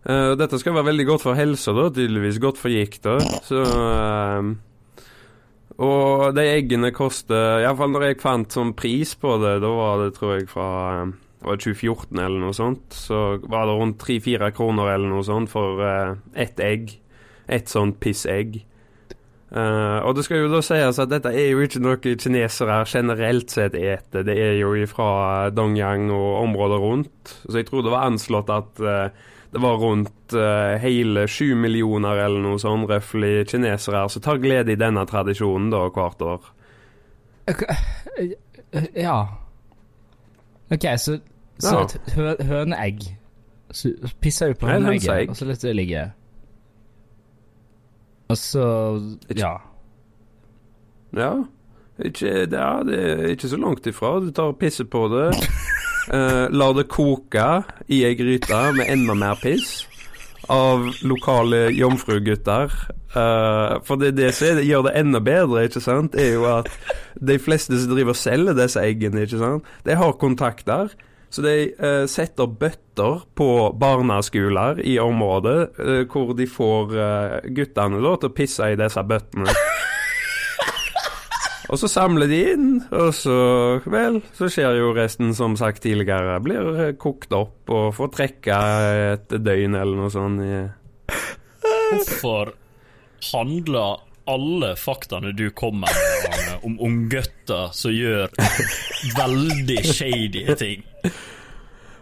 Uh, 0.07 0.33
dette 0.39 0.59
skal 0.61 0.77
være 0.77 0.89
veldig 0.93 1.05
godt 1.09 1.25
for 1.27 1.39
helsa, 1.39 1.73
da. 1.75 1.89
Tydeligvis 1.91 2.39
godt 2.39 2.59
for 2.61 2.71
gikta. 2.71 3.17
Så 3.45 3.63
uh, 3.63 4.51
Og 5.79 6.35
de 6.35 6.45
eggene 6.47 6.93
koster 6.95 7.63
Iallfall 7.63 7.91
når 7.95 8.09
jeg 8.09 8.21
fant 8.23 8.55
sånn 8.55 8.75
pris 8.79 9.15
på 9.19 9.35
det, 9.43 9.57
da 9.63 9.73
var 9.75 10.03
det 10.03 10.13
tror 10.15 10.37
jeg 10.37 10.47
fra 10.51 10.69
uh, 11.03 11.17
var 11.45 11.59
2014 11.59 12.19
eller 12.19 12.41
noe 12.41 12.55
sånt. 12.55 12.95
Så 12.95 13.39
var 13.47 13.67
det 13.67 13.75
rundt 13.75 14.01
3-4 14.03 14.51
kroner 14.55 14.93
eller 14.95 15.11
noe 15.11 15.25
sånt 15.27 15.51
for 15.51 15.83
uh, 15.83 16.17
ett 16.35 16.59
egg. 16.63 16.97
Ett 17.49 17.71
sånt 17.71 17.99
pissegg. 18.03 18.61
Uh, 19.49 20.05
og 20.05 20.13
det 20.13 20.27
skal 20.27 20.43
jo 20.43 20.51
da 20.51 20.59
sies 20.61 20.99
at 21.01 21.09
dette 21.09 21.31
er 21.33 21.47
jo 21.55 21.63
ikke 21.65 21.81
noe 21.81 21.97
kinesere 21.97 22.83
generelt 22.85 23.49
sett 23.53 23.77
eter. 23.79 24.25
Det 24.27 24.35
er 24.37 24.59
jo 24.59 24.75
fra 24.91 25.49
Dongyang 25.49 26.11
og 26.13 26.43
området 26.43 26.79
rundt. 26.83 27.35
Så 27.47 27.57
jeg 27.57 27.69
tror 27.69 27.85
det 27.85 27.95
var 27.95 28.05
anslått 28.11 28.51
at 28.53 28.83
uh, 28.83 29.29
det 29.51 29.61
var 29.63 29.77
rundt 29.81 30.33
uh, 30.37 30.77
hele 30.81 31.23
sju 31.27 31.55
millioner 31.57 32.19
eller 32.25 32.43
noe 32.43 32.59
sånn 32.61 32.83
røftlig 32.89 33.47
kinesere 33.49 34.03
som 34.13 34.21
tar 34.21 34.37
glede 34.43 34.75
i 34.75 34.77
denne 34.77 35.05
tradisjonen 35.09 35.71
da 35.73 35.87
hvert 35.89 36.21
år. 36.21 36.49
Ja. 38.93 39.15
OK, 40.69 40.85
så, 41.01 41.17
så 41.57 41.75
Ja. 41.75 41.85
et 41.85 42.13
hø 42.13 42.35
høneegg 42.45 43.07
Så 43.73 43.89
pisser 44.21 44.51
du 44.53 44.59
på 44.61 44.67
høneegget, 44.69 45.29
og 45.29 45.37
så 45.37 45.45
lar 45.49 45.57
du 45.57 45.67
det 45.67 45.75
ligge. 45.75 46.03
Og 48.29 48.37
så 48.37 48.65
Ja. 49.35 49.55
Ja. 51.17 51.31
Ikke, 52.05 52.45
det, 52.45 52.59
er, 52.59 52.83
det 52.83 52.99
er 53.11 53.25
ikke 53.33 53.49
så 53.49 53.57
langt 53.57 53.87
ifra. 53.87 54.19
Du 54.23 54.31
tar 54.31 54.53
pisset 54.53 54.89
på 54.89 55.07
det. 55.11 55.33
Uh, 56.07 56.47
lar 56.55 56.73
det 56.77 56.87
koke 56.89 57.49
i 57.91 58.03
ei 58.07 58.15
gryte 58.17 58.63
med 58.77 58.89
enda 58.89 59.17
mer 59.17 59.39
piss 59.41 59.83
av 60.49 60.87
lokale 61.01 61.69
jomfrugutter. 61.77 62.73
Uh, 63.15 63.77
for 63.85 64.01
det, 64.01 64.15
det 64.17 64.31
som 64.37 64.61
gjør 64.61 64.87
det 64.87 64.95
enda 64.97 65.21
bedre, 65.23 65.67
ikke 65.67 65.83
sant, 65.83 66.17
er 66.17 66.33
jo 66.35 66.47
at 66.49 66.69
de 67.21 67.37
fleste 67.41 67.77
som 67.77 67.93
driver 67.93 68.15
og 68.15 68.19
selger 68.19 68.57
disse 68.57 68.81
eggene, 68.81 69.25
ikke 69.25 69.41
sant, 69.41 69.69
de 69.85 69.97
har 69.97 70.17
kontakter. 70.21 70.93
Så 71.29 71.43
de 71.45 71.55
uh, 71.77 72.05
setter 72.09 72.49
bøtter 72.49 73.21
på 73.37 73.49
barneskoler 73.77 74.81
i 74.81 74.97
området, 75.01 75.59
uh, 75.77 76.01
hvor 76.09 76.33
de 76.37 76.49
får 76.49 76.95
guttene 77.53 78.01
til 78.01 78.31
å 78.31 78.33
pisse 78.33 78.73
i 78.73 78.79
disse 78.79 79.05
bøttene. 79.05 79.53
Og 81.69 81.77
så 81.77 81.89
samler 81.91 82.29
de 82.31 82.39
inn, 82.53 82.69
og 82.89 83.11
så 83.13 83.35
Vel, 83.89 84.19
så 84.37 84.49
skjer 84.49 84.79
jo 84.79 84.93
resten 84.97 85.35
som 85.37 85.55
sagt 85.59 85.83
tidligere. 85.85 86.39
Blir 86.41 86.69
eh, 86.73 86.93
kokt 86.97 87.33
opp 87.35 87.69
og 87.69 87.93
får 87.97 88.13
trekke 88.15 88.59
et 89.13 89.37
døgn 89.37 89.77
eller 89.77 90.01
noe 90.01 90.13
sånt. 90.13 90.41
Hvorfor 91.89 92.53
handler 93.29 94.05
alle 94.29 94.75
faktaene 94.77 95.33
du 95.37 95.49
kommer 95.57 95.89
med, 95.89 96.51
om 96.65 96.77
unggutter 96.85 97.73
som 97.73 97.93
gjør 97.93 98.29
veldig 99.17 99.79
shady 99.85 100.45
ting? 100.59 100.85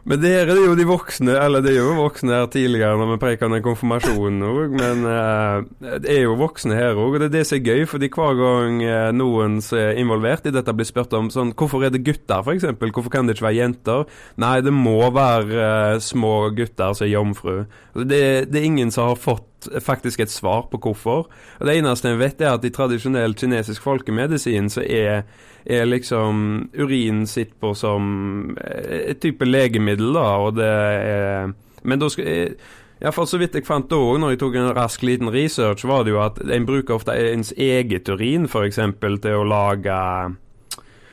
Men 0.08 0.22
der 0.24 0.46
er 0.46 0.54
det 0.54 0.62
jo 0.64 0.76
de 0.80 0.86
voksne, 0.88 1.34
eller 1.36 1.64
det 1.64 1.74
er 1.74 1.82
jo 1.82 1.98
voksne 1.98 2.32
her 2.32 2.46
tidligere 2.52 2.96
når 2.96 3.10
vi 3.10 3.18
preker 3.20 3.50
om 3.50 3.56
den 3.58 3.64
konfirmasjonen 3.66 4.46
òg, 4.48 4.76
men 4.80 5.04
uh, 5.04 5.98
det 6.00 6.14
er 6.14 6.22
jo 6.24 6.38
voksne 6.40 6.78
her 6.78 6.96
òg, 6.96 7.18
og 7.18 7.20
det 7.20 7.28
er 7.28 7.34
det 7.34 7.42
som 7.50 7.58
er 7.58 7.66
gøy, 7.66 7.84
fordi 7.92 8.08
hver 8.16 8.38
gang 8.40 8.80
eh, 8.86 9.10
noen 9.16 9.60
som 9.64 9.82
er 9.82 10.00
involvert 10.00 10.48
i 10.48 10.54
dette 10.56 10.76
blir 10.76 10.88
spurt 10.88 11.16
om 11.18 11.28
sånn 11.34 11.52
Hvorfor 11.58 11.84
er 11.84 11.92
det 11.92 12.06
gutter, 12.08 12.40
f.eks.? 12.40 12.70
Hvorfor 12.80 13.12
kan 13.12 13.28
det 13.28 13.36
ikke 13.36 13.50
være 13.50 13.60
jenter? 13.60 14.08
Nei, 14.40 14.56
det 14.64 14.72
må 14.76 15.00
være 15.12 15.68
uh, 15.98 16.00
små 16.04 16.54
gutter 16.56 16.96
som 16.96 17.08
er 17.08 17.12
jomfru. 17.12 17.58
Altså, 17.92 18.08
Det, 18.08 18.24
det 18.54 18.62
er 18.62 18.70
ingen 18.72 18.94
som 18.96 19.12
har 19.12 19.20
fått 19.20 19.57
faktisk 19.82 20.20
et 20.20 20.32
svar 20.32 20.68
på 20.72 20.80
hvorfor. 20.82 21.28
Og 21.60 21.66
Det 21.66 21.78
eneste 21.78 22.10
en 22.10 22.20
vet, 22.20 22.42
er 22.42 22.54
at 22.54 22.66
i 22.66 22.74
tradisjonell 22.74 23.36
kinesisk 23.36 23.82
folkemedisin 23.82 24.70
så 24.70 24.86
er 24.86 25.24
er 25.68 25.84
liksom 25.86 26.70
urin 26.80 27.26
sitt 27.28 27.60
på 27.60 27.74
som 27.76 28.56
eh, 28.56 29.12
et 29.12 29.20
type 29.20 29.44
legemiddel, 29.44 30.14
da, 30.16 30.28
og 30.40 30.56
det 30.56 30.68
er 30.68 31.54
Men 31.84 32.00
da 32.00 32.10
skal 32.10 32.56
ja, 33.00 33.12
for 33.12 33.30
så 33.30 33.38
vidt 33.38 33.54
jeg 33.54 33.66
fant 33.66 33.90
da 33.90 33.96
òg, 33.96 34.16
når 34.20 34.32
jeg 34.32 34.40
tok 34.42 34.56
en 34.56 34.72
rask 34.74 35.04
liten 35.04 35.30
research, 35.30 35.86
var 35.86 36.04
det 36.04 36.16
jo 36.16 36.22
at 36.24 36.40
en 36.42 36.66
bruker 36.66 36.96
ofte 36.96 37.14
ens 37.14 37.52
eget 37.54 38.10
urin, 38.10 38.48
f.eks., 38.50 38.80
til 39.22 39.36
å 39.38 39.44
lage 39.46 39.98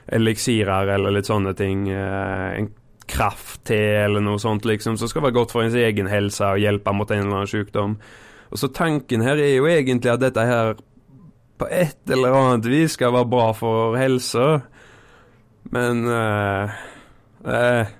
eliksirer 0.06 0.94
eller 0.94 1.12
litt 1.12 1.28
sånne 1.28 1.52
ting. 1.58 1.90
En 1.90 2.56
En 2.64 2.72
kraftte 3.06 3.76
eller 3.76 4.22
noe 4.24 4.40
sånt, 4.40 4.64
liksom, 4.64 4.96
som 4.96 5.10
skal 5.10 5.26
være 5.26 5.36
godt 5.36 5.52
for 5.52 5.64
ens 5.64 5.76
egen 5.76 6.08
helse 6.08 6.46
og 6.54 6.62
hjelpe 6.62 6.92
mot 6.96 7.10
en 7.10 7.26
eller 7.26 7.42
annen 7.42 7.50
sykdom. 7.50 7.98
Og 8.54 8.60
så 8.62 8.70
tanken 8.70 9.24
her 9.26 9.40
er 9.42 9.56
jo 9.56 9.66
egentlig 9.66 10.12
at 10.12 10.22
dette 10.22 10.46
her 10.46 10.76
på 11.58 11.66
et 11.70 12.10
eller 12.10 12.34
annet 12.38 12.70
vis 12.70 12.94
skal 12.94 13.12
være 13.14 13.26
bra 13.30 13.50
for 13.54 13.96
helsa, 13.98 14.46
men 15.74 16.04
uh, 16.06 16.70
uh, 17.46 17.92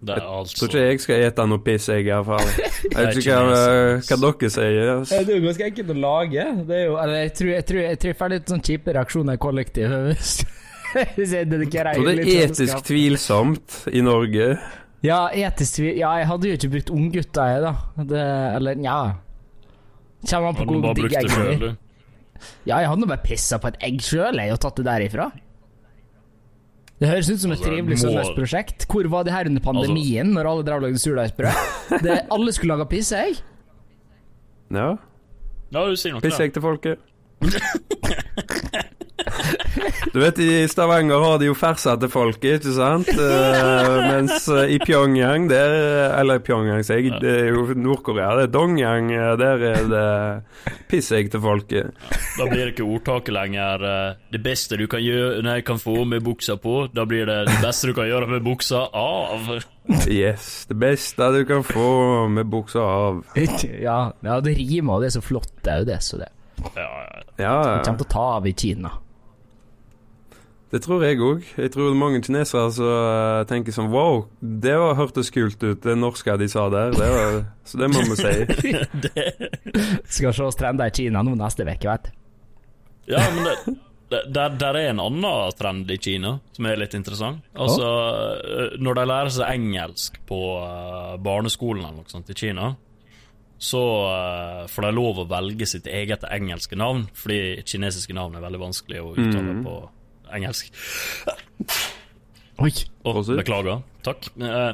Det 0.00 0.14
er 0.16 0.20
Tror 0.20 0.38
altså 0.40 0.66
ikke 0.66 0.84
jeg 0.84 1.00
skal 1.00 1.24
ete 1.26 1.44
noe 1.48 1.60
piss, 1.64 1.88
jeg, 1.88 2.06
i 2.06 2.08
hvert 2.08 2.28
fall. 2.28 2.46
Jeg 2.90 2.94
vet 2.96 3.18
ikke 3.20 3.34
hva, 3.36 3.58
hva 4.00 4.16
dere 4.22 4.48
sier. 4.52 5.02
Det 5.04 5.18
er 5.20 5.34
jo 5.34 5.42
ganske 5.44 5.66
enkelt 5.66 5.90
å 5.92 5.96
lage. 6.00 6.46
Det 6.68 6.78
er 6.78 6.86
jo, 6.86 6.94
eller 7.02 7.18
jeg 7.20 7.32
tror 7.36 7.50
jeg, 7.50 7.64
tror, 7.68 7.80
jeg, 7.84 7.98
tror 8.00 8.10
jeg 8.10 8.18
får 8.22 8.32
litt 8.32 8.52
sånn 8.54 8.62
kjipe 8.64 8.94
reaksjoner 8.96 9.36
i 9.36 9.42
kollektivet. 9.44 10.06
Hvis 10.16 10.32
hvis 11.16 11.34
jeg 11.36 11.50
dedikerer 11.50 11.94
Jeg 11.94 12.00
tror 12.00 12.08
det 12.08 12.24
er 12.24 12.30
sånn 12.30 12.54
etisk 12.56 12.86
tvilsomt 12.88 13.76
i 13.92 14.02
Norge. 14.04 14.46
Ja, 15.02 15.18
etisk 15.32 15.78
tvil 15.78 15.96
Ja, 15.96 16.10
jeg 16.20 16.26
hadde 16.28 16.48
jo 16.50 16.56
ikke 16.58 16.70
brukt 16.74 16.90
unggutter, 16.92 17.52
jeg, 17.54 17.60
da. 17.64 18.04
Det, 18.04 18.24
eller 18.58 18.74
nja. 18.76 18.96
Kommer 20.28 20.48
an 20.50 20.58
på 20.58 20.66
hvor 20.68 20.82
bare 20.84 20.94
digg 20.98 21.06
brukt 21.06 21.22
det 21.24 21.30
sjøl, 21.32 21.62
er. 21.70 21.76
Ja, 22.68 22.78
jeg 22.82 22.88
hadde 22.90 23.00
nå 23.04 23.08
bare 23.08 23.24
pissa 23.24 23.58
på 23.60 23.68
et 23.72 23.78
egg 23.84 24.00
sjøl, 24.04 24.40
og 24.52 24.60
tatt 24.60 24.76
det 24.80 24.84
derifra. 24.88 25.30
Det 27.00 27.08
høres 27.08 27.30
ut 27.32 27.40
som 27.40 27.52
et 27.52 27.56
Altså, 27.58 27.70
trivelig 27.70 27.96
må- 27.96 28.02
søndagsprosjekt. 28.04 28.84
Hvor 28.92 29.08
var 29.08 29.24
det 29.24 29.32
her 29.32 29.48
under 29.48 29.62
pandemien, 29.64 30.34
når 30.36 30.50
alle 30.50 30.64
drev 30.68 30.76
og 30.76 30.82
lagde 30.88 31.00
surdeigsbrød? 31.00 32.10
Alle 32.30 32.52
skulle 32.52 32.76
lage 32.76 32.88
pisseegg. 32.92 33.40
Ja. 34.70 34.90
Ja. 35.72 35.86
Pissegg 36.20 36.52
til 36.52 36.60
folket. 36.62 36.98
Du 40.12 40.18
vet, 40.20 40.38
i 40.42 40.66
Stavanger 40.68 41.20
har 41.22 41.38
de 41.38 41.46
jo 41.50 41.54
fersa 41.54 41.94
til 42.00 42.10
folket, 42.10 42.60
ikke 42.64 42.74
sant? 42.74 43.08
Uh, 43.14 43.96
mens 44.12 44.46
eh, 44.48 44.74
i 44.74 44.78
Pyongyang, 44.82 45.48
der 45.50 45.74
Eller 46.18 46.40
Pyongyang, 46.44 46.82
sier 46.86 47.00
jeg. 47.04 47.20
Det 47.22 47.34
er 47.44 47.50
jo 47.54 47.66
Nord-Korea. 47.78 48.32
Det 48.40 48.48
er 48.48 48.52
Dongyang. 48.54 49.10
eh, 49.14 49.32
Der 49.40 49.64
er 49.70 49.88
det 49.90 50.78
pissegg 50.90 51.30
til 51.32 51.40
folket. 51.44 51.92
Da 52.38 52.46
blir 52.50 52.64
det 52.66 52.74
ikke 52.74 52.86
ordtaket 52.88 53.34
lenger 53.34 53.84
'Det 54.32 54.42
beste 54.42 54.76
du 54.76 54.86
kan 54.86 55.00
gjøre 55.00 55.42
Nei, 55.42 55.60
kan 55.60 55.78
få 55.78 56.04
med 56.04 56.22
buksa 56.24 56.56
på'. 56.56 56.88
Da 56.94 57.04
blir 57.04 57.26
det 57.26 57.46
'Det 57.48 57.60
beste 57.62 57.86
du 57.88 57.92
kan 57.94 58.06
gjøre 58.08 58.26
med 58.28 58.42
buksa 58.44 58.86
av'. 58.92 59.62
Yes. 60.08 60.66
Det 60.68 60.76
beste 60.78 61.30
du 61.32 61.44
kan 61.44 61.62
få 61.64 62.28
med 62.28 62.46
buksa 62.46 62.80
av. 62.80 63.24
Ja, 63.80 64.12
ja, 64.22 64.40
det 64.40 64.56
rimer, 64.58 64.94
og 64.94 65.00
det 65.02 65.06
er 65.14 65.20
så 65.20 65.22
flott, 65.24 65.52
det 65.64 65.72
er 65.72 65.78
jo 65.78 65.84
det. 65.84 66.00
Så 66.02 66.18
det 66.18 66.28
Ja, 66.76 66.82
ja. 66.82 67.22
Ja, 67.38 67.54
ja. 67.76 67.82
kommer 67.82 67.98
til 67.98 68.06
å 68.06 68.12
ta 68.12 68.26
av 68.36 68.46
i 68.46 68.52
Kina. 68.52 68.90
Det 70.70 70.78
tror 70.84 71.02
jeg 71.02 71.18
òg. 71.18 71.42
Jeg 71.58 71.72
tror 71.74 71.96
mange 71.98 72.20
kinesere 72.22 72.70
så, 72.70 72.88
eh, 73.02 73.44
tenker 73.50 73.74
sånn 73.74 73.90
Wow, 73.90 74.28
det 74.38 74.76
var, 74.78 74.94
hørtes 74.94 75.32
kult 75.34 75.58
ut, 75.64 75.82
det 75.82 75.96
norske 75.98 76.36
de 76.38 76.46
sa 76.48 76.68
der. 76.70 76.94
Det 76.94 77.08
var, 77.10 77.38
så 77.66 77.80
det 77.80 77.88
må 77.90 78.04
vi 78.06 78.18
si. 78.20 79.10
Skal 80.14 80.34
se 80.36 80.46
oss 80.46 80.58
trender 80.60 80.86
i 80.86 80.94
Kina 80.94 81.24
nå 81.26 81.34
neste 81.34 81.66
uke, 81.66 81.90
vet 81.90 82.06
du. 82.06 82.10
ja 83.10 83.24
men 83.34 83.48
det, 83.48 83.74
det, 84.14 84.22
der, 84.30 84.54
der 84.62 84.78
er 84.78 84.92
en 84.92 85.02
annen 85.02 85.58
trend 85.58 85.90
i 85.90 85.98
Kina 85.98 86.36
som 86.54 86.70
er 86.70 86.78
litt 86.78 86.94
interessant. 86.94 87.42
Altså, 87.58 87.90
oh. 87.90 88.78
Når 88.78 89.02
de 89.02 89.10
lærer 89.10 89.34
seg 89.40 89.50
engelsk 89.50 90.22
på 90.30 90.42
eh, 90.62 91.16
barneskolen 91.18 91.82
eller 91.82 92.04
noe 92.04 92.14
sånt 92.14 92.30
i 92.30 92.38
Kina, 92.38 92.76
så 93.60 93.80
får 94.72 94.84
de 94.86 94.90
lov 94.96 95.18
å 95.20 95.28
velge 95.28 95.66
sitt 95.68 95.84
eget 95.84 96.22
engelske 96.32 96.78
navn, 96.80 97.10
fordi 97.12 97.58
kinesiske 97.68 98.14
navn 98.16 98.38
er 98.38 98.46
veldig 98.46 98.60
vanskelig 98.62 99.02
å 99.02 99.10
uttale 99.12 99.58
mm. 99.58 99.66
på 99.66 99.74
engelsk. 100.36 100.70
Oi. 102.60 102.72
Og, 103.08 103.20
beklager. 103.38 103.82
Takk. 104.04 104.28
Eh, 104.40 104.72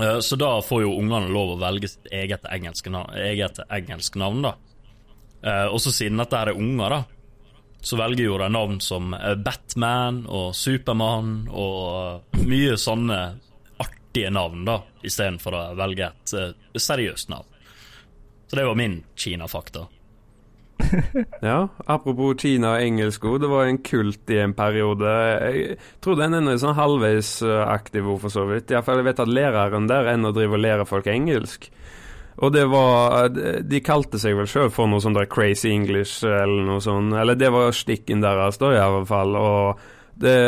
eh, 0.00 0.20
Så 0.20 0.36
da 0.40 0.60
får 0.64 0.82
jo 0.86 0.94
ungene 0.98 1.28
lov 1.32 1.54
å 1.54 1.60
velge 1.60 1.88
sitt 1.92 2.08
eget 2.12 2.46
engelske 2.50 2.90
navn, 2.92 3.12
eget 3.20 3.60
engelsk 3.68 4.16
navn 4.16 4.42
da. 4.42 4.54
Eh, 5.44 5.66
Og 5.68 5.80
så 5.80 5.92
siden 5.92 6.18
dette 6.22 6.36
her 6.36 6.52
er 6.52 6.60
unger, 6.60 6.88
da, 6.90 7.04
så 7.84 7.98
velger 8.00 8.24
jo 8.24 8.38
de 8.40 8.48
navn 8.48 8.78
som 8.80 9.10
Batman 9.44 10.22
og 10.26 10.54
Supermann 10.56 11.48
og 11.52 12.22
mye 12.48 12.78
sånne 12.80 13.18
artige 13.78 14.30
navn, 14.32 14.64
da, 14.64 14.78
istedenfor 15.04 15.52
å 15.52 15.64
velge 15.76 16.08
et 16.08 16.80
seriøst 16.80 17.28
navn. 17.28 17.44
Så 18.48 18.56
det 18.56 18.64
var 18.64 18.74
min 18.78 19.02
Kina-fakta. 19.16 19.84
Ja, 21.44 21.68
apropos 21.86 22.36
Kina 22.40 22.74
og 22.76 22.82
engelsko 22.84 23.36
det 23.40 23.48
var 23.50 23.68
en 23.68 23.80
kult 23.84 24.30
i 24.32 24.40
en 24.42 24.54
periode. 24.56 25.10
Jeg 25.44 25.78
tror 26.04 26.18
den 26.18 26.36
er 26.38 26.60
sånn 26.60 26.76
halvveis 26.78 27.36
eh, 27.46 27.62
aktiv 27.68 28.08
ord, 28.08 28.22
for 28.24 28.34
så 28.34 28.46
vidt. 28.48 28.72
Iallfall 28.72 29.02
jeg 29.02 29.08
vet 29.10 29.22
at 29.24 29.30
læreren 29.30 29.88
der 29.90 30.12
ennå 30.14 30.32
driver 30.34 30.58
og 30.58 30.64
lærer 30.64 30.88
folk 30.88 31.10
engelsk. 31.10 31.70
Og 32.42 32.50
det 32.50 32.64
var 32.66 33.28
De 33.30 33.60
de 33.62 33.80
kalte 33.84 34.18
seg 34.18 34.34
vel 34.34 34.48
sjøl 34.50 34.70
for 34.74 34.90
noe 34.90 35.02
sånn 35.02 35.14
der 35.14 35.28
crazy 35.30 35.70
English 35.70 36.24
eller 36.26 36.64
noe 36.66 36.82
sånt. 36.82 37.14
Eller 37.14 37.38
det 37.38 37.52
var 37.54 37.70
stikken 37.74 38.24
deres, 38.24 38.58
da, 38.58 38.72
i 38.74 38.80
hvert 38.80 39.10
fall. 39.10 39.36
Og 39.38 39.84
det 40.18 40.38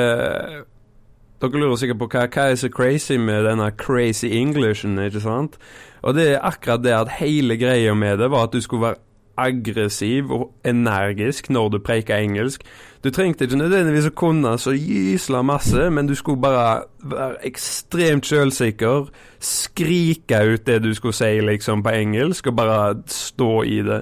Dere 1.37 1.61
lurer 1.61 1.77
sikkert 1.77 1.99
på 2.01 2.07
hva, 2.15 2.23
hva 2.33 2.45
er 2.49 2.55
så 2.57 2.71
crazy 2.73 3.19
med 3.21 3.45
denne 3.45 3.69
crazy 3.77 4.31
Englishen, 4.39 4.97
ikke 4.99 5.21
sant? 5.21 5.59
Og 6.01 6.15
det 6.17 6.31
er 6.33 6.47
akkurat 6.49 6.81
det 6.81 6.95
at 6.97 7.19
hele 7.19 7.59
greia 7.61 7.93
med 7.95 8.23
det 8.23 8.31
var 8.33 8.49
at 8.49 8.55
du 8.57 8.63
skulle 8.65 8.89
være 8.89 9.03
aggressiv 9.37 10.31
og 10.33 10.53
energisk 10.65 11.51
når 11.51 11.69
du 11.69 11.79
preika 11.85 12.19
engelsk. 12.23 12.63
Du 13.05 13.11
trengte 13.15 13.47
ikke 13.47 13.59
nødvendigvis 13.61 14.09
å 14.11 14.15
kunne 14.17 14.57
så 14.59 14.73
gysla 14.75 15.43
masse, 15.47 15.91
men 15.95 16.09
du 16.09 16.15
skulle 16.19 16.43
bare 16.43 16.87
være 17.05 17.37
ekstremt 17.47 18.27
sjølsikker, 18.27 19.11
skrike 19.39 20.41
ut 20.43 20.67
det 20.67 20.81
du 20.83 20.91
skulle 20.97 21.15
si 21.15 21.37
liksom 21.45 21.85
på 21.87 21.95
engelsk, 21.95 22.51
og 22.51 22.57
bare 22.59 22.81
stå 23.11 23.53
i 23.63 23.83
det. 23.87 24.01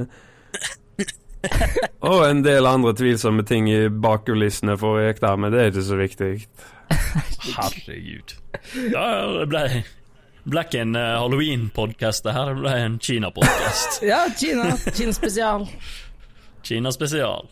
Og 2.00 2.22
en 2.30 2.40
del 2.44 2.66
andre 2.66 2.94
tvilsomme 2.96 3.44
ting 3.44 3.68
i 3.68 3.88
bakkulissene 3.88 4.78
for 4.80 4.96
å 4.96 5.10
ekte, 5.10 5.34
men 5.36 5.52
det 5.52 5.60
er 5.60 5.74
ikke 5.74 5.84
så 5.84 5.98
viktig. 6.00 6.30
Herregud. 7.54 8.34
Det 8.72 9.46
ble 9.50 9.66
ble 10.44 10.64
ikke 10.66 10.82
en 10.84 10.96
uh, 10.96 11.02
halloween-podkast, 11.22 12.24
det 12.26 12.34
her. 12.36 12.54
Ble 12.58 12.74
en 12.84 12.98
Kina-podkast. 13.00 14.02
Ja, 14.10 14.24
Kina. 14.38 14.74
Kina 14.92 15.14
spesial. 15.16 15.68
Kina 16.64 16.92
spesial. 16.92 17.48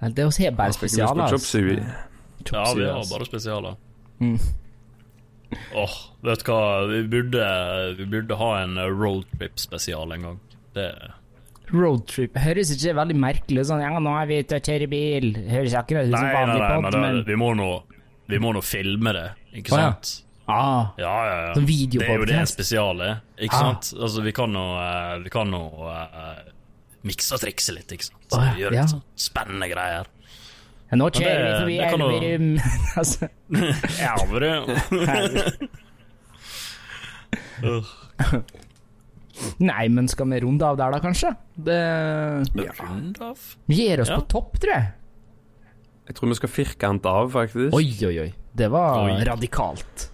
Det 0.00 0.24
hos 0.24 0.38
bare 0.56 0.72
spesial, 0.72 1.16
Chop 1.28 1.34
altså. 1.36 1.60
Ja, 1.60 2.64
vi 2.76 2.84
har 2.88 3.04
bare 3.10 3.26
spesialer. 3.28 3.76
Mm. 4.20 4.38
Åh, 5.74 5.96
vet 6.24 6.44
du 6.46 6.50
hva, 6.52 6.60
vi 6.88 7.00
burde, 7.10 7.46
vi 7.98 8.06
burde 8.08 8.36
ha 8.40 8.50
en 8.62 8.78
uh, 8.78 8.86
roadtrip-spesial 8.88 10.16
en 10.16 10.28
gang. 10.28 10.38
Det 10.76 10.90
Roadtrip 11.70 12.34
høres 12.42 12.72
ikke 12.74 12.96
veldig 12.98 13.16
merkelig 13.18 13.64
sånn 13.68 13.82
Ja, 13.82 13.92
nå 14.02 14.12
er 14.18 14.26
vi 14.26 14.40
ute 14.42 14.58
og 14.58 14.66
kjører 14.66 14.90
bil. 14.90 15.30
Høres 15.50 15.76
akkurat 15.78 16.08
ut 16.08 16.16
som 16.16 16.32
vanlig 16.34 16.64
pod, 16.64 16.86
men, 16.86 16.98
men, 17.04 17.20
vi, 17.28 17.36
må 17.38 17.52
nå, 17.58 17.68
vi 18.30 18.40
må 18.42 18.54
nå 18.56 18.62
filme 18.64 19.14
det, 19.14 19.28
ikke 19.60 19.76
Å, 19.76 19.82
ja. 19.84 19.92
Ah, 20.52 20.86
Ja, 20.98 21.24
ja, 21.26 21.46
ja. 21.46 21.54
Sånn 21.54 21.66
Det 21.66 21.74
er 21.74 21.78
jo 21.88 21.90
det 21.96 22.00
videopodcast. 22.00 22.52
spesiale, 22.54 23.20
ikke 23.38 23.54
Ah. 23.54 23.58
sant? 23.60 23.94
Altså, 24.00 24.22
vi 24.22 24.32
kan 24.32 24.52
nå 24.52 24.78
eh, 24.80 25.18
Vi 25.24 25.30
kan 25.30 25.50
nå 25.50 25.86
uh, 25.86 26.34
mikse 27.04 27.34
og 27.34 27.40
trikse 27.40 27.72
litt, 27.74 27.92
ikke 27.92 28.04
sant? 28.10 28.24
Så 28.30 28.40
vi 28.40 28.46
Gjøre 28.64 28.74
ja. 28.74 28.80
litt 28.82 28.90
sånn 28.90 29.02
spennende 29.16 29.68
greier. 29.72 30.04
nå 30.92 31.04
Men 31.06 31.10
kjører 31.10 31.44
vi 31.46 31.60
forbi 31.60 31.78
Elverum. 31.86 32.58
altså, 33.00 33.28
Elverum. 34.10 34.66
men 37.60 37.84
nei, 39.70 39.84
men 39.88 40.08
skal 40.10 40.26
vi 40.30 40.40
runde 40.44 40.64
av 40.66 40.76
der, 40.80 40.90
da, 40.92 40.98
kanskje? 41.00 41.30
Det 41.56 41.80
Ja. 42.60 42.72
Vi 43.66 43.74
gir 43.74 44.00
oss 44.02 44.08
Ja. 44.10 44.16
på 44.20 44.26
topp, 44.28 44.58
tror 44.60 44.72
jeg. 44.74 44.86
Jeg 46.10 46.14
tror 46.16 46.28
vi 46.28 46.34
skal 46.34 46.48
firkante 46.48 47.06
av, 47.06 47.30
faktisk. 47.30 47.72
Oi, 47.72 47.96
oi, 48.04 48.18
oi. 48.26 48.32
Det 48.56 48.68
var 48.70 49.04
Oi. 49.06 49.24
radikalt. 49.24 50.09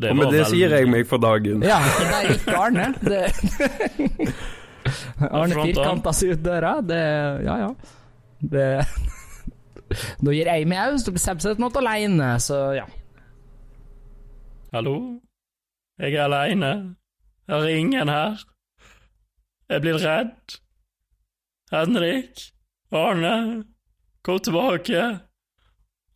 Det 0.00 0.10
og 0.12 0.16
med 0.16 0.30
det 0.32 0.40
vel- 0.40 0.50
sier 0.54 0.72
jeg 0.78 0.88
meg 0.88 1.06
for 1.10 1.20
dagen. 1.20 1.62
Ja, 1.66 1.78
der 2.00 2.28
gikk 2.30 2.46
Arne. 2.56 2.86
Det. 3.04 3.22
Arne 5.30 5.58
firkanta 5.60 6.12
seg 6.16 6.32
ut 6.36 6.44
døra. 6.44 6.76
Det 6.80 7.00
Ja, 7.44 7.56
ja. 7.66 7.70
Det 8.40 8.68
Nå 10.24 10.32
gir 10.32 10.46
jeg 10.48 10.68
meg 10.70 10.78
òg, 10.86 11.00
så 11.02 11.12
blir 11.12 11.20
Sebset 11.24 11.58
noe 11.60 11.74
aleine, 11.80 12.30
så 12.40 12.60
ja. 12.78 12.86
Hallo? 14.72 14.94
Jeg 16.00 16.14
er 16.14 16.24
aleine. 16.28 16.70
Jeg 17.50 17.56
har 17.58 17.68
ingen 17.74 18.08
her. 18.08 18.44
Jeg 19.70 19.82
blir 19.84 19.98
redd. 20.00 20.56
Henrik? 21.74 22.44
Arne? 22.94 23.64
Kom 24.26 24.38
tilbake. 24.38 25.02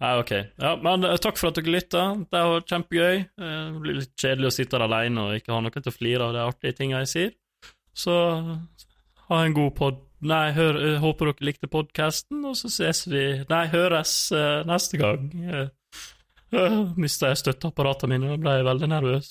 Nei, 0.03 0.13
OK. 0.21 0.33
Ja, 0.61 0.75
men 0.83 1.05
eh, 1.07 1.17
takk 1.23 1.39
for 1.39 1.51
at 1.53 1.59
dere 1.61 1.71
lytta. 1.77 2.03
Det 2.31 2.41
var 2.51 2.65
kjempegøy. 2.71 3.21
Eh, 3.21 3.53
Det 3.75 3.83
blir 3.85 4.01
litt 4.01 4.15
kjedelig 4.21 4.51
å 4.51 4.55
sitte 4.57 4.77
der 4.77 4.87
aleine 4.89 5.29
og 5.29 5.37
ikke 5.39 5.55
ha 5.55 5.61
noe 5.63 5.75
til 5.77 5.93
å 5.93 5.95
flire 5.95 6.27
av 6.27 6.35
de 6.35 6.43
artige 6.43 6.77
tinga 6.81 7.05
jeg 7.05 7.13
sier. 7.13 7.33
Så 7.95 8.17
ha 9.31 9.39
en 9.45 9.57
god 9.57 9.75
pod... 9.79 10.03
Nei, 10.25 10.55
hør, 10.57 10.79
eh, 10.81 10.99
håper 11.03 11.31
dere 11.31 11.45
likte 11.51 11.69
podkasten, 11.69 12.41
og 12.49 12.55
så 12.57 12.71
ses 12.73 13.03
vi 13.13 13.25
Nei, 13.51 13.65
høres 13.69 14.15
neste 14.65 14.97
gang. 14.97 15.27
Uh, 16.55 16.95
Mista 16.97 17.29
jeg 17.33 17.41
støtteapparatene 17.43 18.15
mine 18.15 18.31
og 18.33 18.41
ble 18.45 18.55
veldig 18.65 18.89
nervøs. 18.89 19.31